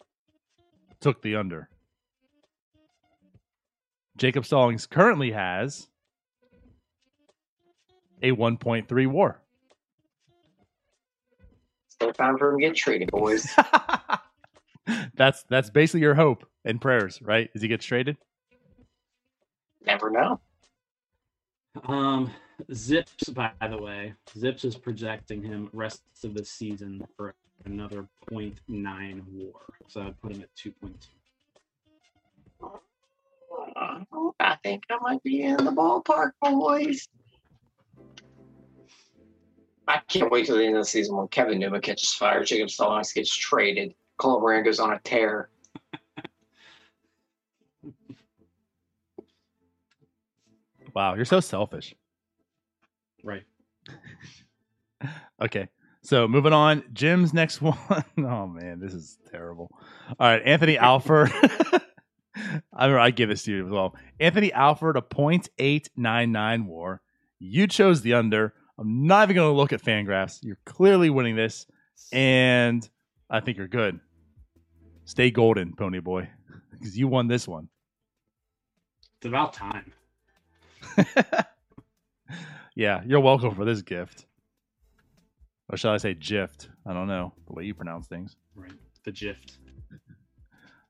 took 1.01 1.23
the 1.23 1.37
under. 1.37 1.69
Jacob 4.17 4.45
Stallings 4.45 4.87
currently 4.87 5.33
has 5.33 5.89
a 8.23 8.31
1.3 8.33 9.07
war. 9.09 9.43
Still 11.95 12.13
time 12.13 12.37
for 12.39 12.51
him 12.51 12.59
to 12.59 12.67
get 12.67 12.75
traded, 12.75 13.13
boys. 13.13 13.49
that's 15.15 15.45
that's 15.49 15.71
basically 15.71 16.01
your 16.01 16.15
hope 16.15 16.45
and 16.65 16.81
prayers, 16.81 17.23
right? 17.23 17.49
As 17.55 17.63
he 17.63 17.69
gets 17.69 17.87
traded. 17.87 18.17
Never 19.87 20.11
know. 20.11 20.41
Um 21.85 22.33
Zips, 22.73 23.29
by 23.29 23.53
the 23.69 23.79
way, 23.79 24.15
Zips 24.37 24.65
is 24.65 24.75
projecting 24.75 25.41
him 25.41 25.71
rest 25.73 26.03
of 26.25 26.35
the 26.35 26.45
season 26.45 27.07
for 27.17 27.35
another 27.65 28.09
0.9 28.33 29.23
war. 29.33 29.61
So 29.87 30.03
I'd 30.03 30.21
put 30.21 30.33
him 30.33 30.43
at 30.43 30.55
2.2. 30.57 30.93
I 34.41 34.57
think 34.65 34.83
I 34.91 34.99
might 35.01 35.23
be 35.23 35.43
in 35.43 35.57
the 35.57 35.71
ballpark, 35.71 36.33
boys. 36.41 37.09
I 39.87 40.01
can't 40.09 40.31
wait 40.31 40.47
till 40.47 40.57
the 40.57 40.65
end 40.65 40.77
of 40.77 40.83
the 40.83 40.89
season 40.89 41.17
when 41.17 41.29
Kevin 41.29 41.59
Newman 41.59 41.81
catches 41.81 42.15
fire, 42.15 42.43
Jacob 42.45 42.71
Stallings 42.71 43.13
gets 43.13 43.35
traded, 43.35 43.95
Cole 44.17 44.41
Moran 44.41 44.65
goes 44.65 44.81
on 44.81 44.93
a 44.93 44.99
tear. 45.01 45.51
Wow, 50.95 51.15
you're 51.15 51.25
so 51.25 51.41
selfish. 51.41 51.95
Right. 53.25 53.43
Okay. 55.43 55.69
So 56.03 56.29
moving 56.29 56.53
on, 56.53 56.85
Jim's 56.93 57.35
next 57.35 57.61
one. 57.63 57.77
Oh 58.19 58.47
man, 58.47 58.79
this 58.79 58.95
is 58.95 59.19
terrible. 59.31 59.71
All 60.21 60.29
right, 60.29 60.43
Anthony 60.45 60.79
Alford. 60.79 61.33
I 62.73 62.93
I 62.93 63.11
give 63.11 63.29
this 63.29 63.45
to 63.45 63.53
you 63.53 63.67
as 63.67 63.71
well. 63.71 63.97
Anthony 64.21 64.53
Alford, 64.53 64.97
a 64.97 65.03
point 65.03 65.49
eight 65.59 65.89
nine 65.97 66.31
nine 66.31 66.67
WAR. 66.67 67.01
You 67.39 67.67
chose 67.67 68.03
the 68.03 68.15
under. 68.15 68.55
I'm 68.79 69.07
not 69.07 69.25
even 69.25 69.37
going 69.37 69.53
to 69.53 69.57
look 69.57 69.73
at 69.73 69.83
Fangraphs. 69.83 70.41
You're 70.43 70.59
clearly 70.65 71.11
winning 71.11 71.37
this, 71.37 71.67
and 72.13 72.89
I 73.31 73.41
think 73.41 73.57
you're 73.57 73.69
good. 73.69 74.01
Stay 75.05 75.31
golden, 75.31 75.75
Pony 75.77 76.01
Boy, 76.01 76.29
because 76.71 76.97
you 76.97 77.09
won 77.09 77.29
this 77.29 77.47
one. 77.47 77.69
It's 79.17 79.27
about 79.27 79.53
time. 79.53 79.93
yeah, 82.75 83.03
you're 83.07 83.21
welcome 83.21 83.55
for 83.55 83.65
this 83.65 83.83
gift. 83.83 84.27
Or 85.71 85.77
shall 85.77 85.93
I 85.93 85.97
say 85.97 86.15
gift? 86.15 86.69
I 86.87 86.93
don't 86.93 87.09
know 87.09 87.33
the 87.47 87.55
way 87.55 87.65
you 87.65 87.75
pronounce 87.75 88.07
things. 88.07 88.37
Right. 88.55 88.73
The 89.05 89.13
gift. 89.13 89.59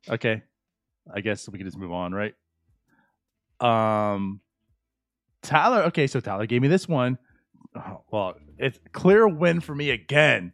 Okay. 0.07 0.43
I 1.14 1.22
guess 1.22 1.49
we 1.49 1.57
can 1.57 1.66
just 1.66 1.78
move 1.78 1.91
on, 1.91 2.12
right? 2.12 2.35
Um 3.59 4.43
Tyler, 5.41 5.85
okay, 5.85 6.07
so 6.07 6.20
Tyler 6.20 6.45
gave 6.45 6.61
me 6.61 6.68
this 6.68 6.87
one. 6.87 7.16
Oh, 7.75 8.03
well, 8.11 8.35
it's 8.59 8.79
clear 8.93 9.27
win 9.27 9.61
for 9.61 9.75
me 9.75 9.91
again. 9.91 10.53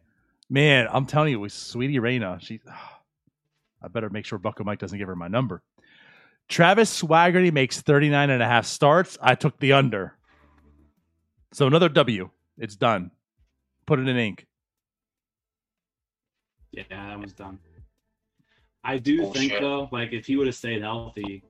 Man, 0.49 0.87
I'm 0.91 1.05
telling 1.05 1.31
you, 1.31 1.39
with 1.39 1.53
Sweetie 1.53 1.99
Reyna, 1.99 2.39
she 2.41 2.59
I 3.83 3.87
better 3.87 4.09
make 4.09 4.25
sure 4.25 4.37
Bucco 4.37 4.63
Mike 4.63 4.79
doesn't 4.79 4.97
give 4.97 5.07
her 5.07 5.15
my 5.15 5.27
number. 5.27 5.63
Travis 6.47 7.01
Swaggerty 7.01 7.51
makes 7.51 7.81
39 7.81 8.29
and 8.29 8.43
a 8.43 8.45
half 8.45 8.65
starts. 8.65 9.17
I 9.21 9.35
took 9.35 9.59
the 9.59 9.73
under. 9.73 10.13
So 11.53 11.65
another 11.65 11.89
W. 11.89 12.29
It's 12.57 12.75
done. 12.75 13.11
Put 13.85 13.99
it 13.99 14.07
in 14.07 14.17
ink. 14.17 14.45
Yeah, 16.71 16.83
that 16.89 17.19
was 17.19 17.33
done. 17.33 17.59
I 18.83 18.97
do 18.97 19.31
think 19.31 19.53
though, 19.59 19.89
like 19.91 20.11
if 20.11 20.25
he 20.25 20.35
would 20.35 20.47
have 20.47 20.55
stayed 20.55 20.81
healthy, 20.81 21.43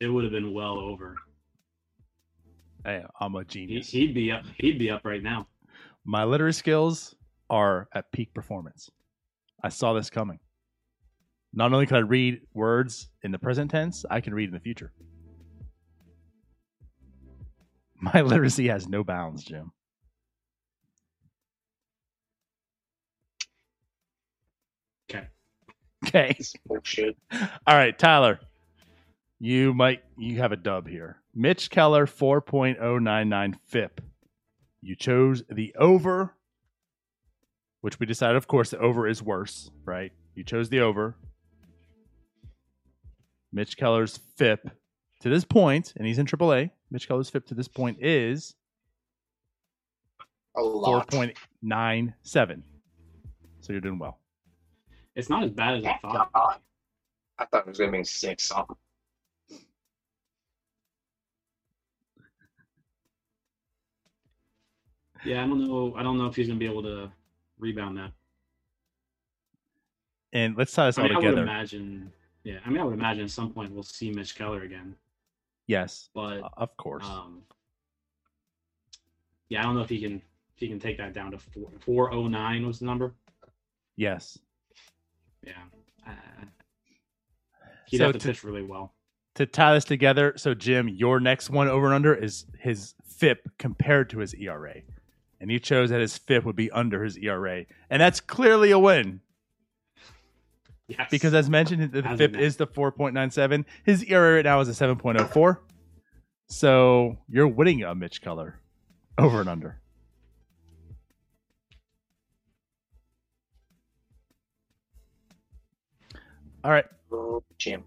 it 0.00 0.08
would 0.08 0.24
have 0.24 0.32
been 0.32 0.52
well 0.52 0.78
over. 0.78 1.16
Hey, 2.84 3.04
I'm 3.20 3.34
a 3.34 3.40
He, 3.40 3.44
genius. 3.44 3.90
he'd 3.90 4.14
be 4.14 4.32
up. 4.32 4.44
He'd 4.58 4.78
be 4.78 4.90
up 4.90 5.04
right 5.04 5.22
now. 5.22 5.46
My 6.04 6.24
literary 6.24 6.52
skills 6.52 7.14
are 7.48 7.88
at 7.94 8.10
peak 8.12 8.34
performance. 8.34 8.90
I 9.62 9.68
saw 9.68 9.92
this 9.92 10.10
coming. 10.10 10.40
Not 11.52 11.72
only 11.72 11.86
can 11.86 11.96
I 11.96 12.00
read 12.00 12.40
words 12.54 13.08
in 13.22 13.30
the 13.30 13.38
present 13.38 13.70
tense, 13.70 14.04
I 14.10 14.20
can 14.20 14.34
read 14.34 14.48
in 14.48 14.54
the 14.54 14.60
future. 14.60 14.92
My 18.00 18.20
literacy 18.22 18.68
has 18.68 18.88
no 18.88 19.04
bounds, 19.04 19.44
Jim. 19.44 19.72
Okay. 25.10 25.26
Okay. 26.08 26.36
All 27.66 27.76
right, 27.76 27.96
Tyler. 27.98 28.40
You 29.44 29.74
might 29.74 30.04
you 30.16 30.38
have 30.38 30.52
a 30.52 30.56
dub 30.56 30.86
here. 30.86 31.16
Mitch 31.34 31.68
Keller 31.68 32.06
4.099 32.06 33.56
FIP. 33.66 34.00
You 34.80 34.94
chose 34.94 35.42
the 35.50 35.74
over, 35.76 36.36
which 37.80 37.98
we 37.98 38.06
decided, 38.06 38.36
of 38.36 38.46
course, 38.46 38.70
the 38.70 38.78
over 38.78 39.08
is 39.08 39.20
worse, 39.20 39.68
right? 39.84 40.12
You 40.36 40.44
chose 40.44 40.68
the 40.68 40.78
over. 40.78 41.16
Mitch 43.52 43.76
Keller's 43.76 44.20
FIP 44.36 44.70
to 45.22 45.28
this 45.28 45.44
point, 45.44 45.92
and 45.96 46.06
he's 46.06 46.20
in 46.20 46.26
AAA. 46.26 46.70
Mitch 46.92 47.08
Keller's 47.08 47.28
FIP 47.28 47.44
to 47.48 47.54
this 47.54 47.66
point 47.66 47.98
is 48.00 48.54
A 50.56 50.62
lot. 50.62 51.10
4.97. 51.10 52.62
So 53.60 53.72
you're 53.72 53.80
doing 53.80 53.98
well. 53.98 54.20
It's 55.16 55.28
not 55.28 55.42
as 55.42 55.50
bad 55.50 55.78
as 55.78 55.84
I 55.84 55.98
thought. 56.00 56.62
I 57.38 57.44
thought 57.46 57.62
it 57.62 57.66
was 57.66 57.78
gonna 57.78 57.90
be 57.90 58.04
six 58.04 58.44
something. 58.44 58.76
Yeah, 65.24 65.42
I 65.44 65.46
don't 65.46 65.60
know. 65.66 65.94
I 65.96 66.02
don't 66.02 66.18
know 66.18 66.26
if 66.26 66.34
he's 66.36 66.46
gonna 66.48 66.58
be 66.58 66.66
able 66.66 66.82
to 66.82 67.10
rebound 67.58 67.96
that. 67.98 68.12
And 70.32 70.56
let's 70.56 70.72
tie 70.72 70.86
this 70.86 70.98
I 70.98 71.02
all 71.02 71.08
mean, 71.08 71.14
I 71.16 71.18
would 71.18 71.24
together. 71.26 71.42
imagine. 71.42 72.12
Yeah, 72.44 72.58
I 72.64 72.70
mean, 72.70 72.78
I 72.80 72.84
would 72.84 72.94
imagine 72.94 73.24
at 73.24 73.30
some 73.30 73.52
point 73.52 73.70
we'll 73.72 73.82
see 73.84 74.10
Mitch 74.10 74.34
Keller 74.34 74.62
again, 74.62 74.96
Yes, 75.68 76.08
but 76.14 76.40
of 76.56 76.76
course. 76.76 77.04
um, 77.04 77.42
yeah, 79.48 79.60
I 79.60 79.62
don't 79.62 79.74
know 79.76 79.82
if 79.82 79.88
he 79.90 80.00
can. 80.00 80.16
If 80.54 80.58
he 80.60 80.68
can 80.68 80.80
take 80.80 80.96
that 80.98 81.12
down 81.12 81.30
to 81.32 81.38
four 81.38 81.70
four 81.80 82.12
oh 82.12 82.26
nine 82.28 82.66
was 82.66 82.78
the 82.80 82.86
number. 82.86 83.14
yes. 83.96 84.38
Yeah, 85.44 85.52
uh, 86.06 86.12
he'd 87.86 87.98
So 87.98 88.04
have 88.04 88.12
to 88.14 88.18
to- 88.20 88.28
pitch 88.28 88.44
really 88.44 88.62
well. 88.62 88.94
to 89.34 89.44
tie 89.46 89.74
this 89.74 89.84
together, 89.84 90.34
so 90.36 90.54
Jim, 90.54 90.88
your 90.88 91.18
next 91.20 91.50
one 91.50 91.66
over 91.68 91.86
and 91.86 91.94
under 91.94 92.14
is 92.14 92.46
his 92.58 92.94
FIP 93.04 93.48
compared 93.58 94.08
to 94.10 94.18
his 94.18 94.34
ERA. 94.34 94.82
And 95.42 95.50
he 95.50 95.58
chose 95.58 95.90
that 95.90 96.00
his 96.00 96.16
fifth 96.16 96.44
would 96.44 96.56
be 96.56 96.70
under 96.70 97.04
his 97.04 97.18
ERA. 97.18 97.66
And 97.90 98.00
that's 98.00 98.20
clearly 98.20 98.70
a 98.70 98.78
win 98.78 99.20
Yes, 100.98 101.08
because, 101.10 101.34
as 101.34 101.48
mentioned, 101.48 101.92
the 101.92 102.04
As 102.06 102.18
FIP 102.18 102.36
is 102.36 102.56
the 102.56 102.66
4.97. 102.66 103.64
His 103.84 104.04
ERA 104.04 104.36
right 104.36 104.44
now 104.44 104.60
is 104.60 104.68
a 104.68 104.72
7.04. 104.72 105.58
So 106.48 107.16
you're 107.28 107.48
winning 107.48 107.82
a 107.82 107.94
Mitch 107.94 108.20
Keller 108.20 108.60
over 109.18 109.40
and 109.40 109.48
under. 109.48 109.78
All 116.64 116.70
right. 116.70 116.84
Jim. 117.58 117.84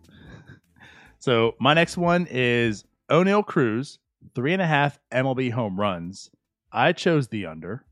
So 1.19 1.55
my 1.59 1.73
next 1.73 1.97
one 1.97 2.27
is 2.29 2.85
Oneil 3.09 3.45
Cruz, 3.45 3.99
three 4.33 4.53
and 4.53 4.61
a 4.61 4.67
half 4.67 4.99
MLB 5.11 5.51
home 5.51 5.79
runs. 5.79 6.29
I 6.75 6.91
chose 6.91 7.29
the 7.29 7.45
under, 7.45 7.85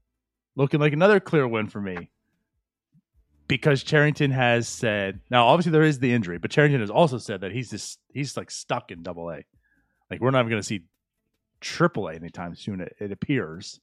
looking 0.56 0.82
like 0.82 0.92
another 0.94 1.20
clear 1.20 1.48
win 1.48 1.68
for 1.68 1.82
me. 1.82 2.10
Because 3.48 3.84
Cherington 3.84 4.32
has 4.32 4.68
said 4.68 5.20
now, 5.30 5.48
obviously 5.48 5.72
there 5.72 5.84
is 5.84 6.00
the 6.00 6.12
injury, 6.12 6.38
but 6.38 6.52
Cherington 6.52 6.82
has 6.82 6.90
also 6.90 7.18
said 7.18 7.42
that 7.42 7.52
he's 7.52 7.70
just 7.70 8.00
he's 8.14 8.36
like 8.36 8.52
stuck 8.52 8.92
in 8.92 9.04
Double 9.04 9.30
A. 9.30 9.44
Like 10.10 10.22
we're 10.22 10.32
not 10.32 10.40
even 10.40 10.50
going 10.50 10.62
to 10.62 10.68
see 10.68 10.82
Triple 11.62 12.08
A 12.08 12.14
anytime 12.14 12.56
soon. 12.56 12.82
It, 12.82 12.96
it 13.00 13.12
appears. 13.12 13.80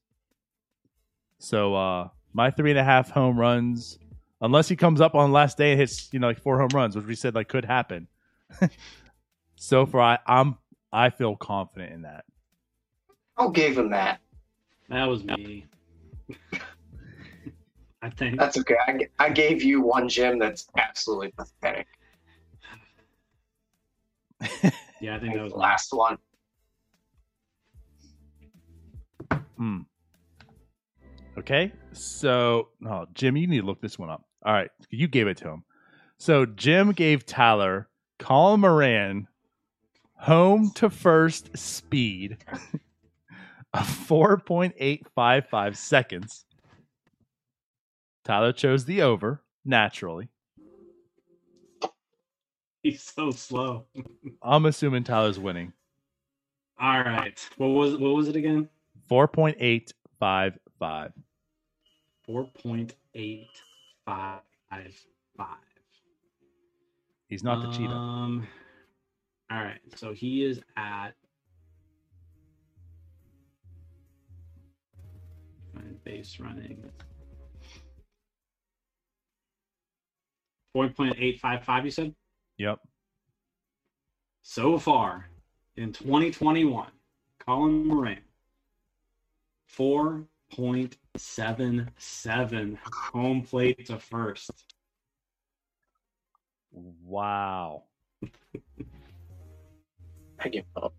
So 1.38 1.74
uh 1.74 2.08
my 2.32 2.50
three 2.50 2.70
and 2.70 2.78
a 2.78 2.84
half 2.84 3.10
home 3.10 3.38
runs, 3.38 3.98
unless 4.40 4.68
he 4.68 4.76
comes 4.76 5.00
up 5.00 5.14
on 5.14 5.32
last 5.32 5.58
day 5.58 5.72
and 5.72 5.80
hits 5.80 6.08
you 6.12 6.18
know 6.18 6.28
like 6.28 6.40
four 6.40 6.58
home 6.58 6.70
runs, 6.74 6.96
which 6.96 7.06
we 7.06 7.14
said 7.14 7.34
like 7.34 7.48
could 7.48 7.64
happen. 7.64 8.08
so 9.56 9.86
far, 9.86 10.00
I, 10.00 10.18
I'm 10.26 10.56
I 10.92 11.10
feel 11.10 11.36
confident 11.36 11.92
in 11.92 12.02
that. 12.02 12.24
I'll 13.36 13.50
give 13.50 13.78
him 13.78 13.90
that. 13.90 14.20
That 14.90 15.04
was 15.06 15.24
me. 15.24 15.66
I 18.02 18.10
think. 18.10 18.38
That's 18.38 18.56
okay. 18.58 18.76
I, 18.86 18.98
I 19.18 19.30
gave 19.30 19.62
you 19.62 19.80
one 19.82 20.08
Jim 20.08 20.38
that's 20.38 20.66
absolutely 20.76 21.32
pathetic. 21.36 21.86
Yeah, 25.00 25.16
I 25.16 25.18
think 25.18 25.34
that 25.34 25.42
was 25.42 25.52
The 25.52 25.58
last 25.58 25.92
one. 25.92 26.18
Hmm. 29.56 29.78
Okay, 31.38 31.72
so 31.92 32.68
oh, 32.86 33.06
Jim, 33.14 33.36
you 33.36 33.46
need 33.46 33.60
to 33.60 33.66
look 33.66 33.80
this 33.80 33.98
one 33.98 34.10
up. 34.10 34.24
All 34.44 34.52
right, 34.52 34.70
you 34.90 35.08
gave 35.08 35.26
it 35.26 35.38
to 35.38 35.48
him. 35.48 35.64
So 36.18 36.44
Jim 36.44 36.92
gave 36.92 37.24
Tyler 37.24 37.88
Colin 38.18 38.60
Moran 38.60 39.26
home 40.16 40.70
to 40.74 40.90
first 40.90 41.56
speed 41.56 42.36
of 43.80 43.88
four 43.88 44.38
point 44.38 44.74
eight 44.78 45.06
five 45.14 45.46
five 45.48 45.76
seconds. 45.76 46.44
Tyler 48.24 48.52
chose 48.52 48.84
the 48.84 49.02
over 49.02 49.42
naturally. 49.64 50.28
He's 52.82 53.02
so 53.02 53.30
slow. 53.30 53.86
I'm 54.42 54.66
assuming 54.66 55.04
Tyler's 55.04 55.38
winning. 55.38 55.72
All 56.80 57.00
right. 57.00 57.38
What 57.56 57.68
was 57.68 57.96
what 57.96 58.14
was 58.14 58.28
it 58.28 58.36
again? 58.36 58.68
Four 59.08 59.28
point 59.28 59.56
eight 59.60 59.92
five 60.18 60.58
five. 60.78 61.12
Four 62.24 62.46
point 62.62 62.94
eight 63.14 63.48
five 64.06 64.40
five. 65.36 65.46
He's 67.28 67.44
not 67.44 67.62
the 67.62 67.70
cheetah. 67.70 67.92
Um. 67.92 68.46
All 69.50 69.58
right. 69.58 69.80
So 69.94 70.12
he 70.12 70.44
is 70.44 70.60
at. 70.76 71.10
Base 76.10 76.40
running. 76.40 76.90
Four 80.74 80.88
point 80.88 81.14
eight 81.20 81.38
five 81.38 81.62
five. 81.64 81.84
You 81.84 81.92
said 81.92 82.14
Yep. 82.58 82.80
so 84.42 84.76
far 84.76 85.30
in 85.76 85.92
2021. 85.92 86.88
Colin 87.38 87.86
Moran. 87.86 88.18
Four 89.68 90.26
point 90.50 90.96
seven 91.16 91.92
seven 91.96 92.76
home 92.92 93.42
plate 93.42 93.86
to 93.86 93.96
first. 94.00 94.50
Wow. 96.72 97.84
I 100.40 100.48
give 100.48 100.64
up. 100.74 100.92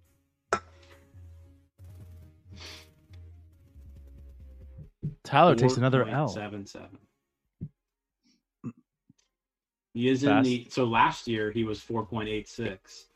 Tyler 5.23 5.55
takes 5.55 5.77
another 5.77 6.07
L. 6.07 6.27
Seven 6.27 6.65
seven. 6.65 6.97
He 9.93 10.09
is 10.09 10.23
in 10.23 10.41
the 10.43 10.67
so 10.69 10.85
last 10.85 11.27
year 11.27 11.51
he 11.51 11.63
was 11.63 11.79
four 11.79 12.05
point 12.05 12.29
eight 12.29 12.47
six. 12.47 13.07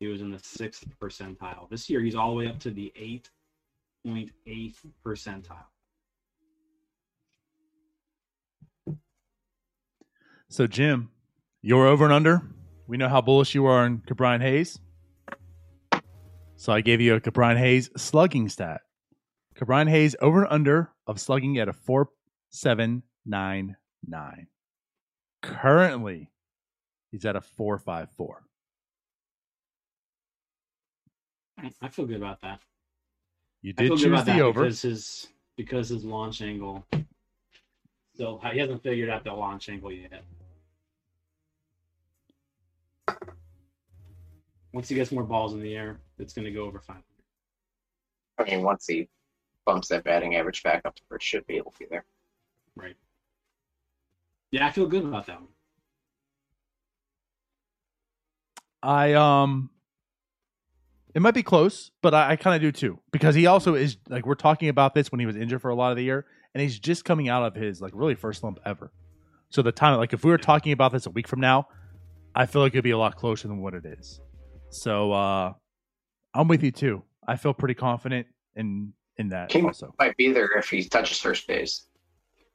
He 0.00 0.06
was 0.06 0.20
in 0.20 0.30
the 0.30 0.40
sixth 0.40 0.84
percentile. 1.00 1.68
This 1.70 1.88
year 1.88 2.00
he's 2.00 2.14
all 2.14 2.30
the 2.30 2.36
way 2.36 2.46
up 2.48 2.58
to 2.60 2.70
the 2.70 2.92
eight 2.96 3.30
point 4.04 4.30
eighth 4.46 4.84
percentile. 5.04 5.66
So, 10.48 10.66
Jim, 10.66 11.10
you're 11.62 11.86
over 11.86 12.04
and 12.04 12.12
under. 12.12 12.42
We 12.86 12.98
know 12.98 13.08
how 13.08 13.22
bullish 13.22 13.54
you 13.54 13.64
are 13.64 13.84
on 13.84 14.02
Ke'Bryan 14.06 14.42
Hayes. 14.42 14.78
So, 16.56 16.74
I 16.74 16.82
gave 16.82 17.00
you 17.00 17.14
a 17.14 17.20
Ke'Bryan 17.22 17.56
Hayes 17.56 17.88
slugging 17.96 18.50
stat. 18.50 18.82
Ke'Bryan 19.58 19.88
Hayes 19.88 20.14
over 20.20 20.42
and 20.42 20.52
under 20.52 20.91
of 21.06 21.20
slugging 21.20 21.58
at 21.58 21.68
a 21.68 21.72
4799. 21.72 24.46
Currently, 25.42 26.30
he's 27.10 27.24
at 27.24 27.36
a 27.36 27.40
454. 27.40 28.44
I- 31.58 31.72
I 31.80 31.88
feel 31.88 32.06
good 32.06 32.16
about 32.16 32.40
that. 32.42 32.60
You 33.62 33.72
I 33.78 33.82
did 33.82 33.88
feel 33.88 33.96
good 33.96 34.02
choose 34.02 34.12
about 34.12 34.26
the 34.26 34.32
that 34.32 34.40
over. 34.42 34.60
because 34.62 34.82
his 34.82 35.28
because 35.56 35.88
his 35.90 36.04
launch 36.04 36.42
angle. 36.42 36.84
So 38.14 38.38
uh, 38.42 38.50
he 38.50 38.58
hasn't 38.58 38.82
figured 38.82 39.08
out 39.10 39.22
the 39.24 39.32
launch 39.32 39.68
angle 39.68 39.92
yet. 39.92 40.24
Once 44.72 44.88
he 44.88 44.94
gets 44.94 45.12
more 45.12 45.22
balls 45.24 45.52
in 45.52 45.60
the 45.60 45.76
air, 45.76 46.00
it's 46.18 46.32
going 46.32 46.46
to 46.46 46.50
go 46.50 46.64
over 46.64 46.80
500. 46.80 47.04
I 48.38 48.44
mean, 48.44 48.62
once 48.64 48.86
he 48.86 49.08
bumps 49.64 49.88
that 49.88 50.04
batting 50.04 50.36
average 50.36 50.62
back 50.62 50.82
up 50.84 50.94
to 50.96 51.02
where 51.08 51.16
it 51.16 51.22
should 51.22 51.46
be 51.46 51.56
able 51.56 51.70
to 51.72 51.78
be 51.78 51.86
there. 51.90 52.04
Right. 52.74 52.96
Yeah, 54.50 54.66
I 54.66 54.70
feel 54.70 54.86
good 54.86 55.04
about 55.04 55.26
that 55.26 55.40
one. 55.40 55.48
I 58.82 59.14
um 59.14 59.70
it 61.14 61.20
might 61.20 61.34
be 61.34 61.42
close, 61.42 61.90
but 62.00 62.14
I, 62.14 62.30
I 62.30 62.36
kind 62.36 62.56
of 62.56 62.62
do 62.62 62.72
too. 62.72 62.98
Because 63.10 63.34
he 63.34 63.46
also 63.46 63.74
is 63.74 63.96
like 64.08 64.26
we're 64.26 64.34
talking 64.34 64.68
about 64.68 64.94
this 64.94 65.12
when 65.12 65.20
he 65.20 65.26
was 65.26 65.36
injured 65.36 65.60
for 65.60 65.70
a 65.70 65.74
lot 65.74 65.90
of 65.90 65.96
the 65.96 66.02
year, 66.02 66.26
and 66.54 66.62
he's 66.62 66.78
just 66.78 67.04
coming 67.04 67.28
out 67.28 67.44
of 67.44 67.54
his 67.54 67.80
like 67.80 67.92
really 67.94 68.14
first 68.14 68.40
slump 68.40 68.58
ever. 68.64 68.92
So 69.50 69.62
the 69.62 69.72
time 69.72 69.96
like 69.98 70.12
if 70.12 70.24
we 70.24 70.30
were 70.30 70.38
talking 70.38 70.72
about 70.72 70.92
this 70.92 71.06
a 71.06 71.10
week 71.10 71.28
from 71.28 71.40
now, 71.40 71.68
I 72.34 72.46
feel 72.46 72.62
like 72.62 72.72
it'd 72.72 72.84
be 72.84 72.90
a 72.90 72.98
lot 72.98 73.16
closer 73.16 73.48
than 73.48 73.60
what 73.60 73.74
it 73.74 73.84
is. 73.84 74.20
So 74.70 75.12
uh 75.12 75.52
I'm 76.34 76.48
with 76.48 76.62
you 76.62 76.72
too. 76.72 77.02
I 77.26 77.36
feel 77.36 77.54
pretty 77.54 77.74
confident 77.74 78.26
in 78.56 78.94
in 79.22 79.28
that 79.30 79.48
King 79.48 79.66
also. 79.66 79.94
might 79.98 80.16
be 80.16 80.32
there 80.32 80.50
if 80.58 80.68
he 80.68 80.84
touches 80.84 81.18
first 81.18 81.46
base. 81.46 81.86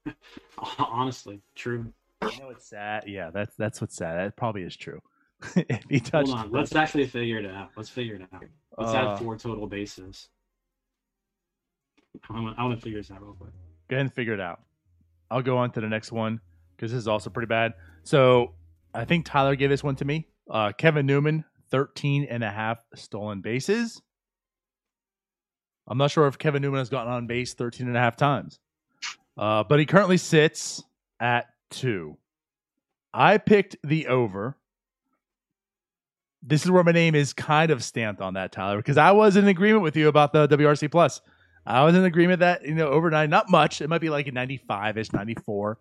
Honestly, 0.77 1.41
true. 1.55 1.91
You 2.21 2.39
know 2.39 2.49
it's 2.49 2.67
sad. 2.69 3.03
Yeah, 3.07 3.29
that's 3.31 3.55
that's 3.57 3.81
what's 3.81 3.95
sad. 3.95 4.15
That 4.17 4.35
probably 4.37 4.63
is 4.63 4.75
true. 4.75 5.01
if 5.55 5.83
he 5.89 5.99
touched 5.99 6.29
Hold 6.29 6.45
on. 6.45 6.51
Let's 6.51 6.75
actually 6.75 7.05
figure 7.07 7.37
it 7.39 7.45
out. 7.45 7.69
Let's 7.75 7.89
figure 7.89 8.15
it 8.15 8.21
out. 8.33 8.43
Let's 8.77 8.91
Uh, 8.91 8.95
add 9.13 9.19
four 9.19 9.37
total 9.37 9.67
bases. 9.67 10.29
I 12.29 12.39
want 12.39 12.79
to 12.79 12.81
figure 12.83 12.99
this 12.99 13.11
out 13.11 13.21
real 13.21 13.33
quick. 13.39 13.51
go 13.89 13.95
ahead 13.95 14.05
and 14.07 14.13
figure 14.13 14.33
it 14.33 14.39
out. 14.39 14.61
I'll 15.29 15.43
go 15.43 15.57
on 15.57 15.71
to 15.71 15.81
the 15.81 15.87
next 15.89 16.11
one 16.11 16.39
because 16.75 16.91
this 16.91 16.99
is 16.99 17.07
also 17.07 17.29
pretty 17.29 17.47
bad. 17.47 17.73
So 18.03 18.53
I 18.93 19.05
think 19.05 19.25
Tyler 19.25 19.55
gave 19.55 19.69
this 19.69 19.83
one 19.83 19.95
to 19.97 20.05
me. 20.05 20.27
Uh, 20.49 20.71
Kevin 20.71 21.05
Newman, 21.05 21.43
13 21.69 22.23
and 22.29 22.43
a 22.43 22.49
half 22.49 22.79
stolen 22.95 23.41
bases. 23.41 24.01
I'm 25.87 25.97
not 25.97 26.11
sure 26.11 26.27
if 26.27 26.37
Kevin 26.37 26.61
Newman 26.61 26.79
has 26.79 26.89
gotten 26.89 27.11
on 27.11 27.27
base 27.27 27.53
13 27.53 27.87
and 27.87 27.95
a 27.95 27.99
half 27.99 28.17
times, 28.17 28.59
uh, 29.37 29.63
but 29.63 29.79
he 29.79 29.85
currently 29.85 30.17
sits 30.17 30.83
at 31.19 31.47
two. 31.69 32.17
I 33.13 33.37
picked 33.37 33.77
the 33.83 34.07
over. 34.07 34.57
This 36.43 36.63
is 36.63 36.71
where 36.71 36.83
my 36.83 36.91
name 36.91 37.15
is 37.15 37.33
kind 37.33 37.71
of 37.71 37.83
stamped 37.83 38.21
on 38.21 38.35
that, 38.35 38.51
Tyler, 38.51 38.77
because 38.77 38.97
I 38.97 39.11
was 39.11 39.35
in 39.35 39.47
agreement 39.47 39.83
with 39.83 39.95
you 39.95 40.07
about 40.07 40.33
the 40.33 40.47
WRC 40.47 40.91
Plus. 40.91 41.21
I 41.65 41.83
was 41.83 41.95
in 41.95 42.05
agreement 42.05 42.39
that 42.39 42.63
you 42.65 42.75
know 42.75 42.87
overnight, 42.87 43.29
not 43.29 43.49
much. 43.49 43.81
It 43.81 43.89
might 43.89 44.01
be 44.01 44.09
like 44.09 44.27
a 44.27 44.31
95 44.31 44.97
ish, 44.97 45.11
94, 45.11 45.77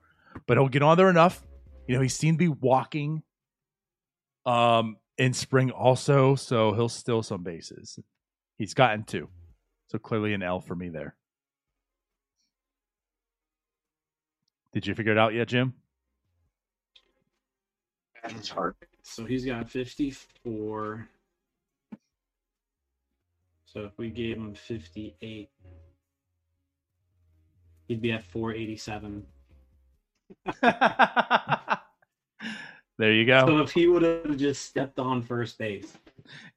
but 0.47 0.57
he'll 0.57 0.69
get 0.69 0.83
on 0.83 0.97
there 0.97 1.11
enough. 1.11 1.45
You 1.87 1.95
know, 1.95 2.01
he 2.01 2.09
seemed 2.09 2.39
to 2.39 2.45
be 2.45 2.57
walking 2.61 3.23
um 4.45 4.97
in 5.19 5.33
spring 5.33 5.71
also, 5.71 6.35
so 6.35 6.73
he'll 6.73 6.89
steal 6.89 7.23
some 7.23 7.43
bases. 7.43 7.99
He's 8.59 8.75
gotten 8.75 9.05
two, 9.05 9.29
so 9.89 9.99
clearly 9.99 10.35
an 10.35 10.43
L 10.43 10.61
for 10.61 10.75
me 10.75 10.89
there. 10.89 11.15
Did 14.73 14.87
you 14.87 14.95
figure 14.95 15.13
it 15.13 15.19
out 15.19 15.33
yet, 15.35 15.49
Jim? 15.49 15.75
It's 18.25 18.49
hard. 18.49 18.75
So 19.03 19.25
he's 19.25 19.45
got 19.47 19.71
54. 19.71 21.09
So 23.65 23.81
if 23.85 23.93
we 23.99 24.11
gave 24.11 24.37
him 24.37 24.55
58, 24.55 25.49
he'd 27.89 28.03
be 28.03 28.13
at 28.13 28.25
487. 28.25 29.25
there 32.99 33.13
you 33.13 33.25
go. 33.25 33.47
So 33.47 33.59
if 33.59 33.71
he 33.71 33.87
would 33.87 34.03
have 34.03 34.37
just 34.37 34.65
stepped 34.65 34.99
on 34.99 35.23
first 35.23 35.57
base, 35.59 35.97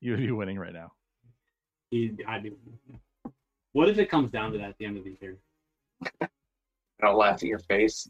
You 0.01 0.11
would 0.11 0.19
be 0.21 0.31
winning 0.31 0.57
right 0.57 0.73
now. 0.73 0.91
he 1.91 2.17
I'd 2.27 2.43
be. 2.43 2.53
What 3.73 3.89
if 3.89 3.97
it 3.99 4.09
comes 4.09 4.31
down 4.31 4.51
to 4.53 4.57
that 4.57 4.69
at 4.69 4.77
the 4.77 4.85
end 4.85 4.97
of 4.97 5.03
the 5.03 5.17
year? 5.21 5.37
I'll 7.01 7.17
laugh 7.17 7.35
at 7.35 7.43
your 7.43 7.59
face. 7.59 8.07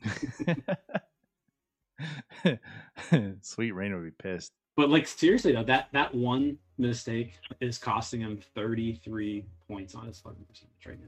Sweet 3.42 3.72
Rana 3.72 3.96
would 3.96 4.06
be 4.06 4.12
pissed. 4.12 4.54
But 4.76 4.90
like 4.90 5.08
seriously 5.08 5.52
though, 5.52 5.64
that 5.64 5.90
that 5.92 6.16
one 6.16 6.58
mistake 6.78 7.34
is 7.60 7.78
costing 7.78 8.22
him 8.22 8.40
33 8.56 9.44
points 9.68 9.96
on 9.96 10.08
his 10.08 10.18
slugging 10.18 10.46
percentage 10.46 10.86
right 10.88 11.00
now. 11.00 11.08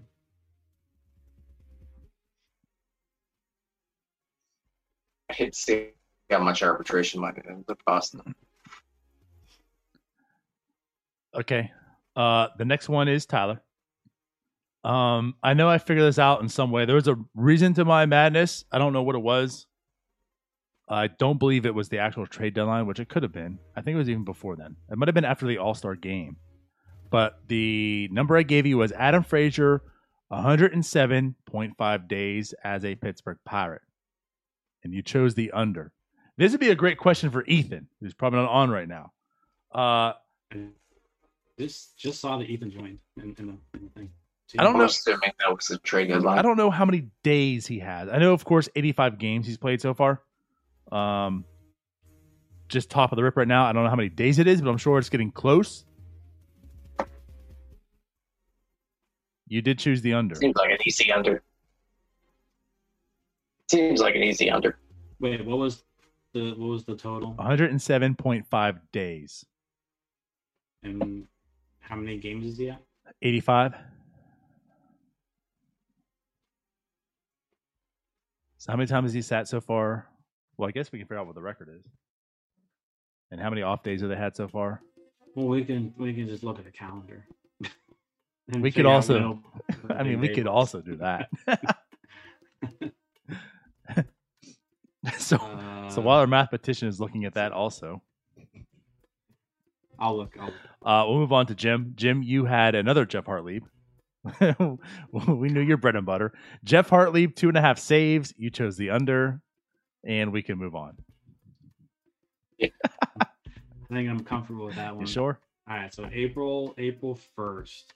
I 5.29 5.33
hate 5.33 5.53
to 5.53 5.59
see 5.59 5.87
how 6.29 6.39
much 6.39 6.61
arbitration 6.61 7.21
might 7.21 7.37
end 7.47 7.63
up 7.69 7.79
costing. 7.85 8.19
him. 8.19 8.35
Okay. 11.33 11.71
Uh 12.17 12.49
the 12.57 12.65
next 12.65 12.89
one 12.89 13.07
is 13.07 13.25
Tyler. 13.25 13.61
Um 14.83 15.35
I 15.43 15.53
know 15.53 15.69
I 15.69 15.77
figured 15.77 16.05
this 16.05 16.19
out 16.19 16.41
in 16.41 16.49
some 16.49 16.71
way. 16.71 16.85
There 16.85 16.95
was 16.95 17.07
a 17.07 17.17
reason 17.35 17.73
to 17.75 17.85
my 17.85 18.05
madness. 18.05 18.65
I 18.71 18.77
don't 18.79 18.93
know 18.93 19.03
what 19.03 19.15
it 19.15 19.21
was. 19.21 19.67
I 20.89 21.07
don't 21.07 21.39
believe 21.39 21.65
it 21.65 21.75
was 21.75 21.87
the 21.89 21.99
actual 21.99 22.27
trade 22.27 22.53
deadline, 22.53 22.85
which 22.85 22.99
it 22.99 23.07
could 23.07 23.23
have 23.23 23.31
been. 23.31 23.59
I 23.75 23.81
think 23.81 23.95
it 23.95 23.99
was 23.99 24.09
even 24.09 24.25
before 24.25 24.57
then. 24.57 24.75
It 24.89 24.97
might 24.97 25.07
have 25.07 25.15
been 25.15 25.23
after 25.23 25.47
the 25.47 25.57
All-Star 25.57 25.95
game. 25.95 26.35
But 27.09 27.39
the 27.47 28.09
number 28.11 28.35
I 28.35 28.43
gave 28.43 28.65
you 28.65 28.77
was 28.77 28.91
Adam 28.91 29.23
Frazier 29.23 29.83
107.5 30.33 32.07
days 32.07 32.53
as 32.63 32.83
a 32.83 32.95
Pittsburgh 32.95 33.37
Pirate. 33.45 33.83
And 34.83 34.93
you 34.93 35.01
chose 35.01 35.35
the 35.35 35.51
under. 35.51 35.93
This 36.37 36.51
would 36.51 36.59
be 36.59 36.69
a 36.69 36.75
great 36.75 36.97
question 36.97 37.29
for 37.29 37.45
Ethan, 37.45 37.87
who's 38.01 38.13
probably 38.13 38.39
not 38.39 38.49
on 38.49 38.69
right 38.69 38.87
now. 38.87 39.11
Uh 39.73 40.13
Just 41.57 41.97
just 41.97 42.19
saw 42.19 42.37
that 42.37 42.49
Ethan 42.49 42.71
joined 42.71 42.99
in, 43.17 43.35
in, 43.37 43.47
the, 43.47 43.77
in 43.77 43.85
the 43.85 43.89
thing. 43.95 44.09
I 44.59 44.63
don't 44.63 44.73
I'm 44.73 44.79
know- 44.79 44.85
assuming 44.85 45.31
that 45.39 45.53
was 45.55 45.69
a 45.71 45.77
trade 45.79 46.07
deadline. 46.09 46.37
I 46.39 46.41
don't 46.41 46.57
know 46.57 46.69
how 46.71 46.85
many 46.85 47.07
days 47.23 47.65
he 47.67 47.79
has. 47.79 48.09
I 48.09 48.17
know, 48.17 48.33
of 48.33 48.43
course, 48.45 48.67
85 48.75 49.17
games 49.17 49.47
he's 49.47 49.57
played 49.57 49.81
so 49.81 49.93
far. 49.93 50.21
Um, 50.91 51.45
just 52.67 52.89
top 52.89 53.11
of 53.11 53.15
the 53.17 53.23
rip 53.23 53.37
right 53.37 53.47
now. 53.47 53.65
I 53.65 53.73
don't 53.73 53.83
know 53.83 53.89
how 53.89 53.95
many 53.95 54.09
days 54.09 54.39
it 54.39 54.47
is, 54.47 54.61
but 54.61 54.69
I'm 54.69 54.77
sure 54.77 54.97
it's 54.97 55.09
getting 55.09 55.31
close. 55.31 55.85
You 59.47 59.61
did 59.61 59.79
choose 59.79 60.01
the 60.01 60.13
under. 60.13 60.35
Seems 60.35 60.55
like 60.55 60.71
an 60.71 60.77
easy 60.85 61.11
under. 61.11 61.43
Seems 63.69 63.99
like 63.99 64.15
an 64.15 64.23
easy 64.23 64.49
under. 64.49 64.77
Wait, 65.19 65.45
what 65.45 65.57
was 65.57 65.83
the 66.33 66.51
what 66.51 66.67
was 66.67 66.85
the 66.85 66.95
total? 66.95 67.33
107.5 67.37 68.79
days. 68.93 69.45
And 70.83 71.27
how 71.79 71.95
many 71.97 72.17
games 72.17 72.45
is 72.45 72.57
he 72.57 72.69
at? 72.69 72.81
85. 73.21 73.75
So 78.61 78.71
how 78.71 78.77
many 78.77 78.85
times 78.85 79.05
has 79.05 79.13
he 79.15 79.23
sat 79.23 79.47
so 79.47 79.59
far? 79.59 80.07
Well, 80.55 80.69
I 80.69 80.71
guess 80.71 80.91
we 80.91 80.99
can 80.99 81.07
figure 81.07 81.17
out 81.17 81.25
what 81.25 81.33
the 81.33 81.41
record 81.41 81.69
is. 81.75 81.83
And 83.31 83.41
how 83.41 83.49
many 83.49 83.63
off 83.63 83.81
days 83.81 84.01
have 84.01 84.09
they 84.11 84.15
had 84.15 84.35
so 84.35 84.47
far? 84.47 84.83
Well, 85.33 85.47
we 85.47 85.65
can 85.65 85.95
we 85.97 86.13
can 86.13 86.27
just 86.27 86.43
look 86.43 86.59
at 86.59 86.65
the 86.65 86.71
calendar. 86.71 87.25
We 88.59 88.69
could 88.71 88.85
also- 88.85 89.41
I 89.89 90.03
mean, 90.03 90.19
we 90.19 90.29
could 90.29 90.45
also 90.45 90.79
do 90.81 90.97
that. 90.97 91.29
so, 95.17 95.37
Uh, 95.37 95.89
so 95.89 96.01
while 96.01 96.19
our 96.19 96.27
mathematician 96.27 96.87
is 96.89 96.99
looking 96.99 97.25
at 97.25 97.33
that, 97.35 97.53
also, 97.53 98.03
I'll 99.97 100.17
look. 100.17 100.35
I'll 100.39 100.47
look. 100.47 100.53
uh, 100.85 101.05
we'll 101.07 101.17
move 101.19 101.31
on 101.33 101.47
to 101.47 101.55
Jim. 101.55 101.93
Jim, 101.95 102.21
you 102.21 102.45
had 102.45 102.75
another 102.75 103.05
Geoff 103.05 103.25
Hartlieb. 103.25 103.63
we 105.11 105.49
knew 105.49 105.61
your 105.61 105.77
bread 105.77 105.95
and 105.95 106.05
butter. 106.05 106.33
Geoff 106.63 106.89
Hartlieb, 106.89 107.35
two 107.35 107.47
and 107.47 107.57
a 107.57 107.61
half 107.61 107.79
saves. 107.79 108.33
You 108.37 108.49
chose 108.49 108.77
the 108.77 108.91
under, 108.91 109.41
and 110.05 110.31
we 110.31 110.43
can 110.43 110.57
move 110.57 110.75
on. 110.75 110.97
I 112.61 113.25
think 113.89 114.09
I'm 114.09 114.23
comfortable 114.23 114.67
with 114.67 114.75
that 114.75 114.95
one. 114.95 115.05
You 115.05 115.11
sure? 115.11 115.39
All 115.69 115.75
right, 115.75 115.93
so 115.93 116.07
April 116.11 116.73
April 116.77 117.17
first 117.35 117.93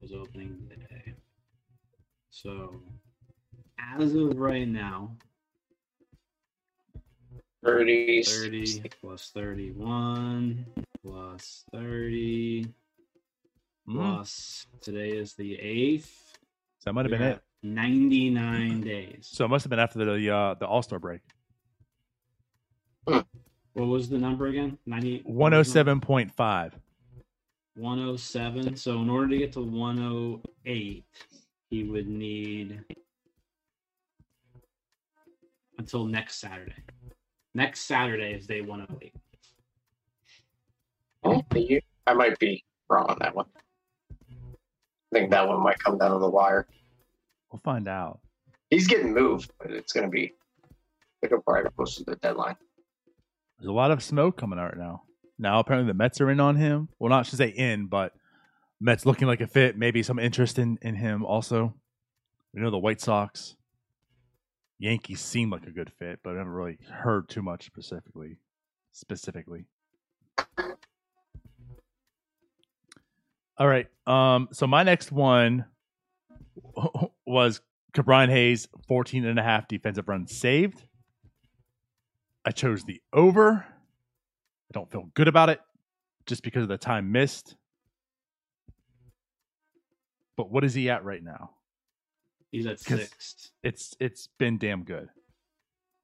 was 0.00 0.12
opening 0.12 0.58
day. 0.68 1.14
So 2.30 2.82
as 3.78 4.14
of 4.14 4.38
right 4.38 4.68
now, 4.68 5.16
30, 7.64 8.22
30 8.24 8.82
plus 9.00 9.30
31 9.30 10.66
plus 11.02 11.64
30 11.72 12.64
Mm, 12.64 12.81
plus 13.92 14.66
today 14.80 15.10
is 15.10 15.34
the 15.34 15.52
8th. 15.54 16.02
so 16.78 16.84
that 16.86 16.92
might 16.92 17.04
have 17.06 17.10
been 17.10 17.22
it. 17.22 17.40
99 17.62 18.80
days. 18.80 19.28
So 19.30 19.44
it 19.44 19.48
must 19.48 19.64
have 19.64 19.70
been 19.70 19.78
after 19.78 19.98
the 20.04 20.30
uh, 20.34 20.54
the 20.54 20.66
All 20.66 20.82
Star 20.82 20.98
break. 20.98 21.20
What 23.04 23.24
was 23.74 24.08
the 24.08 24.18
number 24.18 24.46
again? 24.48 24.78
90 24.86 25.22
One 25.24 25.52
hundred 25.52 25.64
seven 25.64 26.00
point 26.00 26.30
five. 26.32 26.74
107. 27.76 28.76
So 28.76 29.00
in 29.00 29.08
order 29.08 29.28
to 29.28 29.38
get 29.38 29.52
to 29.52 29.62
108, 29.62 31.04
he 31.70 31.84
would 31.84 32.06
need 32.06 32.84
until 35.78 36.04
next 36.04 36.36
Saturday. 36.38 36.74
Next 37.54 37.82
Saturday 37.82 38.34
is 38.34 38.46
day 38.46 38.60
108. 38.60 39.14
Oh, 41.24 41.42
I 42.06 42.14
might 42.14 42.38
be 42.38 42.64
wrong 42.90 43.06
on 43.08 43.16
that 43.20 43.34
one. 43.34 43.46
I 45.12 45.18
think 45.18 45.30
that 45.30 45.46
one 45.46 45.62
might 45.62 45.78
come 45.78 45.98
down 45.98 46.12
to 46.12 46.18
the 46.18 46.30
wire. 46.30 46.66
We'll 47.50 47.60
find 47.60 47.86
out. 47.86 48.20
He's 48.70 48.86
getting 48.86 49.12
moved, 49.12 49.50
but 49.60 49.70
it's 49.70 49.92
going 49.92 50.06
to 50.06 50.10
be. 50.10 50.32
I 51.22 51.28
think 51.28 51.44
probably 51.44 51.70
close 51.76 51.96
to 51.96 52.04
the 52.04 52.16
deadline. 52.16 52.56
There's 53.58 53.68
a 53.68 53.72
lot 53.72 53.90
of 53.90 54.02
smoke 54.02 54.38
coming 54.38 54.58
out 54.58 54.70
right 54.70 54.78
now. 54.78 55.02
Now 55.38 55.60
apparently 55.60 55.90
the 55.92 55.96
Mets 55.96 56.20
are 56.20 56.30
in 56.30 56.40
on 56.40 56.56
him. 56.56 56.88
Well, 56.98 57.10
not 57.10 57.26
should 57.26 57.38
say 57.38 57.48
in, 57.48 57.86
but 57.86 58.12
Mets 58.80 59.06
looking 59.06 59.28
like 59.28 59.40
a 59.40 59.46
fit. 59.46 59.76
Maybe 59.76 60.02
some 60.02 60.18
interest 60.18 60.58
in 60.58 60.78
in 60.82 60.96
him 60.96 61.24
also. 61.24 61.74
We 62.54 62.60
know 62.60 62.70
the 62.70 62.78
White 62.78 63.00
Sox, 63.00 63.56
Yankees 64.82 65.20
seem 65.20 65.48
like 65.48 65.64
a 65.64 65.70
good 65.70 65.92
fit, 65.96 66.18
but 66.24 66.34
I 66.34 66.38
haven't 66.38 66.52
really 66.52 66.78
heard 66.90 67.28
too 67.28 67.40
much 67.40 67.66
specifically. 67.66 68.38
Specifically. 68.90 69.66
All 73.58 73.68
right. 73.68 73.86
Um. 74.06 74.48
So 74.52 74.66
my 74.66 74.82
next 74.82 75.12
one 75.12 75.64
was 77.26 77.60
Ke'Bryan 77.94 78.30
Hayes, 78.30 78.68
14 78.88 79.24
and 79.26 79.38
a 79.38 79.42
half 79.42 79.68
defensive 79.68 80.08
runs 80.08 80.36
saved. 80.36 80.82
I 82.44 82.50
chose 82.50 82.84
the 82.84 83.00
over. 83.12 83.64
I 83.64 84.72
don't 84.72 84.90
feel 84.90 85.10
good 85.14 85.28
about 85.28 85.48
it 85.50 85.60
just 86.26 86.42
because 86.42 86.62
of 86.62 86.68
the 86.68 86.78
time 86.78 87.12
missed. 87.12 87.56
But 90.36 90.50
what 90.50 90.64
is 90.64 90.74
he 90.74 90.88
at 90.90 91.04
right 91.04 91.22
now? 91.22 91.50
He's 92.50 92.66
at 92.66 92.80
six. 92.80 93.50
It's 93.62 93.94
it's 94.00 94.28
been 94.38 94.58
damn 94.58 94.84
good. 94.84 95.08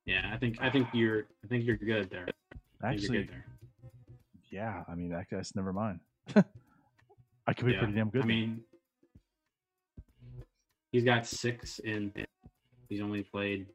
Yeah, 0.05 0.31
I 0.33 0.37
think 0.39 0.59
I 0.61 0.71
think 0.71 0.89
you're 0.93 1.27
I 1.45 1.49
think 1.49 1.65
you're 1.65 1.77
good 1.77 2.11
there. 2.11 2.29
Actually, 2.83 3.19
good 3.19 3.29
there. 3.29 3.45
yeah. 4.51 4.85
I 4.89 4.95
mean, 4.95 5.15
I 5.15 5.25
guess 5.31 5.55
never 5.55 5.73
mind. 5.73 6.01
Could 7.59 7.67
be 7.67 7.73
Yeah, 7.73 7.79
pretty 7.81 7.93
damn 7.95 8.09
good. 8.11 8.23
I 8.23 8.25
mean, 8.27 8.61
he's 10.93 11.05
got 11.05 11.27
six 11.27 11.79
in. 11.81 12.13
He's 12.89 13.01
only 13.03 13.23
played 13.23 13.67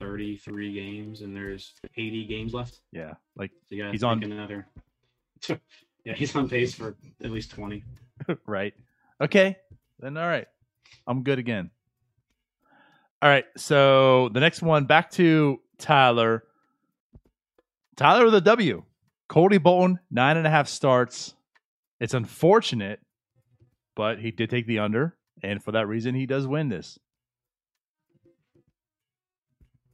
thirty-three 0.00 0.72
games, 0.72 1.20
and 1.22 1.34
there's 1.36 1.74
eighty 1.96 2.24
games 2.24 2.54
left. 2.54 2.80
yeah, 2.92 3.14
like 3.36 3.50
So 3.68 3.76
He's 3.90 4.02
on- 4.02 4.22
another. 4.22 4.66
yeah, 6.04 6.14
he's 6.14 6.34
on 6.36 6.48
pace 6.48 6.74
for 6.74 6.96
at 7.22 7.30
least 7.30 7.50
twenty. 7.50 7.84
right. 8.46 8.72
Okay. 9.20 9.56
Then 9.98 10.16
all 10.16 10.26
right. 10.28 10.46
I'm 11.06 11.22
good 11.22 11.38
again. 11.38 11.70
All 13.22 13.28
right. 13.30 13.44
So 13.56 14.28
the 14.30 14.40
next 14.40 14.62
one, 14.62 14.84
back 14.84 15.10
to 15.12 15.60
Tyler. 15.78 16.44
Tyler 17.96 18.26
with 18.26 18.34
a 18.34 18.40
W. 18.42 18.82
Cody 19.28 19.58
Bolton, 19.58 19.98
nine 20.10 20.36
and 20.36 20.46
a 20.46 20.50
half 20.50 20.68
starts. 20.68 21.34
It's 22.00 22.14
unfortunate, 22.14 23.00
but 23.94 24.18
he 24.18 24.30
did 24.30 24.50
take 24.50 24.66
the 24.66 24.78
under, 24.78 25.16
and 25.42 25.62
for 25.62 25.72
that 25.72 25.86
reason, 25.86 26.14
he 26.14 26.26
does 26.26 26.46
win 26.46 26.68
this. 26.68 26.98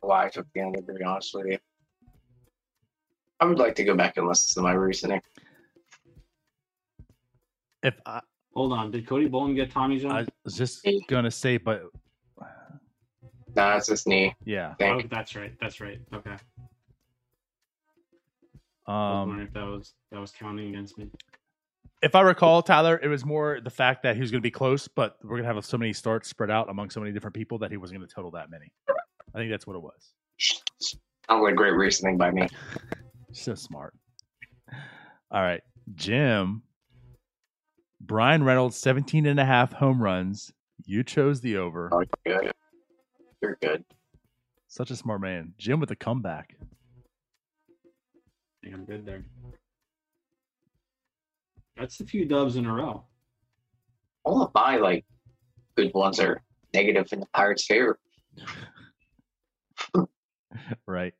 Why 0.01 0.27
I 0.27 0.29
took 0.29 0.47
the 0.53 0.63
under, 0.63 0.81
to 0.81 0.93
be 0.93 1.05
honest 1.05 1.33
with 1.35 1.47
you. 1.47 1.59
I 3.39 3.45
would 3.45 3.59
like 3.59 3.75
to 3.77 3.85
go 3.85 3.95
back 3.95 4.17
and 4.17 4.27
listen 4.27 4.61
to 4.61 4.67
my 4.67 4.73
reasoning. 4.73 5.21
If 7.83 7.95
I, 8.07 8.21
Hold 8.55 8.73
on, 8.73 8.91
did 8.91 9.07
Cody 9.07 9.29
Bolton 9.29 9.55
get 9.55 9.71
Tommy 9.71 9.99
John? 9.99 10.13
I 10.13 10.27
was 10.45 10.57
just 10.57 10.87
gonna 11.09 11.31
say, 11.31 11.57
but 11.57 11.85
Nah, 13.55 13.77
it's 13.77 13.87
just 13.87 14.07
knee. 14.07 14.35
yeah, 14.45 14.75
oh, 14.81 15.03
that's 15.11 15.35
right. 15.35 15.53
That's 15.61 15.81
right. 15.81 15.99
Okay. 16.15 16.37
I 18.87 18.91
was 18.91 19.23
um, 19.23 19.29
wondering 19.29 19.49
if 19.49 19.55
that 19.55 19.65
was 19.65 19.95
that 20.11 20.21
was 20.21 20.33
counting 20.33 20.69
against 20.69 20.99
me. 20.99 21.09
If 22.03 22.17
I 22.17 22.21
recall, 22.23 22.63
Tyler, 22.63 22.99
it 23.01 23.07
was 23.07 23.25
more 23.25 23.61
the 23.63 23.71
fact 23.71 24.03
that 24.03 24.17
he 24.17 24.21
was 24.21 24.33
going 24.33 24.41
to 24.41 24.47
be 24.47 24.51
close, 24.51 24.89
but 24.89 25.19
we're 25.23 25.37
going 25.37 25.45
to 25.45 25.55
have 25.55 25.65
so 25.65 25.79
many 25.79 25.93
starts 25.93 26.29
spread 26.29 26.51
out 26.51 26.69
among 26.69 26.91
so 26.91 26.99
many 26.99 27.13
different 27.13 27.35
people 27.35 27.59
that 27.59 27.71
he 27.71 27.77
wasn't 27.77 28.01
going 28.01 28.09
to 28.09 28.13
total 28.13 28.33
that 28.33 28.51
many. 28.51 28.73
I 29.35 29.39
think 29.39 29.51
that's 29.51 29.67
what 29.67 29.77
it 29.77 29.83
was. 29.83 30.13
Sounds 30.39 31.43
like 31.43 31.55
great 31.55 31.75
reasoning 31.75 32.19
by 32.19 32.33
me. 32.33 32.49
So 33.33 33.55
smart. 33.55 33.95
All 35.31 35.41
right. 35.41 35.63
Jim. 35.95 36.63
Bryan 38.01 38.43
Reynolds, 38.43 38.77
17 38.79 39.27
and 39.27 39.39
a 39.39 39.45
half 39.45 39.73
home 39.73 40.03
runs. 40.03 40.53
You 40.85 41.05
chose 41.05 41.41
the 41.41 41.57
over. 41.57 41.89
Oh, 41.93 42.03
you're 42.27 42.41
good. 42.41 42.53
You're 43.41 43.59
good. 43.63 43.85
Such 44.67 44.91
a 44.91 44.97
smart 44.97 45.21
man. 45.21 45.55
Jim 45.57 45.79
with 45.79 45.93
a 45.93 45.97
comeback. 45.97 46.57
I 46.61 46.65
think 48.65 48.75
I'm 48.75 48.85
good 48.85 49.07
there. 49.07 49.25
That's 51.77 52.01
a 52.01 52.05
few 52.05 52.25
dubs 52.25 52.57
in 52.57 52.67
a 52.67 52.73
row. 52.73 53.05
All 54.25 54.43
of 54.43 54.53
my 54.55 54.77
like 54.77 55.05
good 55.77 55.93
ones 55.95 56.21
are 56.21 56.43
negative 56.75 57.13
in 57.13 57.21
the 57.21 57.27
Pirates' 57.27 57.67
favor. 57.67 57.99
Right. 60.87 61.15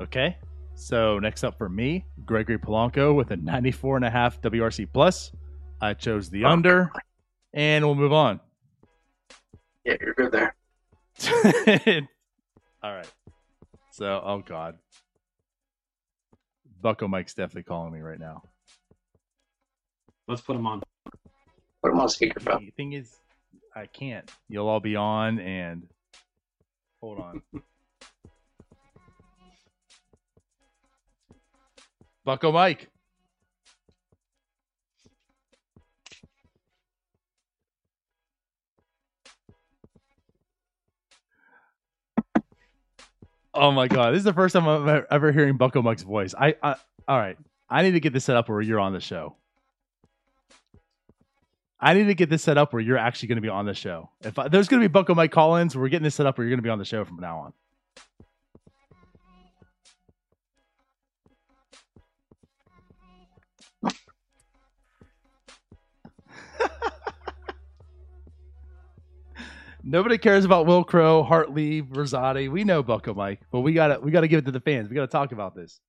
Okay. 0.00 0.36
So 0.74 1.18
next 1.18 1.44
up 1.44 1.58
for 1.58 1.68
me, 1.68 2.04
Gregory 2.24 2.58
Polanco 2.58 3.14
with 3.14 3.30
a 3.30 3.36
94 3.36 3.96
and 3.96 4.04
a 4.04 4.10
half 4.10 4.40
WRC 4.40 4.88
plus. 4.92 5.32
I 5.80 5.94
chose 5.94 6.30
the 6.30 6.44
oh, 6.44 6.50
under, 6.50 6.90
and 7.54 7.84
we'll 7.84 7.94
move 7.94 8.12
on. 8.12 8.40
Yeah, 9.84 9.96
you're 10.00 10.14
good 10.14 10.32
there. 10.32 10.54
All 12.82 12.94
right. 12.94 13.10
So, 13.92 14.22
oh 14.24 14.42
god, 14.46 14.78
Bucco 16.80 17.08
Mike's 17.08 17.34
definitely 17.34 17.64
calling 17.64 17.92
me 17.92 18.00
right 18.00 18.18
now. 18.18 18.42
Let's 20.30 20.42
put 20.42 20.54
them 20.54 20.66
on. 20.68 20.80
Put 21.82 21.90
them 21.90 21.98
on 21.98 22.06
speakerphone. 22.06 22.60
The 22.66 22.70
thing 22.76 22.92
is, 22.92 23.16
I 23.74 23.86
can't. 23.86 24.30
You'll 24.48 24.68
all 24.68 24.78
be 24.78 24.94
on, 24.94 25.40
and 25.40 25.88
hold 27.00 27.18
on. 27.18 27.42
Bucco 32.24 32.52
Mike. 32.52 32.88
Oh 43.52 43.72
my 43.72 43.88
god, 43.88 44.12
this 44.12 44.18
is 44.18 44.24
the 44.24 44.32
first 44.32 44.52
time 44.52 44.68
I'm 44.68 44.88
ever- 44.88 45.08
ever 45.10 45.32
hearing 45.32 45.56
Bucco 45.56 45.82
Mike's 45.82 46.04
voice. 46.04 46.36
I, 46.38 46.54
I 46.62 46.76
all 47.08 47.18
right. 47.18 47.36
I 47.68 47.82
need 47.82 47.90
to 47.92 48.00
get 48.00 48.12
this 48.12 48.26
set 48.26 48.36
up 48.36 48.48
where 48.48 48.60
you're 48.60 48.78
on 48.78 48.92
the 48.92 49.00
show. 49.00 49.34
I 51.80 51.94
need 51.94 52.04
to 52.04 52.14
get 52.14 52.28
this 52.28 52.42
set 52.42 52.58
up 52.58 52.74
where 52.74 52.82
you're 52.82 52.98
actually 52.98 53.28
going 53.28 53.36
to 53.36 53.42
be 53.42 53.48
on 53.48 53.64
the 53.64 53.72
show. 53.72 54.10
If 54.22 54.38
I, 54.38 54.48
there's 54.48 54.68
going 54.68 54.82
to 54.82 54.88
be 54.88 54.92
Bucco 54.92 55.14
Mike 55.14 55.32
Collins, 55.32 55.74
we're 55.74 55.88
getting 55.88 56.04
this 56.04 56.14
set 56.14 56.26
up 56.26 56.36
where 56.36 56.46
you're 56.46 56.50
going 56.50 56.58
to 56.58 56.62
be 56.62 56.68
on 56.68 56.78
the 56.78 56.84
show 56.84 57.04
from 57.06 57.16
now 57.16 57.38
on. 57.38 57.54
Nobody 69.82 70.18
cares 70.18 70.44
about 70.44 70.66
Wil 70.66 70.84
Crowe, 70.84 71.24
Hartlieb, 71.24 71.88
Rosati. 71.88 72.50
We 72.50 72.64
know 72.64 72.82
Bucco 72.82 73.14
Mike, 73.14 73.40
but 73.50 73.60
we 73.60 73.72
gotta 73.72 73.98
we 73.98 74.10
gotta 74.10 74.28
give 74.28 74.40
it 74.40 74.44
to 74.44 74.52
the 74.52 74.60
fans. 74.60 74.90
We 74.90 74.94
gotta 74.94 75.06
talk 75.06 75.32
about 75.32 75.54
this. 75.54 75.80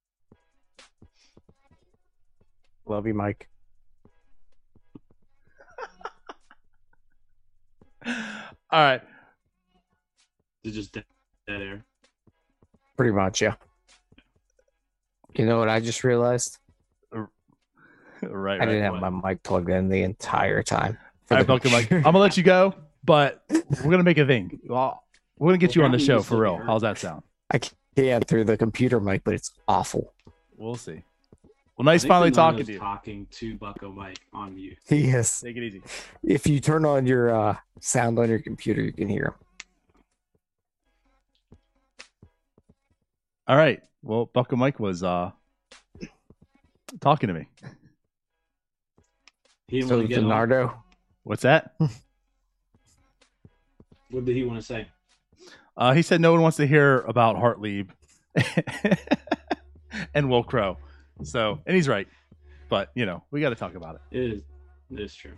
Love 2.86 3.06
you, 3.06 3.14
Mike. 3.14 3.50
All 8.72 8.82
right. 8.82 9.02
It's 10.64 10.76
just 10.76 10.94
dead, 10.94 11.06
dead 11.48 11.62
air. 11.62 11.86
Pretty 12.96 13.12
much, 13.12 13.42
yeah. 13.42 13.56
You 15.36 15.46
know 15.46 15.60
what 15.60 15.70
I 15.70 15.80
just 15.80 16.04
realized? 16.04 16.58
Uh, 17.14 17.26
right, 18.22 18.62
I 18.62 18.66
didn't 18.66 18.82
right. 18.82 19.02
have 19.02 19.14
my 19.14 19.30
mic 19.30 19.44
plugged 19.44 19.70
in 19.70 19.90
the 19.90 20.04
entire 20.04 20.64
time. 20.64 20.98
for 21.26 21.34
All 21.34 21.38
right, 21.40 21.48
the 21.48 21.54
Bucco 21.54 21.70
Mike. 21.70 21.92
I'm 21.92 22.04
gonna 22.04 22.20
let 22.20 22.38
you 22.38 22.44
go, 22.44 22.76
but 23.04 23.44
we're 23.50 23.92
gonna 23.92 24.04
make 24.04 24.18
a 24.18 24.26
thing. 24.26 24.60
Well, 24.66 25.04
we're 25.38 25.50
gonna 25.50 25.58
get 25.58 25.76
you 25.76 25.84
on 25.84 25.92
the 25.92 26.00
show 26.00 26.22
for 26.22 26.38
real. 26.38 26.58
hear. 26.58 26.66
How's 26.66 26.82
that 26.84 26.98
sound? 26.98 27.24
I 27.50 27.60
can't 27.96 28.28
through 28.28 28.46
the 28.46 28.58
computer 28.58 29.00
mic, 29.00 29.24
but 29.24 29.34
it's 29.34 29.52
awful. 29.68 30.14
We'll 30.56 30.76
see. 30.76 31.04
Well, 31.82 31.86
nice 31.92 32.06
finally 32.06 32.30
talking 32.30 32.64
to 32.64 32.74
you. 32.74 32.78
Talking 32.78 33.26
to 33.32 33.56
Bucco 33.58 33.92
Mike 33.92 34.20
on 34.34 34.54
mute. 34.54 34.78
Yes. 34.88 35.42
Take 35.42 35.58
it 35.58 35.64
easy. 35.64 35.82
If 36.22 36.46
you 36.46 36.60
turn 36.60 36.86
on 36.86 37.08
your 37.08 37.36
uh, 37.36 37.58
sound 37.80 38.20
on 38.20 38.30
your 38.30 38.38
computer, 38.38 38.84
you 38.84 38.94
can 38.94 39.10
hear 39.10 39.26
him. 39.26 39.34
All 43.48 43.58
right. 43.58 43.82
Well, 44.04 44.30
Bucco 44.32 44.56
Mike 44.58 44.80
was 44.80 45.02
uh 45.02 45.32
talking 47.00 47.30
to 47.30 47.34
me. 47.34 47.48
He 49.68 49.78
didn't 49.80 49.90
So 49.90 49.96
want 49.96 50.08
to 50.08 50.14
get 50.14 50.20
on. 50.20 50.26
Leonardo. 50.26 50.84
What's 51.24 51.42
that? 51.42 51.74
What 54.12 54.26
did 54.26 54.36
he 54.36 54.44
want 54.44 54.60
to 54.60 54.66
say? 54.66 54.88
Uh, 55.76 55.94
he 55.94 56.04
said 56.04 56.22
no 56.22 56.32
one 56.34 56.42
wants 56.42 56.58
to 56.58 56.68
hear 56.68 57.00
about 57.00 57.38
Hartlieb 57.38 57.90
and 60.14 60.30
Wil 60.30 60.44
Crowe. 60.44 60.78
So, 61.24 61.60
and 61.66 61.76
he's 61.76 61.88
right. 61.88 62.08
But, 62.70 62.92
you 62.96 63.06
know, 63.06 63.24
we 63.32 63.42
got 63.42 63.50
to 63.50 63.56
talk 63.56 63.76
about 63.76 63.96
it. 63.96 64.18
It 64.18 64.34
is. 64.34 64.42
It 64.92 65.00
is 65.00 65.16
true. 65.16 65.34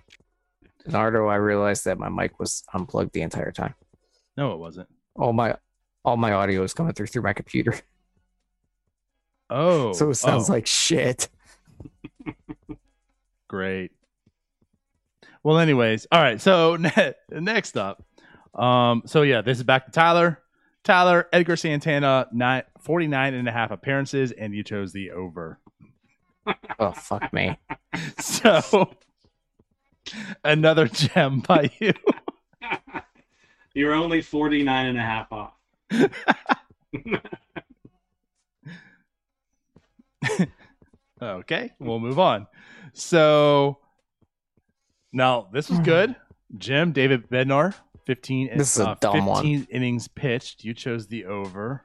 Leonardo, 0.86 1.28
I 1.28 1.36
realized 1.36 1.86
that 1.86 1.98
my 1.98 2.10
mic 2.10 2.40
was 2.40 2.64
unplugged 2.74 3.14
the 3.14 3.22
entire 3.22 3.52
time. 3.52 3.74
No, 4.36 4.54
it 4.54 4.60
wasn't. 4.60 4.90
All 5.16 5.34
my 5.34 5.56
all 6.04 6.18
my 6.18 6.34
audio 6.34 6.64
is 6.64 6.74
coming 6.74 6.94
through 6.94 7.08
through 7.08 7.22
my 7.22 7.34
computer. 7.34 7.76
Oh. 9.50 9.94
So 9.94 10.10
it 10.10 10.16
sounds 10.16 10.50
oh, 10.50 10.54
like 10.54 10.66
shit. 10.66 11.30
great. 13.48 13.92
Well, 15.44 15.60
anyways, 15.60 16.08
all 16.12 16.22
right. 16.22 16.42
So 16.42 16.76
ne- 16.80 17.14
next 17.30 17.78
up, 17.78 18.04
um, 18.56 19.04
so 19.06 19.22
yeah, 19.22 19.42
this 19.42 19.58
is 19.58 19.64
back 19.64 19.86
to 19.86 19.92
Tyler. 19.92 20.40
Tyler, 20.84 21.30
Edgar 21.32 21.56
Santana, 21.56 22.28
nine, 22.34 22.64
49 22.80 23.34
and 23.34 23.48
a 23.48 23.52
half 23.52 23.72
appearances, 23.72 24.34
and 24.34 24.54
you 24.54 24.64
chose 24.64 24.92
the 24.92 25.12
over. 25.12 25.60
Oh 26.80 26.92
fuck 26.92 27.32
me. 27.34 27.58
So 28.20 28.90
another 30.44 30.88
gem 30.88 31.40
by 31.40 31.70
you. 31.80 31.94
You're 33.74 33.94
only 33.94 34.22
49 34.22 34.86
and 34.88 34.98
a 34.98 35.02
half 35.02 35.32
off. 35.32 35.54
Okay, 41.22 41.72
we'll 41.80 42.00
move 42.00 42.20
on. 42.20 42.48
So 42.94 43.78
now 45.14 45.48
this 45.54 45.70
was 45.70 45.80
good. 45.80 46.16
Jim, 46.58 46.92
David 46.92 47.30
Bednar, 47.30 47.74
15, 48.06 48.58
This 48.58 48.76
is 48.76 48.82
a 48.82 48.90
uh, 48.90 48.96
dumb 49.00 49.26
one. 49.26 49.66
innings 49.70 50.08
pitched. 50.10 50.64
You 50.66 50.74
chose 50.74 51.08
the 51.08 51.26
over. 51.26 51.84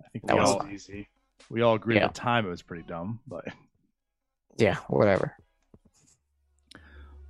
I 0.00 0.08
think 0.12 0.26
That 0.26 0.36
was 0.36 0.50
all, 0.50 0.68
easy. 0.70 1.08
We 1.52 1.60
all 1.60 1.74
agree 1.74 1.96
Yeah. 1.96 2.06
at 2.06 2.14
the 2.14 2.20
time 2.20 2.46
it 2.46 2.48
was 2.48 2.62
pretty 2.62 2.82
dumb, 2.84 3.20
but 3.26 3.44
Yeah, 4.56 4.76
whatever. 4.88 5.36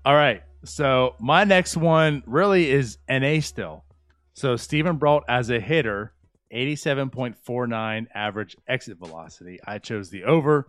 all 0.04 0.14
right. 0.14 0.42
So 0.64 1.16
my 1.18 1.42
next 1.44 1.76
one 1.76 2.22
really 2.26 2.70
is 2.70 2.98
NA 3.08 3.40
still. 3.40 3.84
So 4.34 4.56
Steven 4.56 4.96
Brault 4.96 5.24
as 5.28 5.50
a 5.50 5.58
hitter, 5.60 6.12
87.49 6.54 8.06
average 8.14 8.56
exit 8.68 8.98
velocity. 8.98 9.58
I 9.66 9.78
chose 9.78 10.10
the 10.10 10.24
over. 10.24 10.68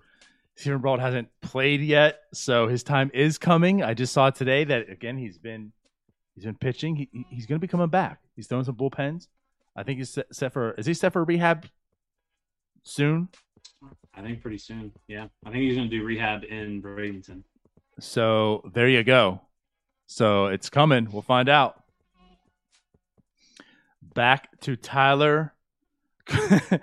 Steven 0.55 0.79
Brault 0.79 0.99
hasn't 0.99 1.29
played 1.41 1.81
yet, 1.81 2.21
so 2.33 2.67
his 2.67 2.83
time 2.83 3.11
is 3.13 3.37
coming. 3.37 3.83
I 3.83 3.93
just 3.93 4.13
saw 4.13 4.29
today 4.31 4.63
that 4.65 4.89
again 4.89 5.17
he's 5.17 5.37
been 5.37 5.73
he's 6.35 6.45
been 6.45 6.55
pitching. 6.57 6.95
He, 6.95 7.09
he- 7.11 7.25
he's 7.29 7.45
going 7.45 7.59
to 7.59 7.65
be 7.65 7.69
coming 7.69 7.89
back. 7.89 8.19
He's 8.35 8.47
throwing 8.47 8.63
some 8.65 8.75
bullpens. 8.75 9.27
I 9.75 9.83
think 9.83 9.97
he's 9.99 10.11
set, 10.11 10.33
set 10.33 10.53
for 10.53 10.71
is 10.73 10.85
he 10.85 10.93
set 10.93 11.13
for 11.13 11.23
rehab 11.23 11.65
soon? 12.83 13.29
I 14.13 14.21
think 14.21 14.41
pretty 14.41 14.57
soon. 14.59 14.91
Yeah. 15.07 15.27
I 15.45 15.51
think 15.51 15.63
he's 15.63 15.75
going 15.75 15.89
to 15.89 15.97
do 15.97 16.03
rehab 16.03 16.43
in 16.43 16.81
Bradenton. 16.81 17.43
So 17.99 18.69
there 18.73 18.87
you 18.87 19.03
go. 19.03 19.41
So 20.07 20.47
it's 20.47 20.69
coming. 20.69 21.09
We'll 21.11 21.21
find 21.21 21.49
out. 21.49 21.83
Back 24.13 24.59
to 24.61 24.75
Tyler. 24.75 25.53
I 26.29 26.79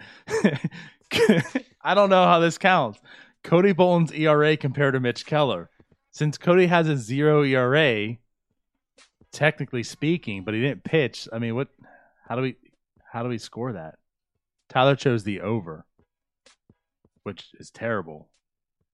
don't 1.94 2.10
know 2.10 2.24
how 2.24 2.40
this 2.40 2.59
counts. 2.59 3.01
Cody 3.44 3.72
Bolton's 3.72 4.12
ERA 4.12 4.56
compared 4.56 4.94
to 4.94 5.01
Mitch 5.01 5.24
Keller. 5.24 5.70
Since 6.10 6.39
Cody 6.39 6.66
has 6.66 6.89
a 6.89 6.97
zero 6.97 7.44
ERA, 7.44 8.16
technically 9.32 9.82
speaking, 9.85 10.44
but 10.44 10.55
he 10.55 10.60
didn't 10.60 10.85
pitch. 10.85 11.28
I 11.32 11.39
mean, 11.39 11.55
what? 11.55 11.68
How 12.28 12.35
do 12.36 12.43
we? 12.43 12.56
How 13.12 13.22
do 13.22 13.28
we 13.28 13.39
score 13.39 13.72
that? 13.72 13.97
Tyler 14.68 14.97
chose 14.97 15.24
the 15.24 15.40
over, 15.40 15.85
which 17.31 17.51
is 17.61 17.70
terrible 17.70 18.28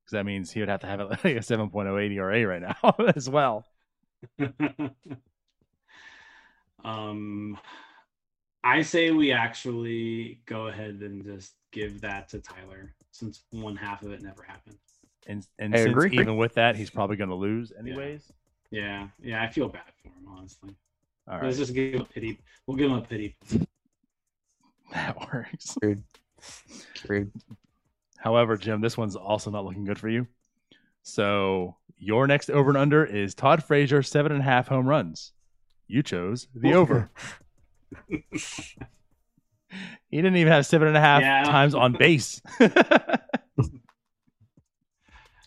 because 0.05 0.13
that 0.13 0.27
means 0.27 0.53
he 0.53 0.61
would 0.61 0.69
have 0.69 0.81
to 0.81 0.87
have 0.87 1.01
like 1.11 1.25
a 1.25 1.41
7.08 1.41 2.13
ERA 2.13 2.47
right 2.47 2.61
now 2.61 2.95
as 3.17 3.31
well. 3.31 3.67
um, 6.85 7.59
I 8.63 8.83
say 8.83 9.11
we 9.11 9.33
actually 9.33 10.41
go 10.45 10.67
ahead 10.67 10.99
and 11.01 11.25
just 11.25 11.55
give 11.73 12.03
that 12.03 12.29
to 12.29 12.41
Tyler 12.41 12.95
since 13.11 13.43
one 13.51 13.75
half 13.75 14.03
of 14.03 14.13
it 14.13 14.23
never 14.23 14.43
happened. 14.43 14.77
And 15.27 15.47
and 15.59 15.75
I 15.75 15.79
since 15.79 15.91
agree. 15.91 16.11
even 16.13 16.37
with 16.37 16.53
that, 16.55 16.77
he's 16.77 16.91
probably 16.91 17.17
going 17.17 17.31
to 17.31 17.37
lose 17.37 17.73
anyways. 17.79 18.31
Yeah. 18.71 19.09
Yeah. 19.23 19.43
I 19.43 19.49
feel 19.49 19.69
bad 19.69 19.91
for 20.03 20.09
him, 20.09 20.29
honestly. 20.29 20.77
All 21.27 21.41
Let's 21.43 21.57
just 21.57 21.73
give 21.73 21.95
him 21.95 22.03
a 22.03 22.05
pity. 22.05 22.39
We'll 22.67 22.77
give 22.77 22.91
him 22.91 22.99
a 22.99 23.01
pity. 23.01 23.35
that 24.93 25.19
works. 25.33 25.75
Rude. 25.81 26.05
Rude. 27.09 27.33
However, 28.18 28.56
Jim, 28.56 28.80
this 28.80 28.97
one's 28.97 29.16
also 29.16 29.51
not 29.51 29.64
looking 29.64 29.84
good 29.84 29.98
for 29.98 30.09
you. 30.09 30.26
So 31.02 31.76
your 31.98 32.26
next 32.26 32.51
over 32.51 32.70
and 32.70 32.78
under 32.78 33.05
is 33.05 33.34
Todd 33.34 33.62
Frazier, 33.62 34.02
seven 34.02 34.32
and 34.32 34.40
a 34.40 34.44
half 34.44 34.68
home 34.68 34.86
runs. 34.86 35.32
You 35.86 36.02
chose 36.02 36.48
the 36.55 36.74
over. 36.74 37.10
he 38.09 38.26
didn't 40.10 40.36
even 40.36 40.52
have 40.52 40.66
seven 40.66 40.88
and 40.88 40.97
a 40.97 41.01
half 41.01 41.22
Yeah. 41.22 41.44
times 41.44 41.74
on 41.74 41.93
base. 41.93 42.40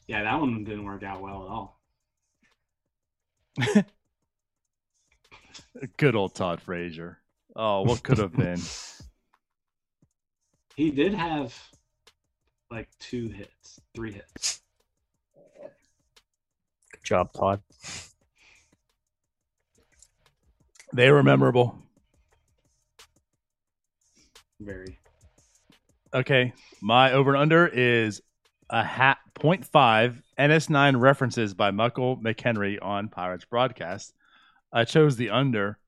Yeah, 0.07 0.23
that 0.23 0.39
one 0.39 0.63
didn't 0.63 0.85
work 0.85 1.03
out 1.03 1.21
well 1.21 1.77
at 3.59 3.67
all. 3.75 3.85
Good 5.97 6.15
old 6.15 6.33
Todd 6.33 6.59
Frazier. 6.61 7.19
Oh, 7.55 7.83
what 7.83 8.01
could 8.01 8.17
have 8.17 8.35
been? 8.35 8.59
He 10.75 10.89
did 10.89 11.13
have 11.13 11.55
like 12.71 12.89
two 12.99 13.29
hits, 13.29 13.79
three 13.95 14.11
hits. 14.11 14.61
Good 16.91 17.03
job, 17.03 17.33
Todd. 17.33 17.61
They 20.93 21.11
were 21.11 21.23
memorable. 21.23 21.77
Very. 24.59 24.99
Okay, 26.13 26.53
my 26.81 27.13
over 27.13 27.31
and 27.31 27.41
under 27.41 27.67
is 27.67 28.21
a 28.69 28.83
hat 28.83 29.19
0.5 29.35 30.21
NS9 30.37 30.99
references 30.99 31.53
by 31.53 31.71
Michael 31.71 32.17
McKenry 32.17 32.77
on 32.81 33.09
Pirates 33.09 33.45
broadcast. 33.45 34.13
I 34.71 34.85
chose 34.85 35.15
the 35.15 35.29
under. 35.29 35.79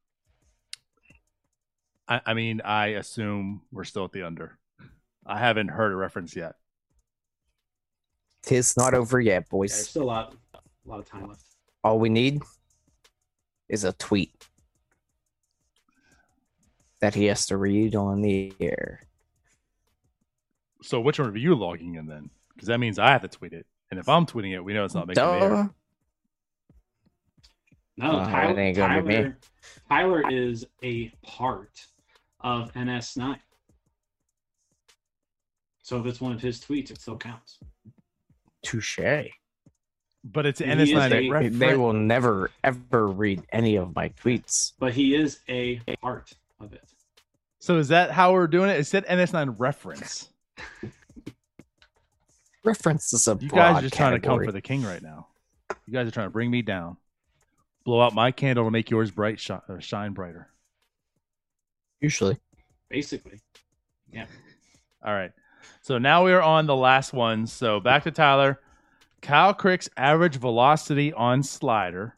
I, 2.08 2.22
I 2.26 2.34
mean, 2.34 2.62
I 2.62 2.88
assume 2.88 3.62
we're 3.72 3.84
still 3.84 4.06
at 4.06 4.12
the 4.12 4.24
under. 4.24 4.58
I 5.26 5.38
haven't 5.40 5.70
heard 5.70 5.92
a 5.92 5.96
reference 5.96 6.36
yet. 6.36 6.56
Tis 8.44 8.76
not 8.76 8.94
over 8.94 9.20
yet, 9.22 9.46
Yeah, 9.52 9.58
there's 9.60 9.88
still 9.90 10.04
a 10.04 10.06
lot, 10.06 10.36
a 10.54 10.90
lot 10.90 11.00
of 11.00 11.08
time 11.08 11.28
left. 11.28 11.46
All 11.84 12.00
we 12.00 12.10
need 12.10 12.42
is 13.70 13.84
a 13.84 13.94
tweet 13.94 14.48
that 17.00 17.16
he 17.16 17.26
has 17.26 17.46
to 17.48 17.58
read 17.58 17.96
on 17.96 18.22
the 18.22 18.54
air. 18.60 19.02
So 20.84 21.00
which 21.00 21.20
one 21.20 21.30
are 21.30 21.38
you 21.38 21.56
logging 21.56 21.96
in 21.96 22.08
then? 22.08 22.30
Because 22.54 22.68
that 22.68 22.80
means 22.80 23.00
I 23.00 23.12
have 23.12 23.22
to 23.22 23.28
tweet 23.28 23.54
it. 23.54 23.66
And 23.90 24.00
if 24.00 24.08
I'm 24.10 24.26
tweeting 24.26 24.54
it, 24.54 24.64
we 24.64 24.74
know 24.74 24.86
it's 24.86 24.96
not 24.96 25.08
making 25.08 25.24
the 25.24 25.30
Duh. 25.30 25.46
air. 25.46 25.70
No, 27.98 28.12
Uh, 28.18 28.30
Tyler, 28.30 28.60
ain't 28.60 28.78
gonna 28.78 29.02
be 29.02 29.08
me. 29.08 29.16
Tyler, 29.16 29.38
Tyler 29.90 30.32
is 30.32 30.66
a 30.82 31.10
part 31.24 31.86
of 32.40 32.72
NS9. 32.74 33.38
So 35.84 36.00
if 36.00 36.06
it's 36.06 36.22
one 36.22 36.32
of 36.32 36.42
his 36.42 36.60
tweets, 36.60 36.90
it 36.90 37.00
still 37.02 37.18
counts. 37.18 37.60
Touche. 38.64 39.00
But 40.24 40.46
it's 40.46 40.60
He 40.60 40.66
NS9 40.66 40.86
is 40.86 41.34
a- 41.34 41.50
They, 41.50 41.76
will 41.76 41.94
never 41.94 42.52
ever 42.64 43.08
read 43.08 43.44
any 43.52 43.76
of 43.76 43.96
my 43.96 44.10
tweets. 44.10 44.74
But 44.80 44.94
he 44.94 45.16
is 45.16 45.40
a 45.50 45.82
part 46.02 46.32
of 46.60 46.74
it. 46.74 46.84
So 47.60 47.78
is 47.78 47.88
that 47.90 48.12
how 48.12 48.34
we're 48.34 48.48
doing 48.48 48.70
it? 48.70 48.80
Is 48.80 48.94
It 48.94 49.06
said 49.06 49.06
NS9 49.08 49.56
reference. 49.58 50.30
Reference 52.64 53.12
is 53.14 53.28
a 53.28 53.38
You 53.40 53.50
broad 53.50 53.58
guys 53.74 53.78
are 53.78 53.82
just 53.82 53.96
trying 53.96 54.14
to 54.14 54.20
come 54.20 54.44
for 54.44 54.52
the 54.52 54.62
king 54.62 54.84
right 54.84 55.02
now. 55.02 55.28
You 55.88 55.94
guys 55.94 56.08
are 56.08 56.12
trying 56.12 56.28
to 56.28 56.32
bring 56.32 56.52
me 56.52 56.62
down. 56.62 56.98
Blow 57.84 58.02
out 58.02 58.14
my 58.14 58.32
candle 58.32 58.66
to 58.66 58.72
make 58.72 58.92
yours 58.92 59.10
bright 59.10 59.40
shi- 59.40 59.54
uh, 59.54 59.80
shine 59.80 60.14
brighter. 60.14 60.48
Usually, 62.00 62.38
Basically. 62.90 63.40
Yeah. 64.12 64.26
All 65.04 65.14
right. 65.14 65.32
So 65.82 65.98
now 65.98 66.24
we 66.24 66.32
are 66.32 66.42
on 66.42 66.68
the 66.68 66.76
last 66.76 67.12
one. 67.12 67.48
So 67.48 67.80
back 67.80 68.04
to 68.04 68.12
Tyler. 68.12 68.60
Kyle 69.22 69.54
Crick's 69.54 69.90
average 69.98 70.38
velocity 70.38 71.12
on 71.14 71.44
slider 71.44 72.16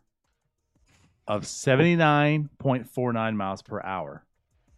of 1.27 1.43
79.49 1.43 3.35
miles 3.35 3.61
per 3.61 3.81
hour. 3.81 4.25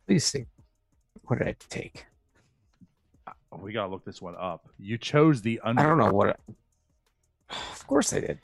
please 0.05 0.25
see. 0.25 0.45
What 1.23 1.39
did 1.39 1.47
I 1.47 1.55
take? 1.69 2.05
We 3.57 3.73
got 3.73 3.85
to 3.85 3.91
look 3.91 4.05
this 4.05 4.21
one 4.21 4.35
up. 4.37 4.69
You 4.77 4.97
chose 4.97 5.41
the 5.41 5.59
under. 5.63 5.81
I 5.81 5.85
don't 5.87 5.97
know 5.97 6.11
what. 6.11 6.39
Of 7.49 7.87
course 7.87 8.13
I 8.13 8.19
did. 8.19 8.39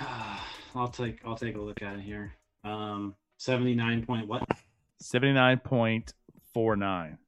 I'll 0.74 0.88
take 0.88 1.18
I'll 1.24 1.36
take 1.36 1.56
a 1.56 1.60
look 1.60 1.82
at 1.82 1.96
it 1.96 2.02
here. 2.02 2.32
Um, 2.64 3.14
seventy 3.38 3.74
nine 3.74 4.06
point 4.06 4.28
what? 4.28 4.44
79.49. 5.02 7.18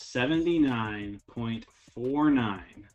Seventy 0.00 0.60
nine 0.60 1.20
point 1.26 1.66
four 1.92 2.30
nine. 2.30 2.86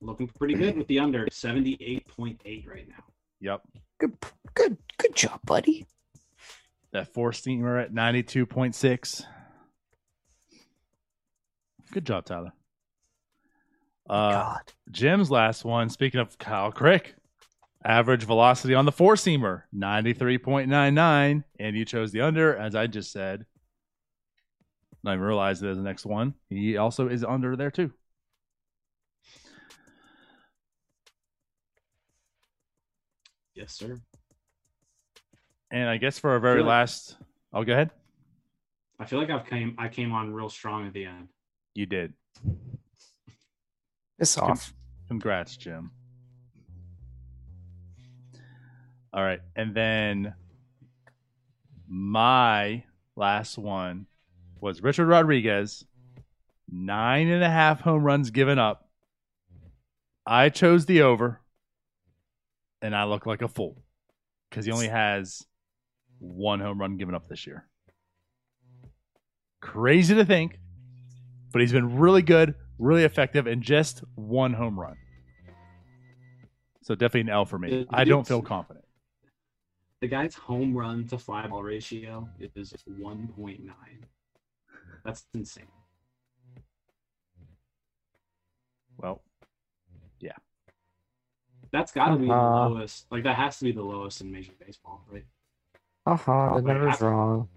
Looking 0.00 0.26
pretty 0.26 0.54
good 0.54 0.74
with 0.74 0.86
the 0.86 0.98
under 0.98 1.28
seventy 1.30 1.76
eight 1.80 2.08
point 2.08 2.40
eight 2.46 2.66
right 2.66 2.88
now. 2.88 3.04
Yep. 3.40 3.60
Good, 4.00 4.16
good, 4.54 4.78
good 4.96 5.14
job, 5.14 5.40
buddy. 5.44 5.86
That 6.92 7.12
four 7.12 7.32
seamer 7.32 7.82
at 7.82 7.92
92.6. 7.92 9.26
Good 11.92 12.06
job, 12.06 12.24
Tyler. 12.24 12.52
Uh, 14.08 14.32
God. 14.32 14.60
Jim's 14.90 15.30
last 15.30 15.64
one, 15.64 15.90
speaking 15.90 16.20
of 16.20 16.38
Kyle 16.38 16.72
Crick, 16.72 17.16
average 17.84 18.24
velocity 18.24 18.74
on 18.74 18.86
the 18.86 18.92
four 18.92 19.14
seamer, 19.14 19.64
93.99. 19.76 21.44
And 21.60 21.76
you 21.76 21.84
chose 21.84 22.12
the 22.12 22.22
under, 22.22 22.56
as 22.56 22.74
I 22.74 22.86
just 22.86 23.12
said. 23.12 23.44
And 25.04 25.10
I 25.10 25.14
realized 25.16 25.62
it 25.62 25.68
as 25.68 25.76
the 25.76 25.82
next 25.82 26.06
one. 26.06 26.32
He 26.48 26.78
also 26.78 27.08
is 27.08 27.22
under 27.22 27.56
there, 27.56 27.70
too. 27.70 27.92
Yes, 33.54 33.74
sir. 33.74 34.00
And 35.70 35.90
I 35.90 35.98
guess 35.98 36.18
for 36.18 36.30
our 36.30 36.40
very 36.40 36.62
last, 36.62 37.10
last, 37.10 37.22
oh, 37.52 37.64
go 37.64 37.74
ahead. 37.74 37.90
I 38.98 39.04
feel 39.04 39.18
like 39.18 39.28
I've 39.28 39.44
came 39.44 39.74
I 39.76 39.88
came 39.88 40.12
on 40.12 40.32
real 40.32 40.48
strong 40.48 40.86
at 40.86 40.94
the 40.94 41.04
end. 41.04 41.28
You 41.74 41.84
did. 41.84 42.14
It's 44.18 44.38
off. 44.38 44.72
Congrats, 45.08 45.56
Jim. 45.56 45.90
All 49.12 49.22
right. 49.22 49.40
And 49.54 49.74
then 49.74 50.34
my 51.86 52.84
last 53.16 53.58
one 53.58 54.06
was 54.64 54.82
Richard 54.82 55.06
Rodriguez. 55.06 55.84
Nine 56.72 57.28
and 57.28 57.44
a 57.44 57.50
half 57.50 57.82
home 57.82 58.02
runs 58.02 58.30
given 58.30 58.58
up. 58.58 58.88
I 60.26 60.48
chose 60.48 60.86
the 60.86 61.02
over, 61.02 61.42
and 62.80 62.96
I 62.96 63.04
look 63.04 63.26
like 63.26 63.42
a 63.42 63.48
fool 63.48 63.84
because 64.48 64.64
he 64.64 64.72
only 64.72 64.88
has 64.88 65.46
one 66.18 66.60
home 66.60 66.80
run 66.80 66.96
given 66.96 67.14
up 67.14 67.28
this 67.28 67.46
year. 67.46 67.68
Crazy 69.60 70.14
to 70.14 70.24
think, 70.24 70.58
but 71.52 71.60
he's 71.60 71.72
been 71.72 71.98
really 71.98 72.22
good, 72.22 72.54
really 72.78 73.04
effective, 73.04 73.46
and 73.46 73.62
just 73.62 74.02
one 74.14 74.54
home 74.54 74.80
run. 74.80 74.96
So 76.80 76.94
definitely 76.94 77.32
an 77.32 77.36
L 77.36 77.44
for 77.44 77.58
me. 77.58 77.86
I 77.90 78.04
don't 78.04 78.26
feel 78.26 78.40
confident. 78.40 78.86
The 80.00 80.08
guy's 80.08 80.34
home 80.34 80.74
run 80.74 81.06
to 81.08 81.18
fly 81.18 81.46
ball 81.46 81.62
ratio 81.62 82.30
is 82.54 82.72
one 82.86 83.28
point 83.36 83.62
nine. 83.62 84.06
That's 85.04 85.26
insane. 85.34 85.66
Well, 88.96 89.22
yeah. 90.20 90.32
That's 91.72 91.92
got 91.92 92.10
to 92.10 92.16
be 92.16 92.26
the 92.26 92.32
Uh-huh. 92.32 92.68
lowest. 92.70 93.06
Like 93.10 93.24
that 93.24 93.36
has 93.36 93.58
to 93.58 93.64
be 93.64 93.72
the 93.72 93.82
lowest 93.82 94.20
in 94.20 94.30
Major 94.32 94.52
Baseball, 94.64 95.04
right? 95.10 95.24
Uh 96.06 96.16
huh. 96.16 96.54
The 96.56 96.62
Wait, 96.62 96.72
number's 96.74 97.02
I- 97.02 97.06
wrong. 97.06 97.48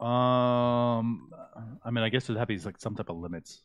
um, 0.00 1.32
I 1.84 1.90
mean, 1.90 2.02
I 2.04 2.08
guess 2.08 2.24
it'd 2.24 2.36
have 2.36 2.48
to 2.48 2.56
be 2.56 2.62
like 2.64 2.78
some 2.80 2.94
type 2.96 3.08
of 3.08 3.16
limits, 3.18 3.62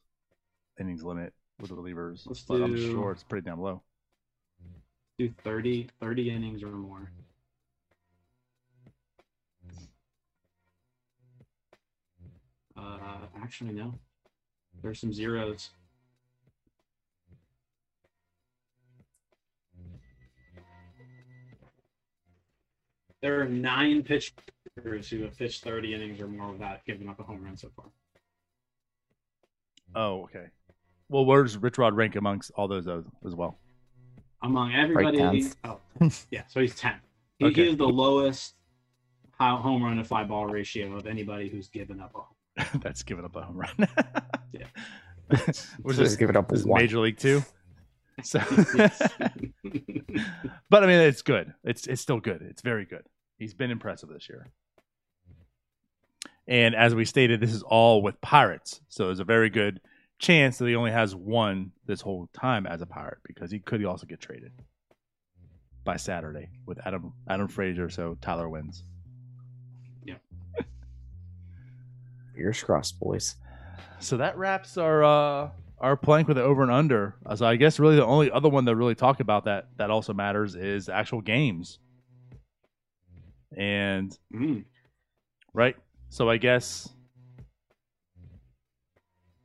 innings 0.80 1.04
limit 1.04 1.34
with 1.60 1.70
the 1.70 1.76
relievers, 1.76 2.28
Let's 2.28 2.42
but 2.42 2.62
I'm 2.62 2.76
sure 2.78 3.12
it's 3.12 3.24
pretty 3.24 3.46
damn 3.46 3.60
low. 3.60 3.82
Do 5.18 5.30
30, 5.44 5.90
30 6.00 6.30
innings 6.30 6.62
or 6.62 6.68
more. 6.68 7.10
Uh, 12.78 12.98
actually, 13.42 13.74
no. 13.74 13.94
There's 14.82 15.00
some 15.00 15.12
zeros. 15.12 15.72
There 23.22 23.42
are 23.42 23.46
nine 23.46 24.04
pitchers 24.04 25.10
who 25.10 25.24
have 25.24 25.38
pitched 25.38 25.64
30 25.64 25.94
innings 25.96 26.22
or 26.22 26.28
more 26.28 26.52
without 26.52 26.86
giving 26.86 27.10
up 27.10 27.20
a 27.20 27.24
home 27.24 27.44
run 27.44 27.58
so 27.58 27.70
far. 27.76 27.86
Oh, 29.96 30.24
okay. 30.24 30.46
Well, 31.10 31.26
where's 31.26 31.58
Rich 31.58 31.78
Rod 31.78 31.96
rank 31.96 32.16
amongst 32.16 32.52
all 32.56 32.68
those 32.68 32.88
as 32.88 33.36
well? 33.36 33.58
Among 34.44 34.74
everybody, 34.74 35.18
10th. 35.18 35.56
oh, 35.64 35.80
yeah, 36.30 36.44
so 36.48 36.60
he's 36.60 36.76
10th. 36.80 37.00
He, 37.40 37.46
Okay. 37.46 37.64
he 37.64 37.70
is 37.70 37.78
the 37.78 37.88
lowest 37.88 38.54
home 39.40 39.84
run 39.84 39.98
to 39.98 40.04
fly 40.04 40.24
ball 40.24 40.46
ratio 40.46 40.96
of 40.96 41.08
anybody 41.08 41.50
who's 41.50 41.68
given 41.70 42.00
up 42.00 42.14
a 42.14 42.20
home 42.20 42.37
That's 42.82 43.04
giving 43.04 43.26
up 43.26 43.36
a 43.36 43.42
home 43.42 43.58
run. 43.58 43.88
Yeah. 44.54 44.68
Which 45.82 45.98
Just 45.98 46.12
is, 46.14 46.16
give 46.18 46.30
it 46.30 46.38
up 46.38 46.48
this 46.48 46.62
is 46.62 46.66
one. 46.66 46.82
Major 46.82 47.00
League 47.00 47.18
Two. 47.18 47.44
So, 48.24 48.40
Yes. 48.76 49.00
but 50.72 50.84
I 50.84 50.88
mean, 50.88 51.00
it's 51.02 51.22
good. 51.22 51.54
It's 51.64 51.86
it's 51.86 52.02
still 52.02 52.20
good. 52.20 52.42
It's 52.42 52.64
very 52.64 52.86
good. 52.86 53.04
He's 53.38 53.54
been 53.54 53.70
impressive 53.70 54.10
this 54.10 54.28
year. 54.28 54.48
And 56.48 56.74
as 56.76 56.96
we 56.96 57.06
stated, 57.06 57.40
this 57.42 57.54
is 57.54 57.62
all 57.62 58.02
with 58.02 58.20
Pirates, 58.22 58.82
so 58.88 59.06
there's 59.06 59.20
a 59.20 59.24
very 59.26 59.50
good 59.52 59.82
chance 60.18 60.58
that 60.58 60.68
he 60.68 60.76
only 60.76 60.92
has 60.92 61.14
one 61.14 61.74
this 61.86 62.02
whole 62.02 62.28
time 62.34 62.66
as 62.66 62.82
a 62.82 62.88
Pirate 62.88 63.20
because 63.24 63.52
he 63.52 63.60
could 63.60 63.86
also 63.86 64.08
get 64.08 64.20
traded 64.22 64.52
by 65.84 65.98
Saturday 65.98 66.50
with 66.66 66.80
Adam 66.88 67.14
Adam 67.30 67.48
Frazier. 67.48 67.90
So 67.90 68.18
Tyler 68.22 68.50
wins. 68.50 68.84
Fingers 72.38 72.64
crossed, 72.64 73.00
boys. 73.00 73.36
So 74.00 74.18
that 74.18 74.38
wraps 74.38 74.78
our 74.78 75.04
uh 75.04 75.50
our 75.80 75.98
plank 75.98 76.28
with 76.28 76.38
the 76.38 76.44
over 76.44 76.62
and 76.62 76.72
under. 76.72 77.16
So 77.36 77.48
I 77.48 77.56
guess 77.56 77.80
really 77.80 77.96
the 77.96 78.06
only 78.06 78.30
other 78.30 78.48
one 78.48 78.66
that 78.66 78.76
really 78.76 78.94
talk 78.94 79.20
about 79.20 79.46
that 79.46 79.70
that 79.78 79.90
also 79.90 80.14
matters 80.14 80.54
is 80.54 80.88
actual 80.88 81.22
games. 81.22 81.80
And 83.58 84.16
Mm. 84.32 84.66
right? 85.54 85.76
So 86.10 86.30
I 86.30 86.38
guess 86.38 86.88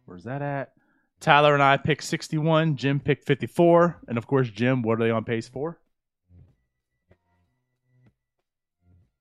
where's 0.04 0.24
that 0.24 0.42
at? 0.42 0.72
Tyler 1.18 1.54
and 1.54 1.62
I 1.62 1.78
picked 1.78 2.04
61, 2.04 2.76
Jim 2.76 3.00
picked 3.00 3.24
54, 3.24 4.00
and 4.08 4.18
of 4.18 4.26
course 4.26 4.50
Jim, 4.50 4.82
what 4.82 5.00
are 5.00 5.04
they 5.04 5.10
on 5.10 5.24
pace 5.24 5.48
for? 5.48 5.78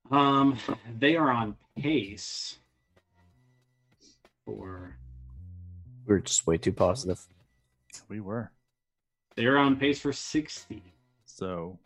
Um, 0.10 0.58
they 1.00 1.16
are 1.16 1.32
on 1.32 1.56
pace 1.78 2.58
for. 4.58 4.98
We 6.08 6.16
were 6.16 6.20
just 6.22 6.46
way 6.48 6.58
too 6.58 6.72
positive. 6.74 7.20
We 8.10 8.20
were. 8.20 8.52
They 9.36 9.46
are 9.46 9.58
on 9.58 9.78
pace 9.78 10.00
for 10.00 10.12
sixty. 10.14 10.84
So 11.26 11.80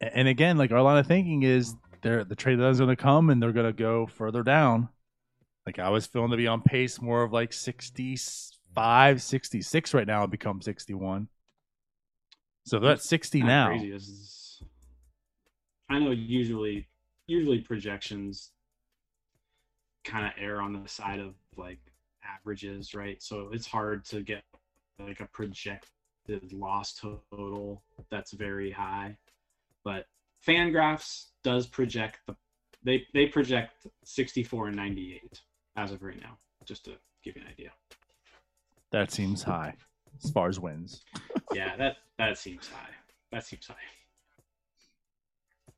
and 0.00 0.28
again, 0.28 0.56
like 0.58 0.72
our 0.72 0.82
line 0.82 0.98
of 0.98 1.06
thinking 1.06 1.42
is 1.42 1.74
they're 2.02 2.24
the 2.24 2.36
trade 2.36 2.56
deadline's 2.56 2.78
gonna 2.80 2.96
come 2.96 3.30
and 3.30 3.42
they're 3.42 3.52
gonna 3.52 3.72
go 3.72 4.06
further 4.06 4.42
down. 4.42 4.88
Like 5.64 5.78
I 5.78 5.88
was 5.90 6.06
feeling 6.06 6.30
to 6.30 6.36
be 6.36 6.46
on 6.46 6.62
pace 6.62 7.00
more 7.00 7.22
of 7.22 7.32
like 7.32 7.52
65, 7.52 9.22
66 9.22 9.94
right 9.94 10.06
now 10.06 10.22
and 10.22 10.30
become 10.30 10.60
61. 10.60 11.28
So 12.64 12.78
they're 12.78 12.92
at 12.92 13.00
60 13.02 13.38
Kinda 13.40 13.52
now. 13.52 13.68
Crazy. 13.68 13.90
This 13.90 14.02
is- 14.08 14.62
I 15.88 16.00
know 16.00 16.10
usually, 16.10 16.88
usually 17.26 17.60
projections 17.60 18.50
kind 20.04 20.26
of 20.26 20.32
err 20.38 20.60
on 20.60 20.72
the 20.72 20.88
side 20.88 21.18
of 21.18 21.34
like 21.56 21.80
averages, 22.24 22.94
right? 22.94 23.22
So 23.22 23.50
it's 23.52 23.66
hard 23.66 24.04
to 24.06 24.22
get 24.22 24.44
like 24.98 25.20
a 25.20 25.26
projected 25.26 26.52
loss 26.52 26.94
total 26.94 27.82
that's 28.10 28.32
very 28.32 28.70
high. 28.70 29.16
But 29.84 30.06
Fangraphs 30.46 31.26
does 31.42 31.66
project 31.66 32.20
the 32.26 32.36
they 32.84 33.04
they 33.14 33.26
project 33.26 33.86
64 34.04 34.68
and 34.68 34.76
98 34.76 35.42
as 35.76 35.92
of 35.92 36.02
right 36.02 36.20
now, 36.20 36.38
just 36.64 36.84
to 36.84 36.92
give 37.24 37.36
you 37.36 37.42
an 37.42 37.48
idea. 37.48 37.70
That 38.92 39.10
seems 39.10 39.42
high 39.42 39.74
as 40.22 40.30
far 40.30 40.48
as 40.48 40.60
wins. 40.60 41.02
Yeah, 41.52 41.76
that 41.76 41.96
that 42.18 42.38
seems 42.38 42.68
high. 42.68 42.90
That 43.32 43.44
seems 43.44 43.66
high. 43.66 43.74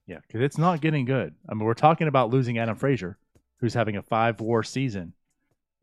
Yeah, 0.08 0.18
because 0.26 0.40
it's 0.40 0.58
not 0.58 0.80
getting 0.80 1.04
good. 1.04 1.34
I 1.48 1.54
mean, 1.54 1.64
we're 1.64 1.74
talking 1.74 2.08
about 2.08 2.30
losing 2.30 2.58
Adam 2.58 2.74
Frazier, 2.76 3.18
who's 3.60 3.74
having 3.74 3.96
a 3.96 4.02
five 4.02 4.40
war 4.40 4.62
season, 4.64 5.12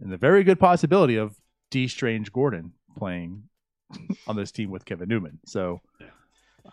and 0.02 0.12
the 0.12 0.18
very 0.18 0.44
good 0.44 0.60
possibility 0.60 1.16
of 1.16 1.40
D. 1.72 1.88
Strange 1.88 2.34
Gordon 2.34 2.74
playing 2.98 3.44
on 4.28 4.36
this 4.36 4.52
team 4.52 4.72
with 4.72 4.84
Kevin 4.84 5.08
Newman. 5.10 5.40
So 5.46 5.80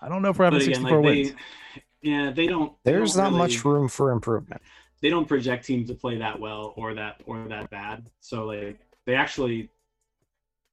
I 0.01 0.09
don't 0.09 0.23
know 0.23 0.31
if 0.31 0.39
we're 0.39 0.47
having 0.47 0.63
again, 0.63 0.75
64 0.77 0.97
like, 0.97 1.05
wins. 1.05 1.31
they, 1.33 2.11
yeah, 2.11 2.31
they 2.33 2.47
don't. 2.47 2.73
they 2.85 2.93
There's 2.93 3.13
don't 3.15 3.23
not 3.25 3.39
really- 3.39 3.55
much 3.55 3.65
room 3.65 3.89
for 3.89 4.11
improvement. 4.13 4.63
they 5.03 5.11
don't 5.11 5.29
project 5.29 5.67
teams 5.67 5.89
to 5.89 5.95
play 5.95 6.17
that 6.19 6.41
well 6.41 6.73
or 6.77 6.95
that 6.95 7.21
or 7.27 7.47
that 7.49 7.69
bad. 7.71 8.07
So 8.21 8.47
like 8.47 8.81
they 9.05 9.15
actually 9.15 9.69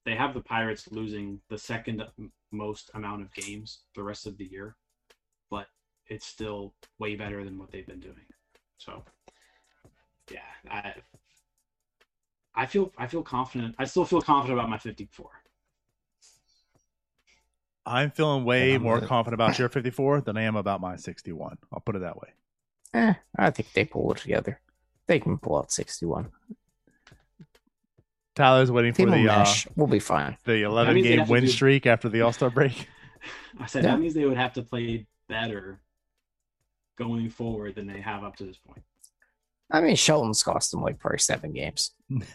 they 0.06 0.16
have 0.16 0.34
the 0.34 0.42
Pirates 0.42 0.90
losing 0.92 1.42
the 1.50 1.58
second 1.58 2.04
most 2.52 2.90
amount 2.94 3.22
of 3.22 3.34
games 3.34 3.80
the 3.96 4.02
rest 4.02 4.26
of 4.26 4.38
the 4.38 4.46
year, 4.46 4.76
but 4.88 4.89
it's 6.10 6.26
still 6.26 6.74
way 6.98 7.16
better 7.16 7.44
than 7.44 7.58
what 7.58 7.72
they've 7.72 7.86
been 7.88 8.00
doing. 8.00 8.16
So 8.78 9.04
yeah, 10.32 10.40
I 10.70 10.94
I 12.56 12.66
feel 12.66 12.92
I 12.98 13.08
feel 13.08 13.24
confident. 13.24 13.76
I 13.78 13.86
still 13.86 14.06
feel 14.06 14.22
confident 14.22 14.60
about 14.60 14.70
my 14.70 14.78
54. 14.78 15.30
I'm 17.86 18.12
feeling 18.12 18.44
way 18.46 18.74
Yeah, 18.74 18.78
more 18.80 19.00
but- 19.00 19.08
confident 19.10 19.36
about 19.36 19.58
your 19.58 19.70
54 19.78 20.22
than 20.22 20.38
I 20.38 20.44
am 20.44 20.56
about 20.56 20.82
my 20.82 20.96
61. 20.96 21.58
I'll 21.72 21.80
put 21.80 21.96
it 21.96 22.00
that 22.00 22.18
way. 22.18 22.30
Eh, 22.94 23.14
I 23.38 23.50
think 23.52 23.72
they 23.74 23.86
pull 23.86 24.12
it 24.12 24.18
together. 24.18 24.60
They 25.08 25.20
can 25.20 25.38
pull 25.38 25.58
out 25.58 25.72
61. 25.72 26.30
Tyler's 28.36 28.72
waiting 28.72 28.94
for 28.94 28.98
Team 28.98 29.12
will 29.12 29.24
the 29.24 29.30
uh. 29.30 29.46
We'll 29.76 29.88
be 29.88 30.00
fine. 30.00 30.38
the 30.46 30.62
11 30.64 31.02
game 31.02 31.28
win 31.28 31.44
do- 31.46 31.50
streak 31.50 31.86
after 31.86 32.10
the 32.10 32.22
All 32.22 32.32
Star 32.34 32.50
break. 32.50 32.88
I 33.60 33.66
said 33.66 33.84
Yeah. 33.84 33.92
that 33.92 34.00
means 34.00 34.14
they 34.14 34.26
would 34.26 34.38
have 34.38 34.54
to 34.54 34.62
play 34.64 35.08
better 35.28 35.80
going 37.00 37.30
forward 37.30 37.74
than 37.76 37.88
they 37.88 38.00
have 38.02 38.24
up 38.24 38.36
to 38.36 38.44
this 38.44 38.58
point. 38.58 38.84
I 39.72 39.82
mean, 39.82 39.96
Shelton's 39.96 40.44
cost 40.44 40.70
them 40.72 40.84
like 40.84 41.00
probably 41.00 41.18
seven 41.20 41.52
games. 41.54 41.92
And 42.10 42.26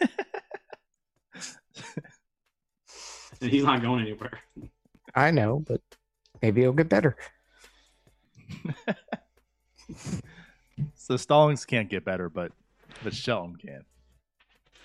he's 3.51 3.65
not 3.65 3.83
going 3.83 4.03
anywhere. 4.03 4.41
I 5.15 5.31
know, 5.31 5.63
but 5.67 5.81
maybe 6.43 6.63
he'll 6.63 6.73
get 6.73 6.89
better. 6.89 7.17
So 11.05 11.17
Stallings 11.17 11.67
can't 11.67 11.91
get 11.91 12.05
better, 12.05 12.31
but 12.31 12.53
but 13.03 13.15
Shelton 13.15 13.57
can. 13.57 13.85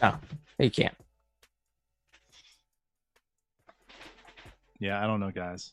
Oh, 0.01 0.19
he 0.57 0.69
can't. 0.69 0.95
Yeah, 4.79 5.01
I 5.01 5.07
don't 5.07 5.21
know, 5.21 5.31
guys. 5.31 5.71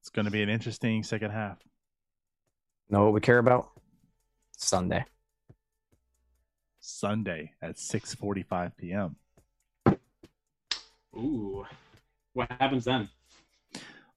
It's 0.00 0.10
going 0.10 0.24
to 0.24 0.32
be 0.32 0.42
an 0.42 0.48
interesting 0.48 1.04
second 1.04 1.30
half. 1.30 1.58
Know 2.88 3.04
what 3.04 3.14
we 3.14 3.20
care 3.20 3.38
about? 3.38 3.70
Sunday. 4.56 5.04
Sunday 6.80 7.52
at 7.60 7.76
6:45 7.76 8.72
p.m. 8.76 9.16
Ooh, 11.16 11.66
what 12.32 12.50
happens 12.60 12.84
then? 12.84 13.08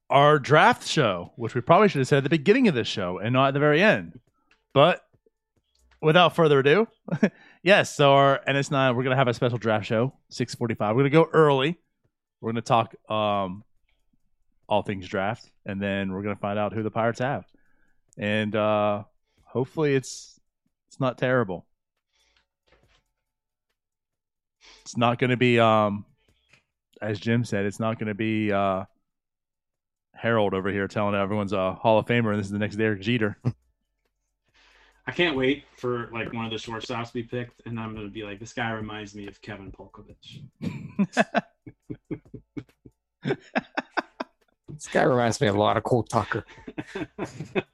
Our 0.10 0.40
draft 0.40 0.88
show, 0.88 1.32
which 1.36 1.56
we 1.56 1.62
probably 1.62 1.88
should 1.88 2.00
have 2.00 2.08
said 2.08 2.18
at 2.20 2.24
the 2.24 2.30
beginning 2.30 2.68
of 2.68 2.76
this 2.76 2.88
show 2.88 3.18
and 3.20 3.34
not 3.34 3.50
at 3.50 3.54
the 3.54 3.60
very 3.60 3.82
end. 3.82 4.20
But 4.74 5.04
without 6.02 6.36
further 6.36 6.60
ado, 6.60 6.88
yes, 7.64 7.96
so 7.96 8.14
our 8.14 8.42
NS9, 8.48 8.96
we're 8.96 9.04
going 9.04 9.12
to 9.12 9.18
have 9.18 9.28
a 9.28 9.34
special 9.34 9.58
draft 9.58 9.86
show, 9.86 10.14
6:45. 10.32 10.80
We're 10.80 10.94
going 10.94 11.04
to 11.06 11.10
go 11.10 11.30
early. 11.34 11.80
We're 12.42 12.52
going 12.52 12.62
to 12.64 12.68
talk 12.68 12.96
um 13.12 13.64
all 14.68 14.84
things 14.84 15.08
draft 15.08 15.50
and 15.66 15.82
then 15.82 16.12
we're 16.12 16.22
going 16.22 16.36
to 16.36 16.40
find 16.40 16.60
out 16.60 16.74
who 16.74 16.84
the 16.84 16.92
Pirates 16.92 17.20
have. 17.20 17.44
And 18.20 18.56
uh 18.56 19.04
hopefully 19.46 19.96
it's 19.96 20.40
it's 20.88 21.00
not 21.00 21.18
terrible. 21.18 21.66
It's 24.82 24.98
not 24.98 25.20
going 25.20 25.30
to 25.30 25.38
be 25.38 25.60
um 25.60 26.06
as 27.02 27.20
Jim 27.20 27.46
said, 27.46 27.66
it's 27.66 27.80
not 27.80 27.98
going 27.98 28.10
to 28.10 28.14
be 28.14 28.52
uh 28.52 28.86
Harold 30.14 30.54
over 30.54 30.70
here 30.70 30.88
telling 30.88 31.16
everyone's 31.16 31.54
a 31.54 31.74
Hall 31.74 31.98
of 31.98 32.06
Famer 32.06 32.32
and 32.32 32.40
this 32.40 32.48
is 32.48 32.52
the 32.52 32.60
next 32.60 32.76
Derek 32.76 33.02
Jeter. 33.02 33.38
I 35.08 35.12
can't 35.12 35.36
wait 35.36 35.64
for 35.78 36.10
like 36.14 36.34
one 36.34 36.46
of 36.46 36.52
the 36.52 36.58
shortstops 36.58 37.08
to 37.08 37.14
be 37.14 37.24
picked, 37.24 37.66
and 37.66 37.80
I'm 37.80 37.96
gonna 37.96 38.10
be 38.10 38.24
like, 38.24 38.40
this 38.40 38.54
guy 38.54 38.70
reminds 38.70 39.16
me 39.16 39.26
of 39.26 39.42
Kevin 39.42 39.72
Polcovich. 39.72 40.44
This 44.80 44.88
guy 44.88 45.04
reminds 45.04 45.42
me 45.42 45.48
a 45.48 45.54
lot 45.54 45.76
of 45.76 45.84
Cole 45.84 46.04
Tucker. 46.04 46.46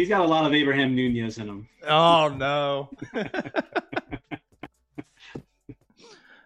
He's 0.00 0.08
got 0.08 0.22
a 0.22 0.26
lot 0.26 0.46
of 0.46 0.54
Abraham 0.54 0.94
Nunez 0.94 1.36
in 1.36 1.46
him. 1.46 1.68
oh 1.86 2.28
no. 2.34 2.88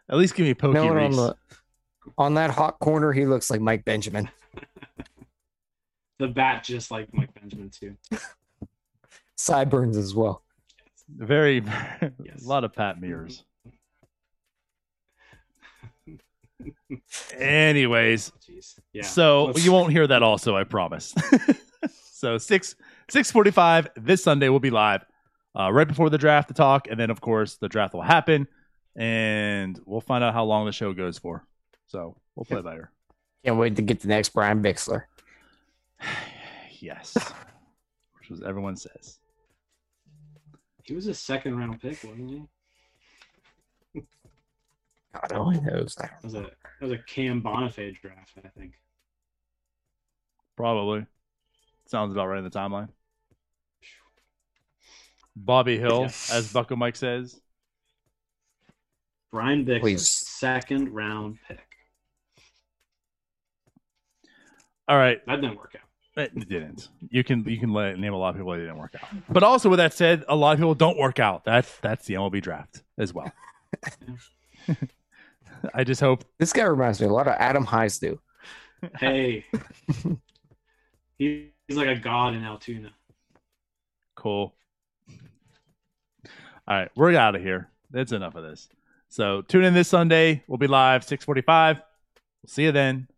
At 0.08 0.16
least 0.18 0.34
give 0.34 0.44
me 0.44 0.54
Pokey 0.54 0.74
No, 0.74 0.88
on 0.88 0.96
Reese. 0.96 1.14
the 1.16 1.36
on 2.18 2.34
that 2.34 2.50
hot 2.50 2.80
corner, 2.80 3.12
he 3.12 3.26
looks 3.26 3.50
like 3.52 3.60
Mike 3.60 3.84
Benjamin. 3.84 4.28
The 6.18 6.26
bat 6.28 6.62
just 6.64 6.90
like 6.90 7.12
Mike 7.12 7.32
Benjamin 7.34 7.70
too. 7.70 7.96
Sideburns 9.36 9.96
as 9.96 10.14
well. 10.16 10.42
Very 11.08 11.60
Yes. 12.22 12.44
a 12.44 12.48
lot 12.48 12.64
of 12.64 12.72
Pat 12.72 13.00
Meares. 13.00 13.42
Anyways, 17.36 18.32
Jeez. 18.48 18.78
Yeah. 18.92 19.02
so 19.02 19.46
Let's- 19.46 19.64
you 19.64 19.72
won't 19.72 19.92
hear 19.92 20.06
that 20.06 20.22
also, 20.22 20.56
I 20.56 20.64
promise. 20.64 21.14
so 22.12 22.38
six 22.38 22.76
six 23.08 23.30
forty 23.30 23.50
five 23.50 23.88
this 23.96 24.22
Sunday 24.22 24.48
We'll 24.48 24.60
be 24.60 24.70
live. 24.70 25.04
Uh, 25.56 25.70
right 25.72 25.86
before 25.86 26.10
the 26.10 26.18
draft 26.18 26.48
to 26.48 26.54
talk, 26.54 26.88
and 26.88 26.98
then 26.98 27.10
of 27.10 27.20
course 27.20 27.56
the 27.56 27.68
draft 27.68 27.94
will 27.94 28.02
happen, 28.02 28.48
and 28.96 29.78
we'll 29.86 30.00
find 30.00 30.24
out 30.24 30.34
how 30.34 30.44
long 30.44 30.66
the 30.66 30.72
show 30.72 30.92
goes 30.92 31.18
for. 31.18 31.46
So 31.86 32.16
we'll 32.34 32.44
play 32.44 32.60
by 32.60 32.74
ear. 32.74 32.90
Can't 33.44 33.56
wait 33.56 33.76
to 33.76 33.82
get 33.82 34.00
the 34.00 34.08
next 34.08 34.30
Brian 34.30 34.62
Bixler. 34.62 35.02
yes, 36.80 37.14
which 38.18 38.30
was 38.30 38.42
everyone 38.42 38.76
says. 38.76 39.18
He 40.82 40.94
was 40.94 41.06
a 41.06 41.14
second 41.14 41.56
round 41.56 41.80
pick, 41.80 42.02
wasn't 42.04 42.30
he? 42.30 44.02
God 45.14 45.32
only 45.32 45.60
knows. 45.60 45.96
I 45.98 46.06
That 46.06 46.24
was 46.24 46.34
a 46.34 46.40
that 46.40 46.50
was 46.80 46.92
a 46.92 46.98
Cam 46.98 47.40
Bonifay 47.42 47.98
draft, 48.00 48.32
I 48.44 48.48
think. 48.48 48.72
Probably 50.56 51.06
sounds 51.86 52.12
about 52.12 52.26
right 52.26 52.38
in 52.38 52.44
the 52.44 52.50
timeline. 52.50 52.88
Bobby 55.36 55.78
Hill, 55.78 56.02
Yeah. 56.02 56.36
as 56.36 56.52
Bucco 56.52 56.76
Mike 56.76 56.96
says. 56.96 57.40
Brian 59.32 59.64
Bixler, 59.64 59.80
Please. 59.80 60.08
second 60.08 60.90
round 60.94 61.38
pick. 61.48 61.58
All 64.86 64.96
right, 64.96 65.24
That 65.26 65.40
didn't 65.40 65.56
work 65.56 65.74
out. 65.76 65.80
It 66.16 66.48
didn't. 66.48 66.88
You 67.10 67.24
can 67.24 67.42
you 67.48 67.58
can 67.58 67.72
let, 67.72 67.98
name 67.98 68.12
a 68.12 68.16
lot 68.16 68.28
of 68.30 68.36
people 68.36 68.52
that 68.52 68.58
didn't 68.58 68.76
work 68.78 68.94
out. 69.02 69.08
But 69.28 69.42
also 69.42 69.68
with 69.68 69.78
that 69.78 69.92
said, 69.94 70.22
a 70.28 70.36
lot 70.36 70.52
of 70.52 70.58
people 70.60 70.76
don't 70.76 70.96
work 70.96 71.18
out. 71.18 71.44
That's 71.44 71.76
that's 71.78 72.06
the 72.06 72.14
MLB 72.14 72.40
draft 72.40 72.84
as 72.96 73.12
well. 73.12 73.32
I 75.74 75.82
just 75.82 76.00
hope 76.00 76.24
This 76.38 76.52
guy 76.52 76.62
reminds 76.64 77.00
me 77.00 77.08
a 77.08 77.12
lot 77.12 77.26
of 77.26 77.34
Adam 77.38 77.66
Hyzdu. 77.66 78.18
Hey, 79.00 79.44
he's 81.68 81.76
like 81.76 81.88
a 81.88 81.96
god 81.96 82.34
in 82.34 82.44
Altoona. 82.44 82.92
cool. 84.14 84.54
All 86.66 86.74
right, 86.76 86.90
we're 86.96 87.14
out 87.16 87.34
of 87.34 87.42
here. 87.42 87.68
That's 87.90 88.12
enough 88.12 88.34
of 88.36 88.42
this. 88.42 88.68
So 89.08 89.42
tune 89.42 89.64
in 89.64 89.74
this 89.74 89.88
Sunday. 89.88 90.42
We'll 90.48 90.58
be 90.58 90.66
live 90.66 91.04
six 91.04 91.24
forty 91.24 91.42
five. 91.42 91.76
We'll 91.76 92.48
see 92.48 92.64
you 92.64 92.72
then. 92.72 93.08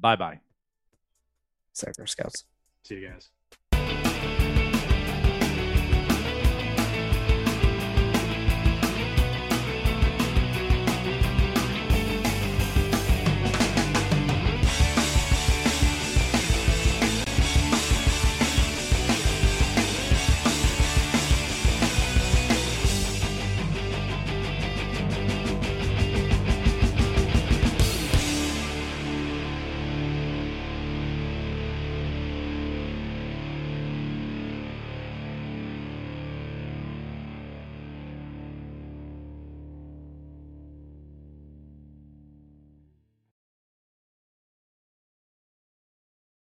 Bye 0.00 0.16
bye. 0.16 0.40
Sucker 1.72 2.06
Scouts. 2.06 2.44
See 2.84 2.96
you 2.96 3.08
guys. 3.08 3.30